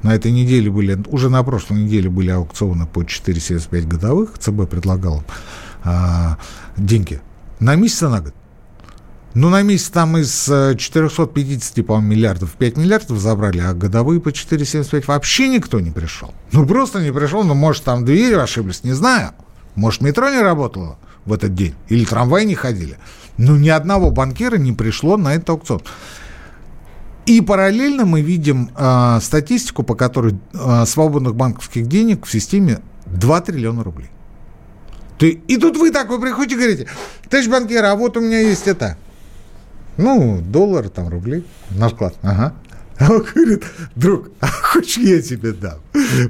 На 0.02 0.14
этой 0.14 0.32
неделе 0.32 0.70
были, 0.70 0.98
уже 1.08 1.28
на 1.28 1.42
прошлой 1.42 1.82
неделе 1.82 2.08
были 2.08 2.30
аукционы 2.30 2.86
по 2.86 3.02
4,75 3.02 3.86
годовых. 3.86 4.38
ЦБ 4.38 4.68
предлагал 4.68 5.22
а, 5.84 6.38
деньги 6.76 7.20
на 7.60 7.74
месяц, 7.74 8.00
на 8.02 8.20
год. 8.20 8.34
Ну, 9.34 9.48
на 9.48 9.62
месяц 9.62 9.90
там 9.90 10.16
из 10.16 10.44
450, 10.46 11.86
по-моему, 11.86 12.08
миллиардов 12.08 12.52
5 12.52 12.76
миллиардов 12.78 13.18
забрали, 13.18 13.60
а 13.60 13.74
годовые 13.74 14.20
по 14.20 14.30
4,75 14.30 15.04
вообще 15.06 15.48
никто 15.48 15.78
не 15.78 15.90
пришел. 15.90 16.34
Ну, 16.50 16.66
просто 16.66 17.00
не 17.00 17.12
пришел, 17.12 17.44
ну, 17.44 17.54
может, 17.54 17.84
там 17.84 18.04
двери 18.04 18.34
ошиблись, 18.34 18.82
не 18.82 18.92
знаю. 18.92 19.32
Может, 19.74 20.00
метро 20.00 20.28
не 20.30 20.40
работало 20.40 20.98
в 21.24 21.32
этот 21.32 21.54
день, 21.54 21.74
или 21.88 22.04
трамваи 22.04 22.44
не 22.44 22.54
ходили. 22.54 22.96
Но 23.36 23.56
ни 23.56 23.68
одного 23.68 24.10
банкира 24.10 24.56
не 24.56 24.72
пришло 24.72 25.16
на 25.16 25.34
этот 25.34 25.50
аукцион. 25.50 25.82
И 27.26 27.40
параллельно 27.40 28.06
мы 28.06 28.22
видим 28.22 28.70
э, 28.76 29.18
статистику, 29.20 29.82
по 29.82 29.94
которой 29.94 30.38
э, 30.52 30.84
свободных 30.86 31.36
банковских 31.36 31.86
денег 31.86 32.26
в 32.26 32.32
системе 32.32 32.80
2 33.06 33.40
триллиона 33.42 33.84
рублей. 33.84 34.10
Ты, 35.18 35.30
и 35.30 35.56
тут 35.58 35.76
вы 35.76 35.90
так, 35.90 36.08
вы 36.08 36.20
приходите 36.20 36.54
и 36.54 36.58
говорите, 36.58 36.88
товарищ 37.28 37.48
банкир, 37.48 37.84
а 37.84 37.94
вот 37.94 38.16
у 38.16 38.20
меня 38.20 38.40
есть 38.40 38.66
это. 38.66 38.96
Ну, 39.96 40.40
доллар, 40.40 40.88
там, 40.88 41.08
рубли 41.08 41.44
на 41.70 41.90
вклад. 41.90 42.14
Ага. 42.22 42.54
А 43.00 43.10
он 43.10 43.22
говорит, 43.22 43.64
друг, 43.96 44.28
а 44.40 44.46
хочешь 44.46 44.98
я 44.98 45.22
тебе 45.22 45.52
дам? 45.52 45.78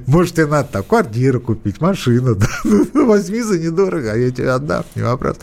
Может, 0.06 0.34
тебе 0.34 0.46
надо 0.46 0.68
там 0.68 0.84
квартиру 0.84 1.40
купить, 1.40 1.80
машину, 1.80 2.36
да? 2.36 2.46
Ну, 2.62 3.06
возьми 3.06 3.42
за 3.42 3.58
недорого, 3.58 4.12
а 4.12 4.16
я 4.16 4.30
тебе 4.30 4.52
отдам, 4.52 4.84
не 4.94 5.02
вопрос. 5.02 5.38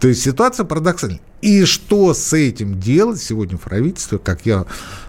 То 0.00 0.08
есть 0.08 0.22
ситуация 0.22 0.64
парадоксальная. 0.64 1.20
И 1.42 1.64
что 1.64 2.12
с 2.12 2.32
этим 2.32 2.80
делать 2.80 3.20
сегодня 3.20 3.56
в 3.56 3.60
правительстве, 3.60 4.18
как 4.18 4.46
я 4.46 4.64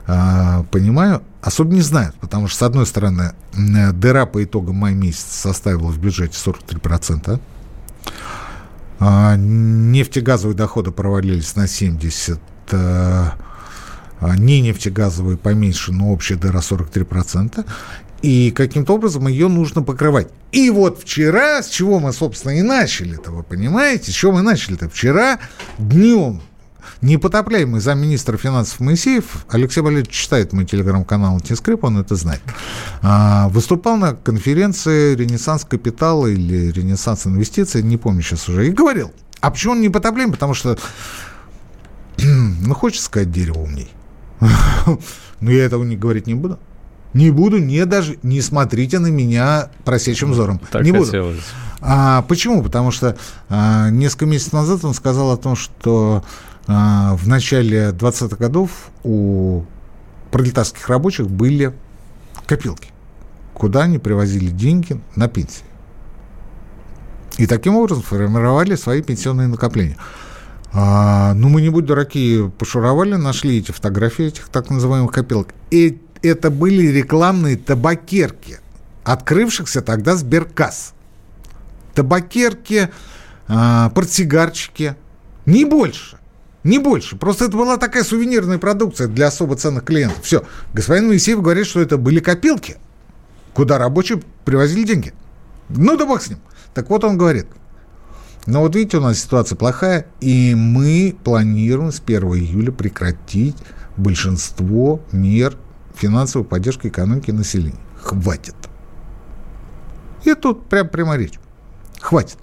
э, 0.06 0.64
понимаю, 0.70 1.24
особо 1.42 1.74
не 1.74 1.82
знают. 1.82 2.16
Потому 2.16 2.48
что, 2.48 2.60
с 2.60 2.62
одной 2.62 2.86
стороны, 2.86 3.34
дыра 3.54 4.28
по 4.28 4.44
итогам 4.44 4.76
мая 4.76 4.94
месяца 4.94 5.34
составила 5.34 5.88
в 5.88 5.98
бюджете 5.98 6.38
43%. 6.38 7.40
А, 9.00 9.36
нефтегазовые 9.36 10.56
доходы 10.56 10.92
провалились 10.92 11.56
на 11.56 11.68
70 11.68 12.40
а, 12.72 13.34
не 14.36 14.62
нефтегазовые 14.62 15.38
поменьше, 15.38 15.92
но 15.92 16.12
общая 16.12 16.36
дыра 16.36 16.60
43%. 16.60 17.66
И 18.22 18.52
каким-то 18.52 18.94
образом 18.94 19.28
ее 19.28 19.50
нужно 19.50 19.84
покрывать. 19.84 20.30
И 20.52 20.70
вот 20.70 21.02
вчера, 21.02 21.62
с 21.62 21.70
чего 21.70 22.00
мы, 22.00 22.12
собственно, 22.14 22.54
и 22.54 22.62
начали-то, 22.62 23.32
вы 23.32 23.44
понимаете? 23.44 24.12
С 24.12 24.16
чего 24.16 24.32
мы 24.32 24.42
начали-то? 24.42 24.90
Вчера 24.90 25.40
днем 25.78 26.42
непотопляемый 27.02 27.82
замминистра 27.82 28.38
финансов 28.38 28.80
Моисеев, 28.80 29.46
Алексей 29.50 29.82
Валерьевич 29.82 30.14
читает 30.14 30.54
мой 30.54 30.66
телеграм-канал 30.66 31.40
«Тискрип», 31.40 31.84
он 31.84 31.98
это 32.00 32.16
знает, 32.16 32.42
а, 33.02 33.50
выступал 33.50 33.98
на 33.98 34.14
конференции 34.14 35.16
«Ренессанс 35.16 35.66
капитала» 35.66 36.28
или 36.28 36.72
«Ренессанс 36.72 37.28
инвестиций», 37.28 37.84
не 37.84 37.98
помню 37.98 38.22
сейчас 38.22 38.50
уже, 38.50 38.68
и 38.68 38.72
говорил, 38.72 39.12
а 39.42 39.52
почему 39.52 39.74
он 39.74 39.82
непотопляемый? 39.82 40.34
Потому 40.34 40.54
что, 40.54 40.78
ну, 42.18 42.74
хочется 42.74 43.06
сказать, 43.06 43.32
дерево 43.32 43.60
умней. 43.60 43.92
Но 45.42 45.52
я 45.52 45.66
этого 45.66 45.84
не 45.84 45.98
говорить 45.98 46.28
не 46.28 46.34
буду. 46.34 46.60
Не 47.14 47.32
буду, 47.32 47.60
не 47.60 47.86
даже, 47.86 48.18
не 48.24 48.42
смотрите 48.42 49.00
на 49.00 49.08
меня 49.08 49.70
просящим 49.86 50.32
взором. 50.32 50.60
Так 50.70 50.84
не 50.84 50.92
хотелось. 50.92 51.36
буду. 51.36 51.44
А, 51.82 52.24
почему? 52.24 52.62
Потому 52.62 52.92
что 52.92 53.16
а, 53.48 53.90
несколько 53.90 54.26
месяцев 54.26 54.54
назад 54.54 54.84
он 54.84 54.94
сказал 54.94 55.32
о 55.32 55.38
том, 55.38 55.56
что 55.56 56.24
а, 56.68 57.16
в 57.16 57.28
начале 57.28 57.92
20-х 57.92 58.36
годов 58.38 58.90
у 59.04 59.64
пролетарских 60.32 60.90
рабочих 60.90 61.30
были 61.30 61.74
копилки, 62.46 62.90
куда 63.54 63.84
они 63.84 64.00
привозили 64.00 64.50
деньги 64.50 65.00
на 65.16 65.28
пенсии. 65.28 65.64
И 67.38 67.48
таким 67.48 67.76
образом 67.76 68.02
формировали 68.02 68.76
свои 68.76 69.02
пенсионные 69.02 69.48
накопления. 69.48 69.98
А, 70.78 71.34
ну, 71.36 71.48
мы 71.48 71.62
не 71.62 71.70
будь 71.70 71.86
дураки, 71.86 72.52
пошуровали, 72.60 73.16
нашли 73.16 73.60
эти 73.60 73.72
фотографии 73.72 74.26
этих 74.26 74.50
так 74.50 74.70
называемых 74.70 75.10
копилок. 75.10 75.54
И 75.72 76.02
это 76.22 76.52
были 76.52 76.88
рекламные 76.88 77.56
табакерки, 77.56 78.60
открывшихся 79.06 79.82
тогда 79.82 80.18
Сберкасс. 80.18 80.94
Табакерки, 81.94 82.90
а, 83.48 83.90
портсигарчики, 83.92 84.98
не 85.46 85.64
больше. 85.64 86.18
Не 86.66 86.80
больше. 86.80 87.16
Просто 87.16 87.46
это 87.46 87.56
была 87.56 87.78
такая 87.78 88.04
сувенирная 88.04 88.58
продукция 88.58 89.08
для 89.08 89.28
особо 89.28 89.56
ценных 89.56 89.86
клиентов. 89.86 90.20
Все. 90.24 90.44
Господин 90.74 91.08
Моисеев 91.08 91.42
говорит, 91.42 91.68
что 91.68 91.80
это 91.80 91.98
были 91.98 92.20
копилки, 92.20 92.76
куда 93.54 93.78
рабочие 93.78 94.22
привозили 94.44 94.84
деньги. 94.84 95.14
Ну 95.70 95.96
да 95.96 96.06
бог 96.06 96.22
с 96.22 96.28
ним. 96.28 96.40
Так 96.74 96.90
вот 96.90 97.06
он 97.06 97.18
говорит– 97.18 97.48
но 98.46 98.62
вот 98.62 98.76
видите, 98.76 98.98
у 98.98 99.02
нас 99.02 99.20
ситуация 99.20 99.56
плохая, 99.56 100.08
и 100.22 100.54
мы 100.56 101.16
планируем 101.24 101.92
с 101.92 102.00
1 102.00 102.24
июля 102.36 102.72
прекратить 102.72 103.58
большинство 103.98 105.02
мер 105.12 105.56
финансовой 105.96 106.48
поддержки 106.48 106.88
экономики 106.88 107.32
и 107.32 107.34
населения. 107.34 107.80
Хватит. 108.02 108.56
И 110.26 110.34
тут 110.36 110.68
прям 110.68 110.90
прямо 110.90 111.18
речь. 111.18 111.40
Хватит. 112.00 112.38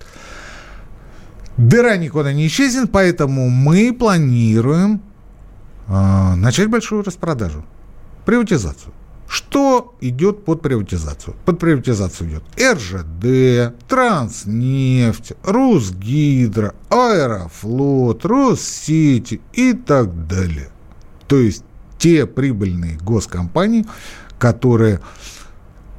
Дыра 1.57 1.97
никуда 1.97 2.33
не 2.33 2.47
исчезнет, 2.47 2.91
поэтому 2.91 3.49
мы 3.49 3.93
планируем 3.93 5.03
э, 5.87 6.35
начать 6.35 6.69
большую 6.69 7.05
распродажу, 7.05 7.65
приватизацию. 8.25 8.93
Что 9.33 9.95
идет 10.03 10.45
под 10.45 10.61
приватизацию? 10.61 11.35
Под 11.47 11.59
приватизацию 11.59 12.29
идет 12.29 12.43
РЖД, 12.61 13.75
Транснефть, 13.89 15.33
Русгидро, 15.43 16.75
Аэрофлот, 16.91 18.27
Россети 18.27 19.41
и 19.55 19.73
так 19.73 20.27
далее. 20.27 20.69
То 21.29 21.37
есть 21.39 21.65
те 21.97 22.27
прибыльные 22.27 22.99
госкомпании, 22.99 23.87
которые, 24.39 25.01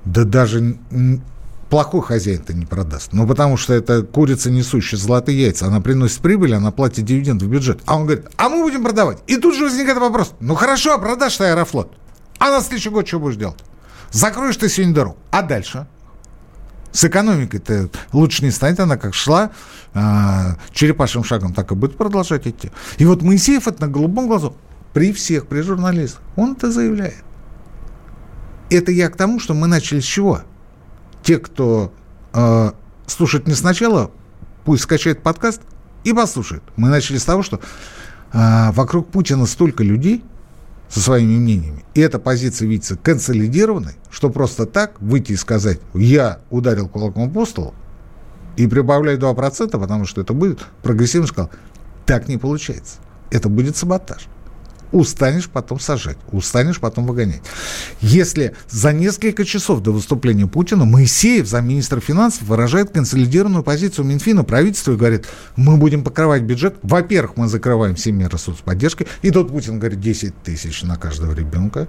да 0.05 0.25
даже 0.25 0.77
плохой 1.71 2.03
хозяин-то 2.03 2.53
не 2.53 2.67
продаст. 2.67 3.13
Ну, 3.13 3.25
потому 3.25 3.57
что 3.57 3.73
это 3.73 4.03
курица, 4.03 4.51
несущая 4.51 4.99
золотые 4.99 5.41
яйца. 5.41 5.65
Она 5.65 5.81
приносит 5.81 6.19
прибыль, 6.19 6.53
она 6.53 6.69
платит 6.69 7.05
дивиденд 7.05 7.41
в 7.41 7.47
бюджет. 7.47 7.81
А 7.85 7.95
он 7.95 8.03
говорит, 8.03 8.27
а 8.37 8.49
мы 8.49 8.61
будем 8.61 8.83
продавать. 8.83 9.23
И 9.25 9.37
тут 9.37 9.55
же 9.55 9.63
возникает 9.63 9.97
вопрос, 9.97 10.33
ну 10.39 10.53
хорошо, 10.53 10.93
а 10.93 10.97
продашь 10.99 11.37
ты 11.37 11.45
Аэрофлот. 11.45 11.97
А 12.43 12.51
на 12.51 12.59
следующий 12.59 12.89
год 12.89 13.07
что 13.07 13.21
будешь 13.21 13.37
делать? 13.37 13.63
Закроешь 14.11 14.57
ты 14.57 14.67
сегодня 14.67 14.93
дорогу. 14.93 15.17
А 15.31 15.43
дальше? 15.43 15.87
С 16.91 17.05
экономикой-то 17.05 17.89
лучше 18.11 18.43
не 18.43 18.51
станет. 18.51 18.81
Она 18.81 18.97
как 18.97 19.13
шла 19.13 19.51
э, 19.93 19.99
черепашьим 20.73 21.23
шагом, 21.23 21.53
так 21.53 21.71
и 21.71 21.75
будет 21.75 21.95
продолжать 21.95 22.45
идти. 22.45 22.69
И 22.97 23.05
вот 23.05 23.21
Моисеев 23.21 23.69
это 23.69 23.83
на 23.83 23.87
голубом 23.87 24.27
глазу 24.27 24.57
при 24.91 25.13
всех, 25.13 25.47
при 25.47 25.61
журналистах, 25.61 26.21
он 26.35 26.51
это 26.51 26.69
заявляет. 26.69 27.23
Это 28.69 28.91
я 28.91 29.09
к 29.09 29.15
тому, 29.15 29.39
что 29.39 29.53
мы 29.53 29.67
начали 29.67 30.01
с 30.01 30.03
чего? 30.03 30.41
Те, 31.23 31.37
кто 31.37 31.93
э, 32.33 32.71
слушает 33.07 33.47
не 33.47 33.53
сначала, 33.53 34.11
пусть 34.65 34.83
скачает 34.83 35.23
подкаст 35.23 35.61
и 36.03 36.11
послушает. 36.11 36.63
Мы 36.75 36.89
начали 36.89 37.19
с 37.19 37.23
того, 37.23 37.41
что 37.41 37.61
э, 38.33 38.71
вокруг 38.73 39.11
Путина 39.11 39.45
столько 39.45 39.85
людей, 39.85 40.25
со 40.93 40.99
своими 40.99 41.37
мнениями. 41.39 41.83
И 41.95 42.01
эта 42.01 42.19
позиция 42.19 42.67
видится 42.67 42.95
консолидированной, 42.95 43.95
что 44.11 44.29
просто 44.29 44.67
так 44.67 45.01
выйти 45.01 45.31
и 45.31 45.35
сказать, 45.35 45.79
я 45.95 46.39
ударил 46.51 46.87
кулаком 46.87 47.31
по 47.31 47.45
столу 47.47 47.73
и 48.57 48.67
прибавляю 48.67 49.17
2%, 49.17 49.71
потому 49.71 50.05
что 50.05 50.21
это 50.21 50.33
будет 50.33 50.59
прогрессивный 50.83 51.27
шкал. 51.27 51.49
Так 52.05 52.27
не 52.27 52.37
получается. 52.37 52.97
Это 53.31 53.49
будет 53.49 53.75
саботаж 53.75 54.27
устанешь 54.93 55.49
потом 55.49 55.79
сажать, 55.79 56.17
устанешь 56.31 56.79
потом 56.79 57.05
выгонять. 57.05 57.41
Если 57.99 58.55
за 58.69 58.93
несколько 58.93 59.43
часов 59.43 59.81
до 59.81 59.91
выступления 59.91 60.47
Путина 60.47 60.85
Моисеев, 60.85 61.47
замминистра 61.47 61.99
финансов, 61.99 62.43
выражает 62.43 62.91
консолидированную 62.91 63.63
позицию 63.63 64.05
Минфина, 64.05 64.43
правительства 64.43 64.93
и 64.93 64.95
говорит, 64.95 65.27
мы 65.55 65.77
будем 65.77 66.03
покрывать 66.03 66.43
бюджет. 66.43 66.77
Во-первых, 66.83 67.35
мы 67.35 67.47
закрываем 67.47 67.95
все 67.95 68.11
меры 68.11 68.37
соцподдержки. 68.37 69.07
И 69.23 69.31
тут 69.31 69.49
Путин 69.49 69.79
говорит, 69.79 69.99
10 69.99 70.43
тысяч 70.43 70.83
на 70.83 70.95
каждого 70.95 71.33
ребенка. 71.33 71.87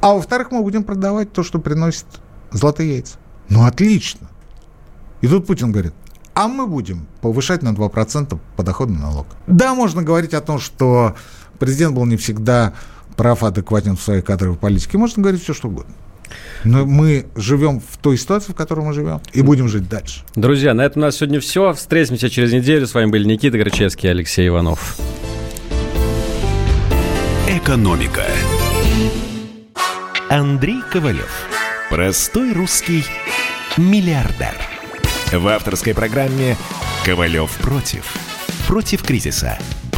А 0.00 0.14
во-вторых, 0.14 0.50
мы 0.50 0.62
будем 0.62 0.84
продавать 0.84 1.32
то, 1.32 1.42
что 1.42 1.58
приносит 1.58 2.06
золотые 2.50 2.94
яйца. 2.94 3.18
Ну, 3.48 3.64
отлично. 3.64 4.28
И 5.20 5.28
тут 5.28 5.46
Путин 5.46 5.72
говорит, 5.72 5.92
а 6.38 6.46
мы 6.46 6.68
будем 6.68 7.08
повышать 7.20 7.62
на 7.62 7.70
2% 7.70 8.38
подоходный 8.56 9.00
налог. 9.00 9.26
Да, 9.48 9.74
можно 9.74 10.04
говорить 10.04 10.34
о 10.34 10.40
том, 10.40 10.60
что 10.60 11.16
президент 11.58 11.94
был 11.94 12.06
не 12.06 12.16
всегда 12.16 12.74
прав, 13.16 13.42
адекватен 13.42 13.96
в 13.96 14.02
своей 14.02 14.22
кадровой 14.22 14.56
политике. 14.56 14.98
Можно 14.98 15.22
говорить 15.22 15.42
все, 15.42 15.52
что 15.52 15.68
угодно. 15.68 15.94
Но 16.64 16.84
мы 16.84 17.26
живем 17.36 17.80
в 17.80 17.96
той 17.98 18.18
ситуации, 18.18 18.52
в 18.52 18.54
которой 18.54 18.84
мы 18.84 18.92
живем, 18.92 19.20
и 19.32 19.42
будем 19.42 19.68
жить 19.68 19.88
дальше. 19.88 20.22
Друзья, 20.34 20.74
на 20.74 20.82
этом 20.82 21.02
у 21.02 21.06
нас 21.06 21.16
сегодня 21.16 21.40
все. 21.40 21.72
Встретимся 21.72 22.30
через 22.30 22.52
неделю. 22.52 22.86
С 22.86 22.94
вами 22.94 23.10
были 23.10 23.24
Никита 23.24 23.58
Грачевский 23.58 24.08
и 24.08 24.12
Алексей 24.12 24.48
Иванов. 24.48 24.98
Экономика. 27.48 28.24
Андрей 30.28 30.82
Ковалев. 30.92 31.30
Простой 31.90 32.52
русский 32.52 33.04
миллиардер. 33.78 34.54
В 35.32 35.46
авторской 35.48 35.94
программе 35.94 36.56
«Ковалев 37.04 37.50
против». 37.62 38.14
Против 38.66 39.02
кризиса 39.02 39.58